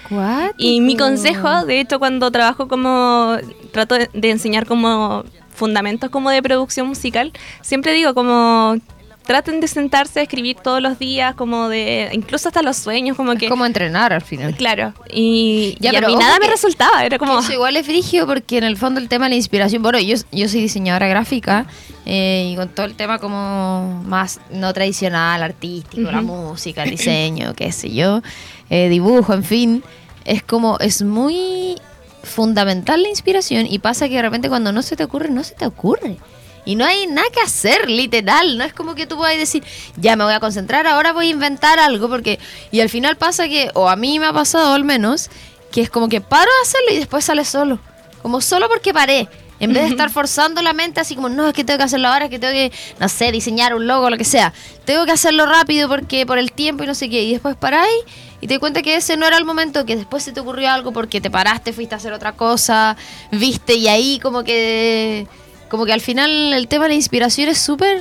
Y 0.56 0.80
mi 0.80 0.96
consejo, 0.96 1.66
de 1.66 1.80
hecho, 1.80 1.98
cuando 1.98 2.30
trabajo 2.30 2.66
como, 2.66 3.36
trato 3.72 3.96
de, 3.96 4.08
de 4.14 4.30
enseñar 4.30 4.64
como 4.64 5.22
fundamentos 5.54 6.08
como 6.08 6.30
de 6.30 6.42
producción 6.42 6.86
musical, 6.86 7.30
siempre 7.60 7.92
digo 7.92 8.14
como 8.14 8.76
traten 9.24 9.60
de 9.60 9.68
sentarse 9.68 10.20
a 10.20 10.22
escribir 10.22 10.56
todos 10.56 10.82
los 10.82 10.98
días, 10.98 11.34
como 11.34 11.68
de, 11.68 12.10
incluso 12.12 12.48
hasta 12.48 12.62
los 12.62 12.76
sueños, 12.76 13.16
como 13.16 13.34
que, 13.34 13.46
Es 13.46 13.50
como 13.50 13.64
entrenar 13.66 14.12
al 14.12 14.22
final. 14.22 14.54
claro, 14.54 14.92
y, 15.10 15.76
Ya, 15.80 15.92
y 15.92 15.96
a 15.96 16.00
mí 16.02 16.14
nada 16.16 16.38
me 16.38 16.46
resultaba, 16.46 17.04
era 17.04 17.18
como, 17.18 17.38
Eso 17.38 17.52
igual 17.52 17.76
es 17.76 17.86
frigio 17.86 18.26
porque 18.26 18.58
en 18.58 18.64
el 18.64 18.76
fondo 18.76 19.00
el 19.00 19.08
tema 19.08 19.26
de 19.26 19.30
la 19.30 19.36
inspiración, 19.36 19.82
bueno, 19.82 19.98
yo, 19.98 20.16
yo 20.30 20.48
soy 20.48 20.60
diseñadora 20.60 21.08
gráfica 21.08 21.66
eh, 22.06 22.50
y 22.52 22.56
con 22.56 22.68
todo 22.68 22.86
el 22.86 22.94
tema 22.94 23.18
como 23.18 24.02
más 24.06 24.40
no 24.50 24.72
tradicional, 24.74 25.42
artístico, 25.42 26.10
la 26.10 26.20
música, 26.20 26.82
el 26.82 26.90
diseño, 26.90 27.54
qué 27.54 27.72
sé 27.72 27.92
yo, 27.92 28.22
eh, 28.68 28.88
dibujo, 28.88 29.32
en 29.32 29.44
fin, 29.44 29.84
es 30.24 30.42
como, 30.42 30.78
es 30.80 31.02
muy 31.02 31.76
fundamental 32.22 33.02
la 33.02 33.08
inspiración 33.08 33.66
y 33.68 33.78
pasa 33.78 34.08
que 34.08 34.16
de 34.16 34.22
repente 34.22 34.48
cuando 34.48 34.72
no 34.72 34.82
se 34.82 34.96
te 34.96 35.04
ocurre, 35.04 35.30
no 35.30 35.44
se 35.44 35.54
te 35.54 35.66
ocurre. 35.66 36.16
Y 36.64 36.76
no 36.76 36.84
hay 36.84 37.06
nada 37.06 37.28
que 37.32 37.40
hacer, 37.40 37.90
literal. 37.90 38.56
No 38.56 38.64
es 38.64 38.72
como 38.72 38.94
que 38.94 39.06
tú 39.06 39.16
puedas 39.16 39.36
decir, 39.36 39.62
ya 39.96 40.16
me 40.16 40.24
voy 40.24 40.34
a 40.34 40.40
concentrar, 40.40 40.86
ahora 40.86 41.12
voy 41.12 41.28
a 41.28 41.30
inventar 41.30 41.78
algo. 41.78 42.08
porque 42.08 42.38
Y 42.70 42.80
al 42.80 42.88
final 42.88 43.16
pasa 43.16 43.48
que, 43.48 43.70
o 43.74 43.88
a 43.88 43.96
mí 43.96 44.18
me 44.18 44.26
ha 44.26 44.32
pasado 44.32 44.72
al 44.72 44.84
menos, 44.84 45.30
que 45.70 45.82
es 45.82 45.90
como 45.90 46.08
que 46.08 46.20
paro 46.20 46.50
de 46.50 46.68
hacerlo 46.68 46.92
y 46.92 46.98
después 46.98 47.24
sale 47.24 47.44
solo. 47.44 47.78
Como 48.22 48.40
solo 48.40 48.68
porque 48.68 48.94
paré. 48.94 49.28
En 49.60 49.72
vez 49.72 49.84
de 49.84 49.90
estar 49.90 50.10
forzando 50.10 50.60
la 50.62 50.72
mente 50.72 51.00
así 51.00 51.14
como, 51.14 51.28
no, 51.28 51.48
es 51.48 51.54
que 51.54 51.64
tengo 51.64 51.78
que 51.78 51.84
hacerlo 51.84 52.08
ahora, 52.08 52.24
es 52.24 52.30
que 52.30 52.38
tengo 52.38 52.52
que, 52.52 52.72
no 52.98 53.08
sé, 53.08 53.30
diseñar 53.30 53.74
un 53.74 53.86
logo, 53.86 54.10
lo 54.10 54.18
que 54.18 54.24
sea. 54.24 54.52
Tengo 54.84 55.06
que 55.06 55.12
hacerlo 55.12 55.46
rápido 55.46 55.88
porque 55.88 56.26
por 56.26 56.38
el 56.38 56.52
tiempo 56.52 56.82
y 56.84 56.86
no 56.86 56.94
sé 56.94 57.08
qué. 57.08 57.22
Y 57.22 57.32
después 57.32 57.54
paráis 57.56 58.02
y 58.40 58.46
te 58.46 58.58
cuenta 58.58 58.82
que 58.82 58.96
ese 58.96 59.16
no 59.16 59.26
era 59.26 59.38
el 59.38 59.44
momento, 59.44 59.86
que 59.86 59.96
después 59.96 60.22
se 60.22 60.32
te 60.32 60.40
ocurrió 60.40 60.70
algo 60.70 60.92
porque 60.92 61.20
te 61.20 61.30
paraste, 61.30 61.72
fuiste 61.72 61.94
a 61.94 61.98
hacer 61.98 62.12
otra 62.12 62.32
cosa, 62.32 62.96
viste 63.30 63.74
y 63.74 63.88
ahí 63.88 64.18
como 64.20 64.44
que 64.44 65.26
como 65.74 65.86
que 65.86 65.92
al 65.92 66.00
final 66.00 66.52
el 66.52 66.68
tema 66.68 66.84
de 66.84 66.90
la 66.90 66.94
inspiración 66.94 67.48
es 67.48 67.58
súper 67.58 68.00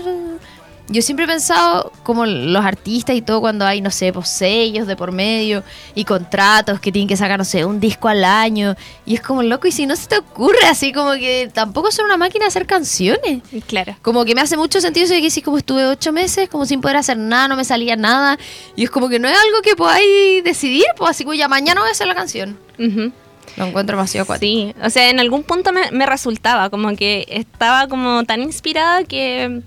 yo 0.89 1.01
siempre 1.01 1.26
he 1.26 1.28
pensado 1.28 1.91
como 2.03 2.28
los 2.28 2.63
artistas 2.63 3.15
y 3.15 3.24
todo 3.24 3.39
cuando 3.41 3.65
hay, 3.65 3.82
no 3.82 3.89
sé, 3.89 4.13
pues 4.13 4.30
sellos 4.30 4.86
de 4.86 4.95
por 4.95 5.11
medio 5.11 5.63
y 5.95 6.03
contratos 6.03 6.80
que 6.80 6.91
tienen 6.91 7.07
que 7.07 7.17
sacar, 7.17 7.39
no 7.39 7.45
sé, 7.45 7.65
un 7.65 7.80
disco 7.80 8.09
al 8.09 8.24
año. 8.24 8.76
Y 9.03 9.15
es 9.15 9.21
como 9.21 9.41
loco, 9.41 9.65
y 9.65 9.71
si 9.71 9.88
no 9.88 9.95
se 9.95 10.07
te 10.07 10.19
ocurre 10.19 10.65
así 10.67 10.91
como 10.91 11.13
que 11.13 11.49
tampoco 11.51 11.91
son 11.91 12.05
una 12.05 12.17
máquina 12.17 12.45
de 12.45 12.49
hacer 12.49 12.67
canciones. 12.67 13.41
claro. 13.65 13.95
Como 14.03 14.24
que 14.24 14.36
me 14.36 14.41
hace 14.41 14.55
mucho 14.55 14.82
sentido 14.82 15.05
eso 15.05 15.15
de 15.15 15.21
que 15.21 15.32
sí, 15.32 15.41
como 15.41 15.57
estuve 15.57 15.88
ocho 15.88 16.11
meses, 16.11 16.47
como 16.47 16.67
sin 16.67 16.80
poder 16.80 16.97
hacer 16.97 17.17
nada, 17.17 17.47
no 17.47 17.55
me 17.55 17.63
salía 17.63 17.95
nada. 17.95 18.38
Y 18.76 18.84
es 18.84 18.91
como 18.91 19.09
que 19.09 19.17
no 19.17 19.28
es 19.28 19.36
algo 19.36 19.63
que 19.63 19.76
podáis 19.76 20.43
decidir, 20.43 20.86
pues 20.95 21.09
así 21.09 21.24
como 21.24 21.34
ya 21.34 21.47
mañana 21.47 21.82
voy 21.82 21.89
a 21.89 21.93
hacer 21.93 22.05
la 22.05 22.13
canción. 22.13 22.59
Ujú. 22.78 23.11
Lo 23.57 23.65
encuentro 23.65 23.97
demasiado. 23.97 24.35
Sí, 24.37 24.73
o 24.83 24.89
sea, 24.89 25.09
en 25.09 25.19
algún 25.19 25.43
punto 25.43 25.71
me, 25.71 26.05
resultaba, 26.05 26.69
como 26.69 26.95
que 26.95 27.25
estaba 27.29 27.87
como 27.87 28.23
tan 28.23 28.41
inspirada 28.41 29.03
que, 29.03 29.61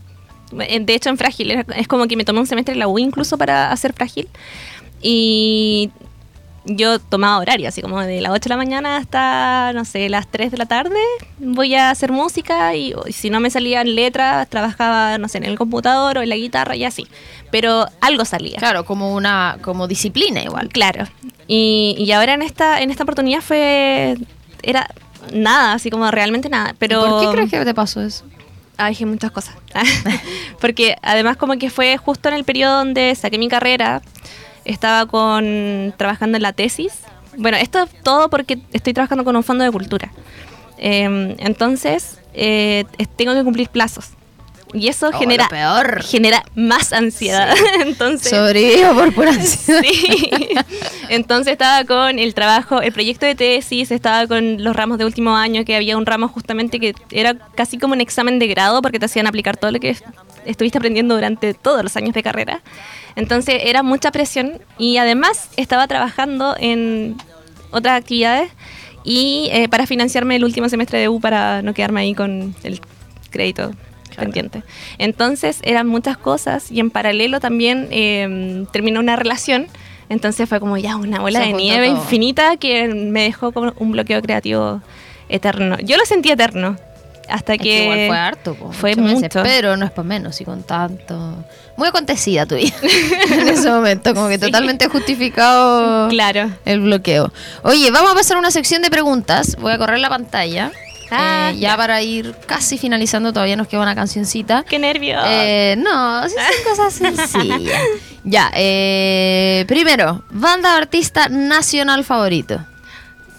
eh, 0.58 0.80
de 0.80 0.94
hecho 0.94 1.08
en 1.08 1.18
Frágil, 1.18 1.64
es 1.74 1.88
como 1.88 2.06
que 2.06 2.16
me 2.16 2.24
tomé 2.24 2.40
un 2.40 2.46
semestre 2.46 2.72
en 2.72 2.80
la 2.80 2.88
U 2.88 2.98
incluso 2.98 3.38
para 3.38 3.70
hacer 3.70 3.92
Frágil. 3.92 4.28
Y 5.02 5.90
yo 6.66 6.98
tomaba 6.98 7.38
horario, 7.38 7.68
así 7.68 7.80
como 7.80 8.00
de 8.00 8.20
las 8.20 8.32
8 8.32 8.42
de 8.42 8.48
la 8.48 8.56
mañana 8.56 8.96
hasta, 8.96 9.72
no 9.72 9.84
sé, 9.84 10.08
las 10.08 10.26
3 10.28 10.50
de 10.50 10.58
la 10.58 10.66
tarde, 10.66 10.98
voy 11.38 11.74
a 11.74 11.90
hacer 11.90 12.12
música 12.12 12.74
y, 12.74 12.92
y 13.06 13.12
si 13.12 13.30
no 13.30 13.40
me 13.40 13.50
salían 13.50 13.94
letras, 13.94 14.48
trabajaba, 14.48 15.18
no 15.18 15.28
sé, 15.28 15.38
en 15.38 15.44
el 15.44 15.56
computador 15.56 16.18
o 16.18 16.22
en 16.22 16.28
la 16.28 16.36
guitarra 16.36 16.76
y 16.76 16.84
así. 16.84 17.06
Pero 17.50 17.86
algo 18.00 18.24
salía. 18.24 18.58
Claro, 18.58 18.84
como 18.84 19.14
una 19.14 19.58
como 19.62 19.86
disciplina 19.86 20.42
igual. 20.42 20.68
Claro. 20.68 21.06
Y, 21.46 21.94
y 21.98 22.10
ahora 22.12 22.34
en 22.34 22.42
esta, 22.42 22.80
en 22.80 22.90
esta 22.90 23.04
oportunidad 23.04 23.40
fue. 23.40 24.16
Era 24.62 24.88
nada, 25.32 25.74
así 25.74 25.90
como 25.90 26.10
realmente 26.10 26.48
nada. 26.48 26.74
Pero. 26.78 27.00
¿Por 27.00 27.20
qué 27.20 27.32
crees 27.32 27.50
que 27.50 27.64
te 27.64 27.74
pasó 27.74 28.02
eso? 28.02 28.24
Ah, 28.78 28.88
dije 28.88 29.06
muchas 29.06 29.30
cosas. 29.30 29.54
Porque 30.60 30.96
además, 31.02 31.36
como 31.36 31.56
que 31.56 31.70
fue 31.70 31.96
justo 31.96 32.28
en 32.28 32.34
el 32.34 32.44
periodo 32.44 32.78
donde 32.78 33.14
saqué 33.14 33.38
mi 33.38 33.48
carrera, 33.48 34.02
estaba 34.66 35.06
con 35.06 35.94
trabajando 35.96 36.36
en 36.36 36.42
la 36.42 36.52
tesis. 36.52 36.92
Bueno, 37.36 37.56
esto 37.56 37.82
es 37.82 37.90
todo 38.02 38.28
porque 38.30 38.58
estoy 38.72 38.92
trabajando 38.94 39.24
con 39.24 39.36
un 39.36 39.42
fondo 39.44 39.64
de 39.64 39.70
cultura. 39.70 40.10
Eh, 40.78 41.34
entonces, 41.38 42.18
eh, 42.34 42.84
tengo 43.16 43.34
que 43.34 43.44
cumplir 43.44 43.68
plazos. 43.68 44.10
Y 44.74 44.88
eso 44.88 45.08
Oh, 45.14 45.18
genera, 45.18 45.48
peor. 45.48 46.02
genera 46.02 46.42
más 46.56 46.92
ansiedad. 46.92 47.54
Entonces, 47.80 48.30
Sobrevivo 48.30 48.94
por 48.94 49.14
pura 49.14 49.30
ansiedad. 49.32 49.80
Sí. 49.82 50.30
Entonces 51.08 51.52
estaba 51.52 51.84
con 51.84 52.18
el 52.18 52.34
trabajo, 52.34 52.82
el 52.82 52.92
proyecto 52.92 53.24
de 53.26 53.34
tesis, 53.36 53.90
estaba 53.90 54.26
con 54.26 54.62
los 54.62 54.74
ramos 54.74 54.98
de 54.98 55.04
último 55.04 55.36
año, 55.36 55.64
que 55.64 55.76
había 55.76 55.96
un 55.96 56.04
ramo 56.04 56.28
justamente 56.28 56.80
que 56.80 56.94
era 57.10 57.34
casi 57.54 57.78
como 57.78 57.94
un 57.94 58.00
examen 58.00 58.38
de 58.38 58.48
grado 58.48 58.82
porque 58.82 58.98
te 58.98 59.06
hacían 59.06 59.26
aplicar 59.28 59.56
todo 59.56 59.70
lo 59.70 59.78
que 59.78 59.90
est- 59.90 60.04
estuviste 60.44 60.78
aprendiendo 60.78 61.14
durante 61.14 61.54
todos 61.54 61.82
los 61.82 61.96
años 61.96 62.12
de 62.12 62.22
carrera. 62.24 62.60
Entonces 63.16 63.62
era 63.64 63.82
mucha 63.82 64.12
presión 64.12 64.60
y 64.78 64.98
además 64.98 65.48
estaba 65.56 65.86
trabajando 65.88 66.54
en 66.58 67.16
otras 67.70 67.98
actividades 67.98 68.50
y 69.04 69.48
eh, 69.52 69.68
para 69.68 69.86
financiarme 69.86 70.36
el 70.36 70.44
último 70.44 70.68
semestre 70.68 70.98
de 70.98 71.08
U 71.08 71.20
para 71.20 71.62
no 71.62 71.74
quedarme 71.74 72.00
ahí 72.00 72.14
con 72.14 72.54
el 72.62 72.80
crédito 73.30 73.72
pendiente. 74.16 74.62
Entonces 74.98 75.60
eran 75.62 75.86
muchas 75.86 76.16
cosas 76.16 76.70
y 76.70 76.80
en 76.80 76.90
paralelo 76.90 77.40
también 77.40 77.88
eh, 77.90 78.64
terminó 78.72 79.00
una 79.00 79.16
relación. 79.16 79.66
Entonces 80.08 80.48
fue 80.48 80.60
como 80.60 80.76
ya 80.76 80.96
una 80.96 81.20
bola 81.20 81.40
Se 81.40 81.46
de 81.46 81.52
nieve 81.52 81.88
todo. 81.88 81.96
infinita 81.96 82.56
que 82.56 82.86
me 82.88 83.22
dejó 83.22 83.52
como 83.52 83.72
un 83.78 83.92
bloqueo 83.92 84.22
creativo 84.22 84.80
eterno. 85.28 85.76
Yo 85.82 85.96
lo 85.96 86.04
sentí 86.04 86.30
eterno 86.30 86.76
hasta 87.28 87.54
Es 87.54 87.58
que, 87.58 87.64
que 87.64 87.82
igual 87.84 88.06
fue 88.08 88.16
harto, 88.18 88.54
po, 88.54 88.72
fue 88.72 88.96
mucho. 88.96 89.42
pero 89.42 89.76
no 89.76 89.84
es 89.86 89.90
para 89.90 90.06
menos 90.08 90.40
y 90.40 90.44
con 90.44 90.62
tanto. 90.62 91.44
Muy 91.76 91.88
acontecida 91.88 92.46
tu 92.46 92.54
vida 92.56 92.74
en 93.30 93.48
ese 93.48 93.70
momento, 93.70 94.14
como 94.14 94.28
que 94.28 94.34
Sí. 94.34 94.40
totalmente 94.40 94.88
justificado 94.88 96.08
Claro. 96.08 96.50
el 96.64 96.80
bloqueo. 96.80 97.32
Oye, 97.62 97.90
vamos 97.90 98.12
a 98.12 98.14
pasar 98.14 98.36
a 98.36 98.40
una 98.40 98.50
sección 98.50 98.82
de 98.82 98.90
preguntas. 98.90 99.56
Voy 99.60 99.72
a 99.72 99.78
correr 99.78 99.98
la 99.98 100.08
pantalla. 100.08 100.72
Ah, 101.10 101.50
Eh, 101.54 101.58
ya, 101.58 101.76
para 101.76 102.02
ir 102.02 102.34
casi 102.46 102.78
finalizando, 102.78 103.32
todavía 103.32 103.54
nos 103.56 103.68
queda 103.68 103.80
una 103.82 103.94
cancioncita. 103.94 104.64
Qué 104.68 104.78
nervios. 104.78 105.22
Eh, 105.28 105.76
no, 105.78 106.28
sí 106.28 106.34
son 106.34 106.64
cosas 106.76 106.94
sencillas. 106.94 107.80
ya, 108.24 108.50
eh, 108.54 109.64
primero, 109.68 110.24
banda 110.30 110.76
artista 110.76 111.28
nacional 111.28 112.04
favorito. 112.04 112.58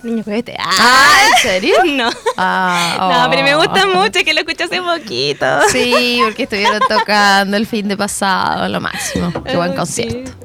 Niño 0.03 0.23
cohete. 0.23 0.55
Ah, 0.59 1.19
¿en 1.35 1.41
serio? 1.41 1.75
no. 1.85 2.09
Ah, 2.37 3.23
No, 3.25 3.29
pero 3.29 3.43
me 3.43 3.55
gusta 3.55 3.85
oh. 3.85 3.95
mucho 3.95 4.19
que 4.23 4.33
lo 4.33 4.41
escuché 4.41 4.65
hace 4.65 4.81
poquito. 4.81 5.45
Sí, 5.71 6.19
porque 6.23 6.43
estuvieron 6.43 6.79
tocando 6.87 7.57
el 7.57 7.65
fin 7.65 7.87
de 7.87 7.97
pasado, 7.97 8.67
lo 8.69 8.79
máximo. 8.79 9.31
Qué 9.43 9.55
buen 9.57 9.71
Ah, 9.71 9.75
concierto. 9.75 10.31
sí. 10.31 10.37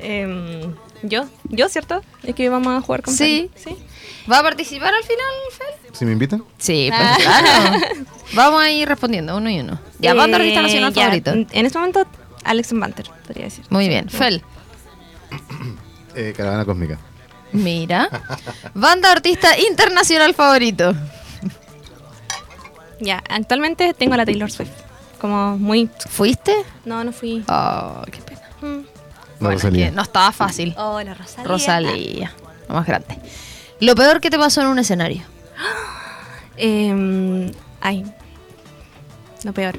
Em, 0.00 0.74
yo, 1.02 1.24
yo, 1.44 1.68
¿cierto? 1.68 2.02
Es 2.22 2.34
que 2.34 2.48
vamos 2.50 2.76
a 2.76 2.80
jugar 2.82 3.02
con 3.02 3.14
Sí. 3.14 3.50
Feli. 3.54 3.76
Sí. 3.76 3.84
¿Va 4.30 4.38
a 4.38 4.42
participar 4.42 4.92
al 4.94 5.02
final, 5.02 5.26
Fel? 5.52 5.94
¿Si 5.94 6.04
me 6.04 6.12
invitan? 6.12 6.42
Sí, 6.58 6.90
pues 6.90 7.00
Ah. 7.02 7.16
claro. 7.20 8.04
Vamos 8.34 8.62
a 8.62 8.70
ir 8.70 8.88
respondiendo 8.88 9.36
uno 9.36 9.48
y 9.50 9.60
uno. 9.60 9.78
Ya, 9.98 10.12
banda 10.14 10.36
artista 10.38 10.60
Eh, 10.60 10.62
nacional 10.62 10.92
ya, 10.92 11.02
favorito. 11.04 11.30
En 11.32 11.66
este 11.66 11.78
momento, 11.78 12.06
Alex 12.42 12.72
Banter, 12.72 13.06
podría 13.26 13.44
decir. 13.44 13.64
Muy 13.70 13.88
bien. 13.88 14.08
Fel, 14.08 14.42
Eh, 16.16 16.32
Caravana 16.36 16.64
Cósmica. 16.64 16.98
Mira. 17.54 18.08
Banda 18.74 19.10
artista 19.10 19.58
internacional 19.58 20.34
favorito. 20.34 20.94
Ya, 23.00 23.22
actualmente 23.28 23.94
tengo 23.94 24.14
a 24.14 24.18
la 24.18 24.24
Taylor 24.26 24.50
Swift. 24.50 24.70
Como 25.20 25.56
muy. 25.58 25.88
¿Fuiste? 26.10 26.54
No, 26.84 27.02
no 27.04 27.12
fui. 27.12 27.42
Oh, 27.48 28.02
qué 28.10 28.20
pena. 28.20 28.40
Mm. 28.60 28.66
No, 28.66 28.84
Bueno, 29.40 29.54
Rosalía. 29.56 29.84
es 29.86 29.90
que 29.90 29.96
no 29.96 30.02
estaba 30.02 30.32
fácil. 30.32 30.74
Hola, 30.76 31.14
Rosalía. 31.14 31.48
Rosalía, 31.48 32.32
lo 32.68 32.74
más 32.74 32.86
grande. 32.86 33.18
Lo 33.80 33.94
peor 33.94 34.20
que 34.20 34.30
te 34.30 34.38
pasó 34.38 34.60
en 34.60 34.68
un 34.68 34.78
escenario. 34.78 35.22
Em, 36.56 37.50
ay. 37.80 38.04
Lo 39.42 39.52
peor. 39.52 39.78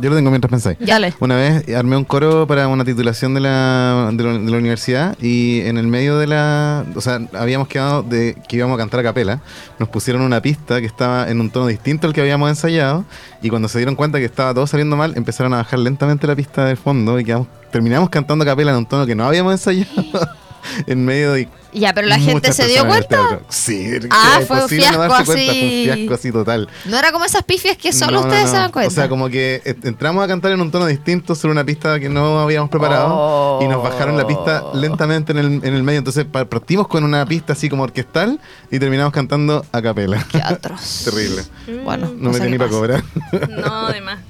Yo 0.00 0.10
lo 0.10 0.16
tengo 0.16 0.30
mientras 0.30 0.50
pensáis. 0.50 0.78
Dale. 0.78 1.14
Una 1.20 1.36
vez 1.36 1.74
armé 1.74 1.96
un 1.96 2.04
coro 2.04 2.46
para 2.46 2.68
una 2.68 2.84
titulación 2.84 3.34
de 3.34 3.40
la, 3.40 4.10
de, 4.12 4.22
la, 4.22 4.32
de 4.38 4.50
la 4.50 4.58
universidad 4.58 5.16
y 5.20 5.60
en 5.62 5.78
el 5.78 5.86
medio 5.86 6.18
de 6.18 6.26
la... 6.26 6.84
O 6.94 7.00
sea, 7.00 7.20
habíamos 7.32 7.68
quedado 7.68 8.02
de 8.02 8.36
que 8.48 8.56
íbamos 8.56 8.74
a 8.74 8.78
cantar 8.78 9.00
a 9.00 9.02
capela. 9.02 9.40
Nos 9.78 9.88
pusieron 9.88 10.22
una 10.22 10.40
pista 10.42 10.80
que 10.80 10.86
estaba 10.86 11.28
en 11.30 11.40
un 11.40 11.50
tono 11.50 11.66
distinto 11.66 12.06
al 12.06 12.12
que 12.12 12.20
habíamos 12.20 12.48
ensayado 12.50 13.04
y 13.42 13.48
cuando 13.48 13.68
se 13.68 13.78
dieron 13.78 13.96
cuenta 13.96 14.18
que 14.18 14.24
estaba 14.26 14.52
todo 14.52 14.66
saliendo 14.66 14.96
mal, 14.96 15.14
empezaron 15.16 15.54
a 15.54 15.58
bajar 15.58 15.78
lentamente 15.78 16.26
la 16.26 16.36
pista 16.36 16.64
del 16.66 16.76
fondo 16.76 17.18
y 17.18 17.24
quedamos, 17.24 17.48
terminamos 17.70 18.10
cantando 18.10 18.42
a 18.42 18.46
capela 18.46 18.72
en 18.72 18.78
un 18.78 18.86
tono 18.86 19.06
que 19.06 19.14
no 19.14 19.24
habíamos 19.24 19.52
ensayado 19.52 19.86
en 20.86 21.04
medio 21.04 21.32
de... 21.32 21.48
Ya, 21.72 21.92
pero 21.92 22.06
la 22.06 22.18
gente 22.18 22.54
se 22.54 22.66
dio 22.68 22.86
cuenta. 22.86 23.40
Sí, 23.50 23.86
Ah, 24.10 24.40
fue 24.46 24.56
un 24.56 24.62
no 24.62 24.68
fiasco 24.68 24.96
cuenta, 24.96 25.16
así. 25.18 25.26
Fue 25.26 25.34
un 25.34 25.84
fiasco 25.96 26.14
así 26.14 26.32
total. 26.32 26.68
No 26.86 26.96
era 26.98 27.12
como 27.12 27.26
esas 27.26 27.42
pifias 27.42 27.76
que 27.76 27.92
solo 27.92 28.12
No, 28.12 28.20
no, 28.20 28.26
ustedes 28.28 28.44
no. 28.46 28.50
se 28.50 28.56
dan 28.56 28.72
cuenta. 28.72 28.88
O 28.88 28.94
sea, 28.94 29.08
como 29.10 29.28
que 29.28 29.60
eh, 29.62 29.74
entramos 29.82 30.24
a 30.24 30.28
cantar 30.28 30.52
en 30.52 30.60
un 30.62 30.70
tono 30.70 30.86
distinto 30.86 31.34
sobre 31.34 31.52
una 31.52 31.64
pista 31.64 32.00
que 32.00 32.08
no 32.08 32.40
habíamos 32.40 32.70
preparado 32.70 33.08
Oh. 33.10 33.60
y 33.62 33.68
nos 33.68 33.82
bajaron 33.82 34.16
la 34.16 34.26
pista 34.26 34.62
lentamente 34.72 35.32
en 35.32 35.38
el, 35.38 35.46
en 35.64 35.74
el 35.74 35.82
medio. 35.82 35.98
Entonces 35.98 36.24
pa- 36.24 36.46
partimos 36.46 36.88
con 36.88 37.04
una 37.04 37.26
pista 37.26 37.52
así 37.52 37.68
como 37.68 37.82
orquestal 37.82 38.40
y 38.70 38.78
terminamos 38.78 39.12
cantando 39.12 39.62
a 39.70 39.82
capela. 39.82 40.24
Qué 40.32 40.38
atroz. 40.42 41.02
Terrible. 41.04 41.42
Bueno, 41.84 42.10
No 42.16 42.30
me 42.30 42.40
tenía 42.40 42.56
para 42.58 42.70
cobrar. 42.70 43.04
No, 43.50 43.86
además. 43.88 44.20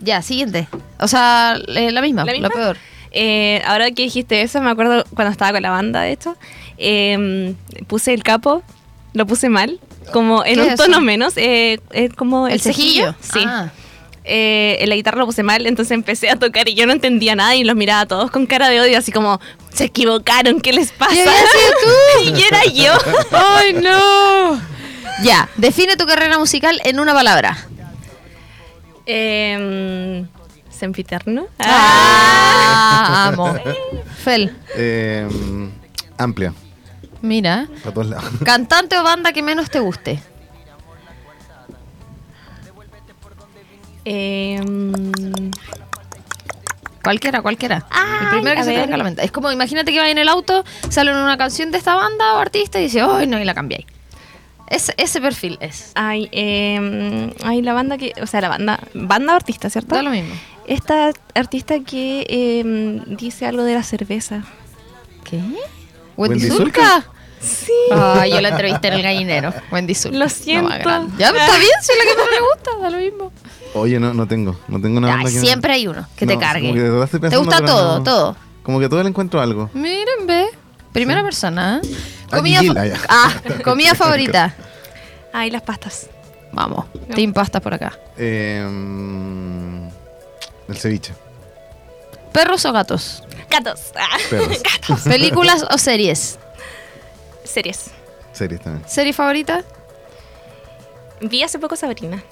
Ya, 0.00 0.20
siguiente. 0.22 0.68
O 1.00 1.08
sea, 1.08 1.56
eh, 1.68 1.90
la 1.90 2.02
misma, 2.02 2.24
¿La 2.24 2.32
lo 2.32 2.38
misma? 2.38 2.50
peor. 2.50 2.76
Eh, 3.12 3.62
ahora 3.64 3.90
que 3.90 4.02
dijiste 4.02 4.42
eso, 4.42 4.60
me 4.60 4.70
acuerdo 4.70 5.04
cuando 5.14 5.32
estaba 5.32 5.52
con 5.52 5.62
la 5.62 5.70
banda, 5.70 6.02
de 6.02 6.12
hecho, 6.12 6.36
eh, 6.76 7.54
puse 7.86 8.12
el 8.14 8.22
capo, 8.22 8.62
lo 9.14 9.26
puse 9.26 9.48
mal, 9.48 9.80
como 10.12 10.44
en 10.44 10.54
¿Qué 10.56 10.60
un 10.62 10.68
es 10.70 10.76
tono 10.76 10.92
eso? 10.98 11.00
menos, 11.00 11.32
eh, 11.36 11.80
es 11.92 12.12
como 12.14 12.46
el, 12.46 12.54
¿El 12.54 12.60
cejillo? 12.60 13.14
Sí. 13.20 13.40
Ah. 13.46 13.70
Eh, 14.30 14.76
en 14.80 14.90
la 14.90 14.94
guitarra 14.94 15.18
lo 15.20 15.24
puse 15.26 15.42
mal, 15.42 15.66
entonces 15.66 15.92
empecé 15.92 16.28
a 16.28 16.36
tocar 16.36 16.68
y 16.68 16.74
yo 16.74 16.86
no 16.86 16.92
entendía 16.92 17.34
nada 17.34 17.56
y 17.56 17.64
los 17.64 17.74
miraba 17.76 18.02
a 18.02 18.06
todos 18.06 18.30
con 18.30 18.44
cara 18.44 18.68
de 18.68 18.78
odio, 18.78 18.98
así 18.98 19.10
como, 19.10 19.40
se 19.72 19.84
equivocaron, 19.84 20.60
¿qué 20.60 20.74
les 20.74 20.92
pasa? 20.92 21.14
Y 21.14 21.20
había 21.20 21.32
sido 21.32 22.36
y 22.36 22.42
era 22.42 22.64
yo. 22.66 22.92
¡Ay, 23.32 23.72
no! 23.72 24.60
Ya, 25.24 25.48
define 25.56 25.96
tu 25.96 26.04
carrera 26.04 26.38
musical 26.38 26.78
en 26.84 27.00
una 27.00 27.14
palabra. 27.14 27.56
eh, 29.06 30.24
sempiterno. 30.78 31.46
Ah, 31.58 33.30
amo. 33.32 33.54
Fel, 34.24 34.56
Eh, 34.76 35.28
amplia, 36.16 36.52
mira. 37.22 37.66
para 37.82 37.94
todos 37.94 38.06
lados. 38.08 38.24
¿Cantante 38.44 38.96
o 38.98 39.02
banda 39.02 39.32
que 39.32 39.42
menos 39.42 39.70
te 39.70 39.80
guste? 39.80 40.22
Eh, 44.04 44.60
Cualquiera, 47.02 47.40
cualquiera. 47.42 47.76
el 47.76 47.82
Ay, 47.90 48.26
primero 48.32 48.56
que 48.56 48.64
se 48.64 48.70
te 48.72 48.80
venga 48.80 48.94
a 48.94 48.98
la 48.98 49.04
mente. 49.04 49.24
Es 49.24 49.32
como, 49.32 49.50
imagínate 49.50 49.92
que 49.92 49.98
va 49.98 50.10
en 50.10 50.18
el 50.18 50.28
auto, 50.28 50.64
sale 50.90 51.10
una 51.10 51.38
canción 51.38 51.70
de 51.70 51.78
esta 51.78 51.94
banda 51.94 52.34
o 52.34 52.38
artista 52.38 52.78
y 52.80 52.84
dice, 52.84 53.00
¡ay, 53.00 53.26
no! 53.26 53.38
Y 53.40 53.44
la 53.44 53.54
cambiáis. 53.54 53.86
Ese, 54.68 54.92
ese 54.98 55.18
perfil 55.20 55.56
es. 55.62 55.92
Ay, 55.94 56.28
eh, 56.32 57.32
ay, 57.44 57.62
la 57.62 57.72
banda 57.72 57.96
que, 57.96 58.12
o 58.20 58.26
sea, 58.26 58.42
la 58.42 58.48
banda, 58.50 58.80
banda 58.92 59.32
o 59.32 59.36
artista, 59.36 59.70
¿cierto? 59.70 59.94
Da 59.94 60.02
lo 60.02 60.10
mismo. 60.10 60.34
Esta 60.68 61.10
artista 61.34 61.80
que 61.80 62.26
eh, 62.28 63.02
dice 63.06 63.46
algo 63.46 63.62
de 63.64 63.74
la 63.74 63.82
cerveza. 63.82 64.44
¿Qué? 65.24 65.36
¿Wendy 66.16 66.40
¿Wendy 66.44 66.50
Zulka? 66.50 67.04
Sí. 67.40 67.72
Ay, 67.92 68.32
yo 68.32 68.40
la 68.40 68.48
entrevisté 68.50 68.88
en 68.88 68.94
el 68.94 69.02
gallinero. 69.02 69.54
Wendy 69.72 69.94
Zulka. 69.94 70.18
Lo 70.18 70.28
siento. 70.28 70.68
más 70.68 70.82
ya, 71.16 71.28
está 71.28 71.56
bien, 71.58 71.70
si 71.82 71.92
es 71.92 71.98
la 71.98 72.04
que 72.04 72.16
no 72.18 72.30
le 72.30 72.40
gusta, 72.54 72.70
da 72.82 72.90
lo 72.90 72.98
mismo. 72.98 73.32
Oye, 73.74 73.98
no, 74.00 74.12
no 74.12 74.26
tengo. 74.26 74.58
No 74.68 74.80
tengo 74.80 75.00
me- 75.00 75.30
siempre 75.30 75.72
hay 75.74 75.86
uno 75.86 76.06
que 76.16 76.26
te 76.26 76.38
cargue. 76.38 76.72
que 76.74 77.18
¿Te 77.30 77.36
gusta 77.36 77.64
todo, 77.64 77.98
no. 77.98 78.04
todo? 78.04 78.36
Como 78.62 78.80
que 78.80 78.88
todo 78.88 79.02
le 79.02 79.08
encuentro 79.08 79.40
algo. 79.40 79.70
Miren, 79.72 80.26
ve. 80.26 80.46
Primera 80.92 81.22
persona. 81.22 81.80
¿eh? 81.82 81.88
Ah, 82.30 82.36
Comida, 82.38 82.62
fa- 82.62 82.80
ah, 82.80 82.86
ya. 82.86 82.96
ah, 83.08 83.32
comida 83.64 83.94
favorita. 83.94 84.54
Ay, 85.32 85.50
las 85.50 85.62
pastas. 85.62 86.08
Vamos, 86.52 86.86
team 87.14 87.32
pastas 87.32 87.62
por 87.62 87.72
acá. 87.74 87.92
Eh, 88.16 89.87
el 90.68 90.76
ceviche. 90.76 91.14
¿Perros 92.32 92.64
o 92.66 92.72
gatos? 92.72 93.22
Gatos. 93.50 93.92
Ah. 93.96 94.16
Perros. 94.30 94.58
¿Películas 95.04 95.64
o 95.70 95.78
series? 95.78 96.38
Series. 97.44 97.90
Series 98.32 98.60
también. 98.60 98.88
¿Serie 98.88 99.12
favorita? 99.12 99.64
Vi 101.20 101.42
hace 101.42 101.58
poco 101.58 101.74
Sabrina. 101.76 102.22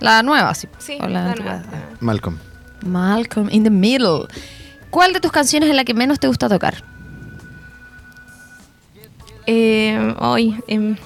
La 0.00 0.22
nueva, 0.22 0.54
sí. 0.54 0.68
Sí, 0.78 0.96
O 1.00 1.08
la 1.08 1.24
la 1.24 1.30
antigua. 1.32 1.52
nueva. 1.56 1.88
Malcolm. 2.00 2.38
Malcolm 2.86 3.48
in 3.50 3.64
the 3.64 3.70
Middle. 3.70 4.28
¿Cuál 4.90 5.12
de 5.12 5.20
tus 5.20 5.32
canciones 5.32 5.68
es 5.68 5.74
la 5.76 5.84
que 5.84 5.92
menos 5.94 6.18
te 6.20 6.28
gusta 6.28 6.48
tocar? 6.48 6.82
Eh, 9.46 10.14
hoy, 10.20 10.62
em, 10.68 10.96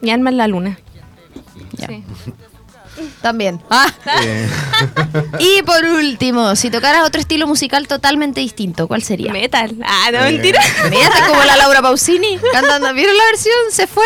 mi 0.00 0.10
alma 0.10 0.30
en 0.30 0.36
la 0.36 0.48
luna. 0.48 0.78
También. 3.22 3.60
Ah. 3.70 3.86
Eh, 4.22 4.48
Y 5.38 5.62
por 5.62 5.84
último, 5.84 6.56
si 6.56 6.70
tocaras 6.70 7.06
otro 7.06 7.20
estilo 7.20 7.46
musical 7.46 7.86
totalmente 7.86 8.40
distinto, 8.40 8.88
¿cuál 8.88 9.02
sería? 9.02 9.32
Metal. 9.32 9.74
Ah, 9.84 10.08
no, 10.12 10.18
Eh. 10.24 10.32
mentira. 10.32 10.60
Mira, 10.90 11.10
como 11.28 11.42
la 11.44 11.56
Laura 11.56 11.82
Pausini 11.82 12.38
cantando. 12.52 12.92
¿Vieron 12.94 13.16
la 13.16 13.24
versión? 13.24 13.54
Se 13.70 13.86
fue. 13.86 14.04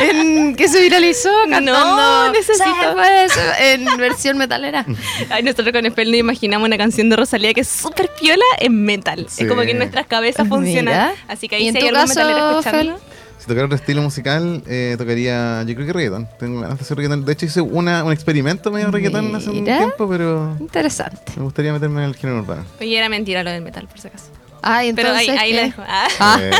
En, 0.00 0.54
que 0.56 0.68
se 0.68 0.80
viralizó 0.82 1.30
cantando. 1.48 2.32
necesito. 2.32 2.64
Se 2.64 2.92
fue, 2.92 3.28
se 3.28 3.34
fue, 3.40 3.72
en 3.72 3.84
versión 3.96 4.38
metalera. 4.38 4.84
Ay, 5.30 5.42
nosotros 5.42 5.72
con 5.72 5.84
Spell 5.90 6.10
nos 6.10 6.20
imaginamos 6.20 6.66
una 6.66 6.76
canción 6.78 7.08
de 7.08 7.16
Rosalía 7.16 7.54
que 7.54 7.60
es 7.62 7.68
súper 7.68 8.10
piola 8.20 8.44
en 8.58 8.84
metal. 8.84 9.26
Sí. 9.28 9.42
Es 9.42 9.48
como 9.48 9.62
que 9.62 9.70
en 9.72 9.78
nuestras 9.78 10.06
cabezas 10.06 10.48
funciona. 10.48 10.90
Mira. 10.90 11.14
Así 11.28 11.48
que 11.48 11.58
¿Y 11.58 11.62
ahí 11.62 11.68
en 11.68 11.74
si 11.74 11.80
tu 11.80 11.86
hay 11.86 11.90
algún 11.94 12.06
caso, 12.08 12.20
metalero 12.20 12.50
escuchando. 12.60 12.78
Fel? 12.98 13.07
Si 13.48 13.54
tocara 13.54 13.64
otro 13.66 13.76
estilo 13.76 14.02
musical, 14.02 14.62
eh, 14.66 14.94
tocaría, 14.98 15.62
yo 15.64 15.74
creo 15.74 15.86
que 15.86 15.92
reggaetón. 15.94 16.28
Tengo 16.38 16.60
ganas 16.60 16.78
de 16.78 16.82
hacer 16.84 16.96
reggaetón. 16.96 17.24
De 17.24 17.32
hecho, 17.32 17.46
hice 17.46 17.60
una, 17.62 18.04
un 18.04 18.12
experimento 18.12 18.70
medio 18.70 18.90
reggaetón 18.90 19.34
hace 19.34 19.50
un 19.50 19.64
tiempo, 19.64 20.08
pero 20.08 20.56
Interesante. 20.60 21.32
me 21.36 21.42
gustaría 21.44 21.72
meterme 21.72 22.02
en 22.02 22.10
el 22.10 22.16
género 22.16 22.40
urbano. 22.40 22.64
Oye, 22.80 22.96
era 22.98 23.08
mentira 23.08 23.42
lo 23.42 23.50
del 23.50 23.62
metal, 23.62 23.86
por 23.88 23.98
si 23.98 24.08
acaso. 24.08 24.26
Pero 24.60 24.80
entonces. 24.82 25.28
ahí, 25.30 25.36
ahí 25.38 25.50
¿qué? 25.50 25.56
la 25.56 25.62
dejo. 25.62 25.82
Ah. 25.86 26.08
Ah. 26.20 26.38
Eh, 26.42 26.50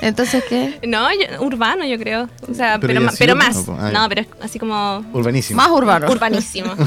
Entonces, 0.00 0.44
¿qué? 0.48 0.80
No, 0.86 1.08
yo- 1.12 1.40
urbano 1.42 1.86
yo 1.86 1.96
creo. 1.98 2.28
O 2.50 2.52
sea, 2.52 2.78
Pero 2.80 2.88
pero, 2.94 3.00
ma- 3.00 3.12
pero 3.18 3.36
más. 3.36 3.56
Ah, 3.68 3.90
no, 3.92 4.06
pero 4.08 4.20
es 4.22 4.26
así 4.42 4.58
como 4.58 4.98
urbanísimo. 5.14 5.56
Más 5.56 5.70
urbano. 5.70 6.10
urbanísimo. 6.10 6.74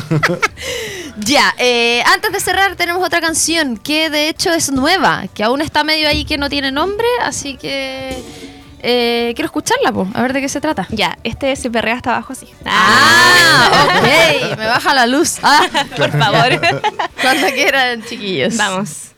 Ya, 1.20 1.52
eh, 1.58 2.04
antes 2.14 2.32
de 2.32 2.40
cerrar 2.40 2.76
tenemos 2.76 3.04
otra 3.04 3.20
canción 3.22 3.78
que 3.78 4.12
de 4.12 4.30
hecho 4.30 4.54
es 4.54 4.72
nueva, 4.72 5.26
que 5.34 5.44
aún 5.44 5.62
está 5.62 5.84
medio 5.84 6.08
ahí 6.08 6.26
que 6.26 6.38
no 6.38 6.48
tiene 6.48 6.72
nombre, 6.72 7.08
así 7.24 7.58
que 7.58 8.22
eh, 8.82 9.34
quiero 9.36 9.48
escucharla, 9.48 9.92
po, 9.92 10.08
a 10.14 10.22
ver 10.22 10.34
de 10.34 10.42
qué 10.42 10.50
se 10.50 10.62
trata. 10.62 10.88
ya, 10.90 11.18
este 11.24 11.56
se 11.56 11.70
perrea 11.70 11.96
hasta 11.96 12.12
abajo 12.12 12.34
así. 12.34 12.48
Ah, 12.66 13.70
ok, 13.86 14.58
me 14.58 14.68
baja 14.68 14.94
la 14.94 15.08
luz. 15.08 15.38
Ah, 15.44 15.62
por 15.98 16.12
favor. 16.12 16.60
cuando 17.22 17.48
quieran, 17.48 18.04
chiquillos. 18.04 18.56
Vamos. 18.58 19.12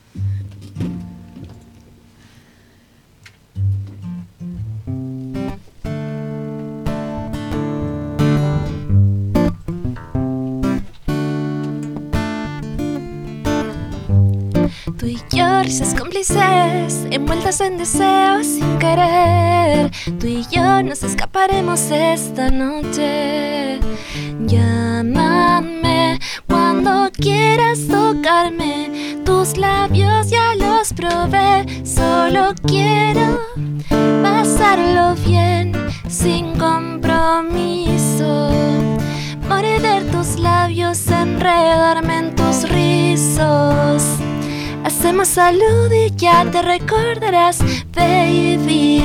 Y 15.10 15.20
yo, 15.30 15.62
risas 15.62 15.94
cómplices, 15.94 17.06
envueltas 17.10 17.60
en 17.60 17.78
deseos 17.78 18.46
sin 18.46 18.78
querer. 18.78 19.90
Tú 20.20 20.26
y 20.26 20.46
yo 20.50 20.82
nos 20.82 21.02
escaparemos 21.02 21.80
esta 21.90 22.48
noche. 22.48 23.80
Llámame 24.46 26.18
cuando 26.46 27.10
quieras 27.12 27.80
tocarme. 27.88 29.20
Tus 29.24 29.56
labios 29.56 30.30
ya 30.30 30.54
los 30.54 30.92
probé. 30.92 31.66
Solo 31.84 32.54
quiero 32.66 33.40
pasarlo 34.22 35.16
bien, 35.26 35.72
sin 36.08 36.56
compromiso. 36.56 38.50
Morder 39.48 40.08
tus 40.12 40.38
labios, 40.38 41.08
enredarme 41.08 42.18
en 42.18 42.36
tus 42.36 42.68
rizos. 42.68 44.19
Hacemos 45.00 45.28
salud 45.28 45.90
y 45.90 46.14
ya 46.14 46.44
te 46.50 46.60
recordarás, 46.60 47.60
baby. 47.94 49.02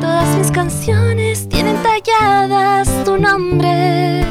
Todas 0.00 0.36
mis 0.36 0.50
canciones 0.50 1.48
tienen 1.48 1.76
talladas 1.80 2.88
tu 3.04 3.16
nombre. 3.16 4.24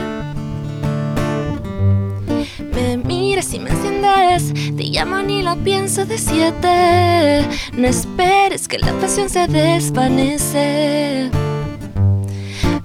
Me 2.74 2.97
miras 2.97 3.53
y 3.53 3.60
me 3.60 3.70
enciendes, 3.70 4.53
te 4.76 4.84
llamo 4.84 5.22
ni 5.22 5.43
lo 5.43 5.55
pienso 5.64 6.05
de 6.05 6.18
siete. 6.18 7.47
No 7.72 7.88
esperes 7.88 8.68
que 8.68 8.80
la 8.80 8.91
pasión 8.99 9.30
se 9.30 9.47
desvanece. 9.47 11.32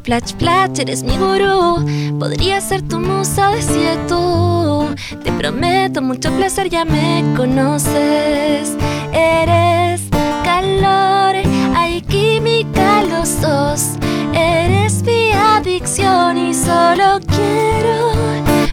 Flash, 0.04 0.34
flash, 0.38 0.80
eres 0.80 1.02
mi 1.02 1.16
gurú. 1.16 1.82
Podría 2.18 2.60
ser 2.60 2.82
tu 2.82 3.00
musa 3.00 3.52
de 3.52 3.96
tú. 4.06 4.94
Te 5.24 5.32
prometo 5.32 6.02
mucho 6.02 6.30
placer, 6.36 6.68
ya 6.68 6.84
me 6.84 7.24
conoces. 7.34 8.76
Eres 9.14 10.02
calor, 10.44 11.36
hay 11.74 12.02
química 12.02 13.02
los 13.04 13.40
dos. 13.40 13.92
Eres 14.34 15.02
mi 15.04 15.32
adicción 15.32 16.36
y 16.36 16.52
solo 16.52 17.18
quiero 17.26 18.12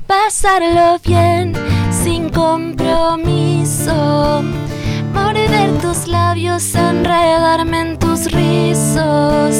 pasarlo 0.05 0.99
bien, 1.01 1.53
sin 2.03 2.29
compromiso. 2.29 3.93
Morder 5.13 5.71
tus 5.81 6.09
labios, 6.09 6.75
enredarme 6.75 7.79
en 7.79 7.97
tus 7.97 8.29
rizos. 8.33 9.55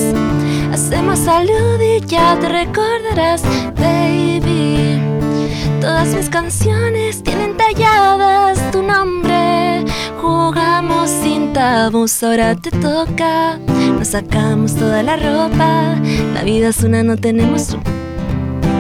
Hacemos 0.84 1.20
salud 1.20 1.80
y 1.80 2.04
ya 2.08 2.36
te 2.40 2.50
recordarás, 2.50 3.44
baby. 3.76 5.00
Todas 5.80 6.08
mis 6.08 6.28
canciones 6.28 7.22
tienen 7.22 7.56
talladas 7.56 8.60
tu 8.72 8.82
nombre. 8.82 9.86
Jugamos 10.20 11.08
sin 11.08 11.54
tabús, 11.54 12.24
ahora 12.24 12.56
te 12.56 12.72
toca. 12.72 13.60
Nos 14.00 14.08
sacamos 14.08 14.76
toda 14.76 15.04
la 15.04 15.18
ropa. 15.18 15.96
La 16.34 16.44
vida 16.44 16.70
es 16.70 16.84
una, 16.84 17.04
no 17.04 17.16
tenemos 17.16 17.78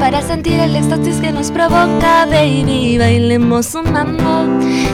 para 0.01 0.21
sentir 0.23 0.59
el 0.59 0.75
éxtasis 0.75 1.21
que 1.21 1.31
nos 1.31 1.51
provoca, 1.51 2.25
baby. 2.25 2.97
Bailemos 2.97 3.75
un 3.75 3.93
mambo. 3.93 4.47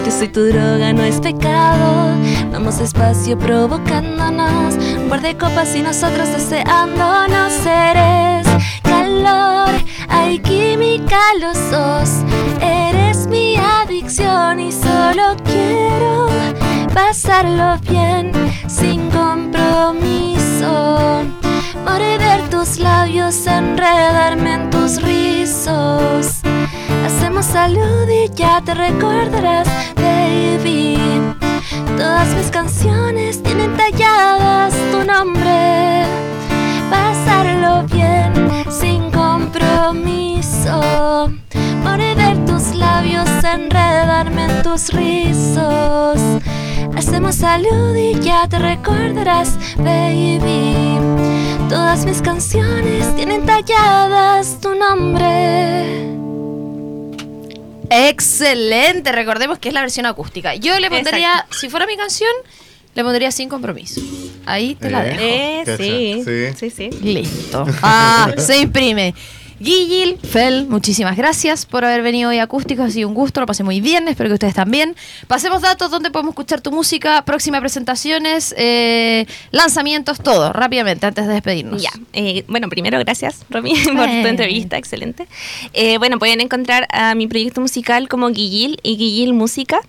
Yo 0.06 0.12
soy 0.12 0.28
tu 0.28 0.44
droga, 0.48 0.92
no 0.92 1.02
es 1.02 1.22
pecado. 1.22 2.14
Vamos 2.52 2.78
despacio 2.80 3.40
provocándonos. 3.40 4.76
Un 4.76 5.08
par 5.08 5.22
de 5.22 5.38
copas 5.38 5.74
y 5.78 5.82
nosotros 5.82 6.28
deseándonos. 6.34 7.54
Eres 7.66 8.48
calor, 8.84 9.70
hay 10.10 10.40
química 10.40 11.22
los 11.40 11.58
dos. 11.72 12.10
Eres 12.62 13.28
mi 13.28 13.56
adicción 13.56 14.60
y 14.60 14.74
solo 14.74 15.38
quiero 15.46 16.28
pasarlo 16.94 17.78
bien 17.90 18.34
sin 18.68 19.10
compromiso. 19.10 20.28
Morder 21.88 22.50
tus 22.50 22.80
labios, 22.80 23.48
enredarme 23.48 24.56
en 24.56 24.70
tus 24.70 25.02
rizos. 25.02 26.42
Hacemos 27.06 27.46
salud 27.46 28.10
y 28.10 28.30
ya 28.36 28.62
te 28.62 28.74
recordarás, 28.74 29.70
baby. 29.96 30.98
Todas 31.98 32.28
mis 32.36 32.52
canciones 32.52 33.42
tienen 33.42 33.78
talladas 33.78 34.74
tu 34.92 35.06
nombre. 35.06 36.04
Pasarlo 36.90 37.84
bien, 37.84 38.34
sin 38.70 39.10
compromiso. 39.10 40.82
Morder 41.84 42.46
tus 42.46 42.76
labios, 42.76 43.30
enredarme 43.46 44.44
en 44.44 44.62
tus 44.62 44.92
rizos. 44.92 46.20
Hacemos 46.96 47.36
salud 47.36 47.96
y 47.96 48.20
ya 48.20 48.48
te 48.48 48.60
recordarás, 48.60 49.58
baby. 49.78 50.98
Todas 51.70 52.06
mis 52.06 52.22
canciones 52.22 53.16
tienen 53.16 53.46
talladas 53.46 54.60
tu 54.62 54.74
nombre. 54.76 56.08
Excelente, 57.90 59.12
recordemos 59.12 59.60
que 59.60 59.70
es 59.70 59.74
la 59.74 59.82
versión 59.82 60.06
acústica. 60.06 60.56
Yo 60.56 60.80
le 60.80 60.90
pondría, 60.90 61.46
si 61.52 61.70
fuera 61.70 61.86
mi 61.86 61.96
canción, 61.98 62.32
le 62.96 63.04
pondría 63.04 63.32
sin 63.32 63.48
compromiso. 63.48 64.02
Ahí 64.46 64.76
te 64.76 64.90
la 64.90 65.04
dejo. 65.04 65.22
Eh, 65.22 65.64
sí. 65.78 66.54
Sí, 66.58 66.70
sí. 66.70 66.90
Listo. 67.02 67.66
Ah, 67.82 68.32
se 68.38 68.60
imprime. 68.60 69.14
Guillil, 69.60 70.20
Fel, 70.20 70.68
muchísimas 70.68 71.18
gracias 71.18 71.66
por 71.66 71.84
haber 71.84 72.04
venido 72.04 72.30
hoy 72.30 72.38
a 72.38 72.44
Acústicos. 72.44 72.86
Ha 72.86 72.92
sido 72.92 73.08
un 73.08 73.16
gusto, 73.16 73.40
lo 73.40 73.48
pasé 73.48 73.64
muy 73.64 73.82
bien, 73.82 74.08
espero 74.08 74.30
que 74.30 74.36
ustedes 74.36 74.54
también. 74.54 74.96
Pasemos 75.28 75.64
datos, 75.64 75.90
donde 75.90 76.12
podemos 76.12 76.34
escuchar 76.34 76.62
tu 76.62 76.72
música, 76.72 77.24
próximas 77.26 77.60
presentaciones, 77.62 78.54
eh, 78.58 79.26
lanzamientos, 79.52 80.20
todo, 80.20 80.54
rápidamente, 80.54 81.08
antes 81.08 81.26
de 81.26 81.34
despedirnos. 81.34 81.82
Ya, 81.82 81.90
eh, 82.14 82.44
bueno, 82.48 82.70
primero 82.70 83.00
gracias, 83.00 83.46
Romy, 83.50 83.74
por 83.96 84.08
Eh. 84.08 84.22
tu 84.22 84.28
entrevista, 84.28 84.78
excelente. 84.78 85.28
Eh, 85.74 85.98
bueno, 85.98 86.20
pueden 86.20 86.40
encontrar 86.40 86.88
a 86.92 87.16
mi 87.16 87.26
proyecto 87.28 87.60
musical 87.60 88.08
como 88.10 88.30
Guillil 88.30 88.80
y 88.84 88.96
Guillil 88.98 89.34
Música. 89.34 89.80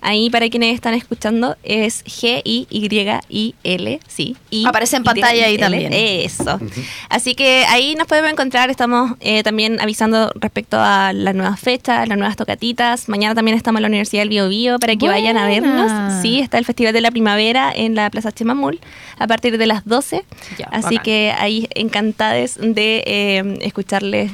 Ahí 0.00 0.30
para 0.30 0.48
quienes 0.48 0.74
están 0.74 0.94
escuchando 0.94 1.56
es 1.62 2.04
G-I-Y-I-L, 2.04 4.00
sí. 4.06 4.36
y 4.50 4.66
Aparece 4.66 4.96
en 4.96 5.04
pantalla 5.04 5.46
ahí 5.46 5.58
también. 5.58 5.92
Eso. 5.92 6.60
Así 7.08 7.34
que 7.34 7.64
ahí 7.68 7.94
nos 7.96 8.06
podemos 8.06 8.30
encontrar. 8.30 8.70
Estamos 8.70 9.12
eh, 9.20 9.42
también 9.42 9.80
avisando 9.80 10.30
respecto 10.36 10.78
a 10.80 11.12
las 11.12 11.34
nuevas 11.34 11.58
fechas, 11.60 12.08
las 12.08 12.18
nuevas 12.18 12.36
tocatitas. 12.36 13.08
Mañana 13.08 13.34
también 13.34 13.56
estamos 13.56 13.78
en 13.78 13.82
la 13.82 13.88
Universidad 13.88 14.22
del 14.22 14.28
Bio, 14.28 14.48
Bio 14.48 14.78
para 14.78 14.96
que 14.96 15.08
vayan 15.08 15.36
a 15.36 15.46
vernos. 15.46 16.22
Sí, 16.22 16.40
está 16.40 16.58
el 16.58 16.64
Festival 16.64 16.92
de 16.92 17.00
la 17.00 17.10
Primavera 17.10 17.72
en 17.74 17.94
la 17.94 18.10
Plaza 18.10 18.32
Chemamul 18.32 18.80
a 19.18 19.26
partir 19.26 19.58
de 19.58 19.66
las 19.66 19.84
12. 19.84 20.24
Ya, 20.58 20.66
Así 20.66 20.82
bacán. 20.96 21.02
que 21.02 21.34
ahí 21.38 21.68
encantadas 21.74 22.58
de 22.60 23.02
eh, 23.06 23.58
escucharles 23.62 24.30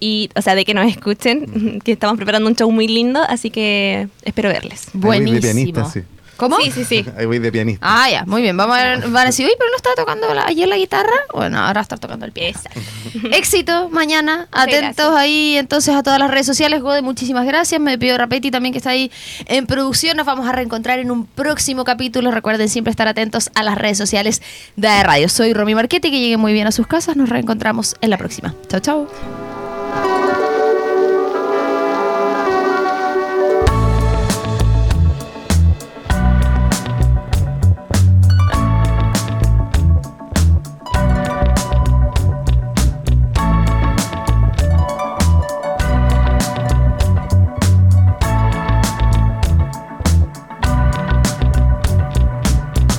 y, 0.00 0.30
o 0.34 0.42
sea, 0.42 0.54
de 0.54 0.64
que 0.64 0.74
nos 0.74 0.86
escuchen, 0.90 1.80
que 1.84 1.92
estamos 1.92 2.16
preparando 2.16 2.48
un 2.48 2.56
show 2.56 2.70
muy 2.70 2.88
lindo, 2.88 3.22
así 3.28 3.50
que 3.50 4.08
espero 4.24 4.48
verles. 4.48 4.88
Buenísimo. 4.92 5.34
de 5.36 5.40
pianista, 5.40 5.84
sí. 5.90 6.00
¿Cómo? 6.36 6.56
Sí, 6.60 6.70
sí, 6.70 6.84
sí. 6.84 7.04
Ahí 7.16 7.26
voy 7.26 7.40
de 7.40 7.50
pianista. 7.50 7.80
Ah, 7.84 8.08
ya, 8.08 8.24
muy 8.24 8.42
bien. 8.42 8.56
Vamos 8.56 8.76
a 8.78 8.82
ver, 8.84 9.00
van 9.08 9.16
a 9.16 9.24
decir, 9.24 9.44
uy, 9.44 9.52
pero 9.58 9.70
no 9.70 9.76
estaba 9.76 9.96
tocando 9.96 10.32
la- 10.34 10.46
ayer 10.46 10.68
la 10.68 10.76
guitarra. 10.76 11.10
Bueno, 11.34 11.58
ahora 11.58 11.72
va 11.74 11.80
a 11.80 11.82
estar 11.82 11.98
tocando 11.98 12.24
el 12.26 12.30
piano. 12.30 12.56
Éxito 13.32 13.88
mañana. 13.88 14.46
Atentos 14.52 14.94
gracias. 14.94 15.16
ahí 15.16 15.56
entonces 15.56 15.96
a 15.96 16.04
todas 16.04 16.20
las 16.20 16.30
redes 16.30 16.46
sociales. 16.46 16.80
Gode, 16.80 17.02
muchísimas 17.02 17.44
gracias. 17.44 17.80
Me 17.80 17.98
pido 17.98 18.16
Rapetti 18.16 18.52
también 18.52 18.72
que 18.72 18.78
está 18.78 18.90
ahí 18.90 19.10
en 19.46 19.66
producción. 19.66 20.16
Nos 20.16 20.26
vamos 20.26 20.46
a 20.48 20.52
reencontrar 20.52 21.00
en 21.00 21.10
un 21.10 21.26
próximo 21.26 21.82
capítulo. 21.82 22.30
Recuerden 22.30 22.68
siempre 22.68 22.92
estar 22.92 23.08
atentos 23.08 23.50
a 23.56 23.64
las 23.64 23.76
redes 23.76 23.98
sociales 23.98 24.40
de 24.76 25.02
Radio. 25.02 25.28
Soy 25.28 25.52
Romy 25.54 25.74
Marchetti, 25.74 26.08
que 26.12 26.20
lleguen 26.20 26.38
muy 26.38 26.52
bien 26.52 26.68
a 26.68 26.70
sus 26.70 26.86
casas. 26.86 27.16
Nos 27.16 27.30
reencontramos 27.30 27.96
en 28.00 28.10
la 28.10 28.16
próxima. 28.16 28.54
Chao, 28.68 28.78
chao. 28.78 29.47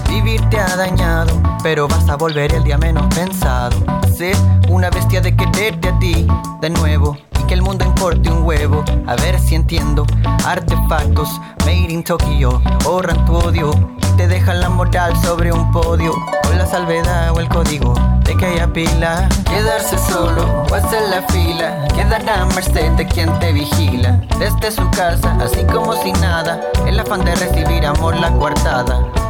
Vivir 0.09 0.49
te 0.49 0.59
ha 0.59 0.75
dañado, 0.75 1.48
pero 1.61 1.87
vas 1.87 2.07
a 2.09 2.15
volver 2.15 2.53
el 2.53 2.63
día 2.63 2.77
menos 2.77 3.05
pensado. 3.13 3.75
Ser 4.15 4.35
una 4.69 4.89
bestia 4.89 5.21
de 5.21 5.35
quererte 5.35 5.89
a 5.89 5.99
ti 5.99 6.27
de 6.61 6.69
nuevo 6.69 7.17
y 7.39 7.43
que 7.47 7.53
el 7.53 7.61
mundo 7.61 7.85
importe 7.85 8.29
un 8.29 8.43
huevo. 8.43 8.83
A 9.07 9.15
ver 9.15 9.39
si 9.39 9.55
entiendo. 9.55 10.05
Artefactos 10.45 11.29
made 11.65 11.91
in 11.91 12.03
Tokyo 12.03 12.61
borran 12.83 13.25
tu 13.25 13.35
odio 13.35 13.71
y 13.97 14.17
te 14.17 14.27
dejan 14.27 14.61
la 14.61 14.69
moral 14.69 15.15
sobre 15.21 15.51
un 15.51 15.71
podio. 15.71 16.13
Con 16.43 16.57
la 16.57 16.65
salvedad 16.65 17.31
o 17.31 17.39
el 17.39 17.47
código 17.49 17.93
de 18.23 18.35
que 18.35 18.45
haya 18.45 18.71
pila. 18.71 19.29
Quedarse 19.45 19.97
solo 19.97 20.65
o 20.69 20.75
hacer 20.75 21.01
la 21.09 21.21
fila. 21.23 21.87
Quedar 21.95 22.27
a 22.29 22.45
merced 22.45 22.91
de 22.91 23.07
quien 23.07 23.37
te 23.39 23.53
vigila. 23.53 24.21
Desde 24.39 24.71
su 24.71 24.89
casa, 24.91 25.37
así 25.41 25.63
como 25.65 25.93
si 26.01 26.11
nada. 26.13 26.59
El 26.87 26.99
afán 26.99 27.23
de 27.23 27.35
recibir 27.35 27.85
amor 27.85 28.15
la 28.17 28.31
coartada. 28.31 29.28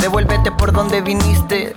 Devuélvete 0.00 0.50
por 0.52 0.72
donde 0.72 1.02
viniste. 1.02 1.74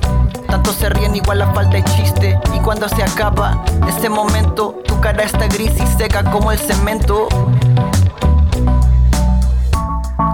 Tanto 0.47 0.71
se 0.71 0.89
ríen 0.89 1.15
igual 1.15 1.39
la 1.39 1.53
falta 1.53 1.77
de 1.77 1.83
chiste. 1.83 2.39
Y 2.53 2.59
cuando 2.59 2.87
se 2.87 3.03
acaba 3.03 3.63
ese 3.87 4.09
momento, 4.09 4.81
tu 4.85 4.99
cara 5.01 5.23
está 5.23 5.47
gris 5.47 5.73
y 5.79 5.87
seca 5.97 6.23
como 6.31 6.51
el 6.51 6.59
cemento. 6.59 7.27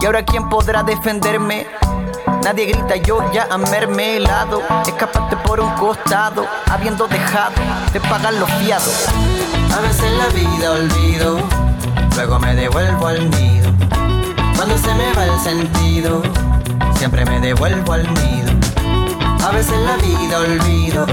Y 0.02 0.06
ahora 0.06 0.24
quién 0.24 0.48
podrá 0.50 0.84
defenderme. 0.84 1.68
Nadie 2.44 2.68
grita 2.68 2.96
yo 2.96 3.20
ya 3.34 3.48
a 3.50 3.58
merme 3.58 4.18
helado. 4.18 4.62
Escapaste 4.86 5.36
por 5.38 5.60
un 5.60 5.72
costado, 5.72 6.46
habiendo 6.70 7.08
dejado 7.08 7.56
de 7.92 8.00
pagar 8.00 8.34
los 8.36 8.50
fiados. 8.54 9.06
A 9.76 9.82
veces 9.82 10.12
la 10.14 10.28
vida 10.28 10.72
olvido, 10.72 11.40
luego 12.16 12.40
me 12.40 12.56
devuelvo 12.56 13.08
al 13.08 13.30
nido. 13.30 13.72
Cuando 14.56 14.78
se 14.78 14.94
me 14.96 15.14
va 15.14 15.26
el 15.26 15.40
sentido, 15.40 16.22
siempre 17.00 17.24
me 17.24 17.39
devuelvo 17.39 17.93
al 17.93 18.04
nido. 18.04 18.52
A 19.41 19.52
veces 19.52 19.74
la 19.86 19.95
vida 19.95 20.39
olvido, 20.39 21.06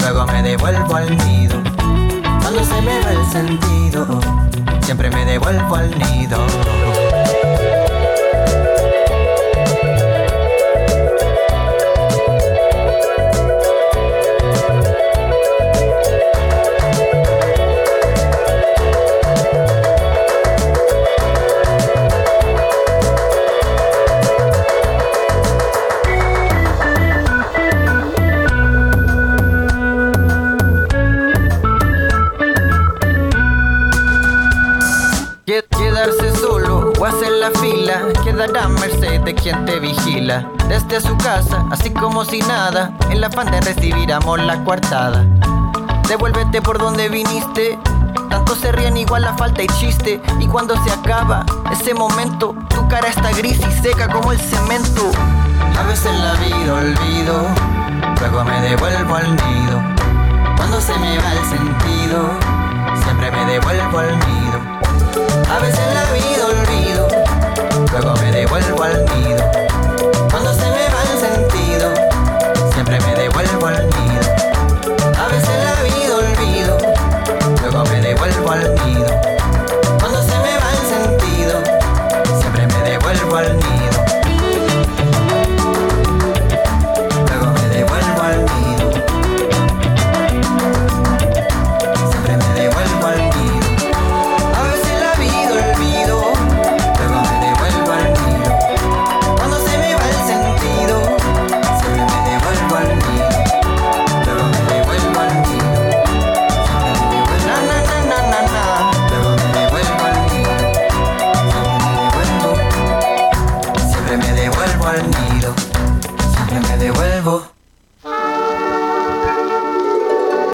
luego 0.00 0.26
me 0.26 0.42
devuelvo 0.42 0.94
al 0.94 1.16
nido. 1.16 1.56
Cuando 2.42 2.62
se 2.62 2.82
me 2.82 3.00
va 3.00 3.12
el 3.12 3.26
sentido, 3.32 4.20
siempre 4.82 5.10
me 5.10 5.24
devuelvo 5.24 5.74
al 5.74 5.90
nido. 5.98 7.05
Quedará 38.36 38.68
merced 38.68 39.22
de 39.22 39.34
quien 39.34 39.64
te 39.64 39.80
vigila. 39.80 40.46
Desde 40.68 41.00
su 41.00 41.16
casa, 41.16 41.64
así 41.70 41.90
como 41.90 42.22
si 42.26 42.40
nada, 42.40 42.92
en 43.08 43.22
la 43.22 43.28
afán 43.28 43.50
de 43.50 43.62
recibir 43.62 44.12
amor 44.12 44.40
la 44.40 44.62
coartada. 44.62 45.24
Devuélvete 46.06 46.60
por 46.60 46.78
donde 46.78 47.08
viniste, 47.08 47.78
tanto 48.28 48.54
se 48.54 48.72
ríen 48.72 48.98
igual 48.98 49.22
la 49.22 49.34
falta 49.38 49.62
y 49.62 49.66
chiste. 49.68 50.20
Y 50.38 50.46
cuando 50.48 50.74
se 50.84 50.92
acaba 50.92 51.46
ese 51.72 51.94
momento, 51.94 52.54
tu 52.68 52.86
cara 52.88 53.08
está 53.08 53.30
gris 53.30 53.58
y 53.58 53.82
seca 53.82 54.06
como 54.08 54.32
el 54.32 54.38
cemento. 54.38 55.10
A 55.78 55.86
veces 55.86 56.12
la 56.20 56.34
vida 56.34 56.74
olvido, 56.74 57.46
luego 58.20 58.44
me 58.44 58.60
devuelvo 58.60 59.14
al 59.14 59.30
nido. 59.30 59.82
Cuando 60.56 60.78
se 60.78 60.92
me 60.98 61.16
va 61.16 61.32
el 61.32 61.44
sentido, 61.46 62.30
siempre 63.02 63.30
me 63.30 63.46
devuelvo 63.46 63.98
al 63.98 64.10
nido. 64.10 64.76
A 65.50 65.58
veces 65.60 65.94
la 65.94 66.04
vida 66.12 66.46
olvido, 66.46 67.15
luego 67.92 68.14
me 68.16 68.32
devuelvo 68.32 68.82
al 68.82 69.04
nido. 69.04 69.50
Cuando 70.30 70.52
se 70.54 70.66
me 70.70 70.88
va 70.88 71.02
el 71.02 71.18
sentido, 71.20 71.94
siempre 72.72 73.00
me 73.00 73.14
devuelvo 73.14 73.66
al 73.66 73.86
nido. 73.86 74.22
A 75.18 75.28
veces 75.28 75.64
la 75.64 75.82
vida 75.82 76.16
olvido, 76.16 76.78
luego 77.62 77.84
me 77.90 78.00
devuelvo 78.00 78.50
al 78.50 78.74
nido. 78.74 78.85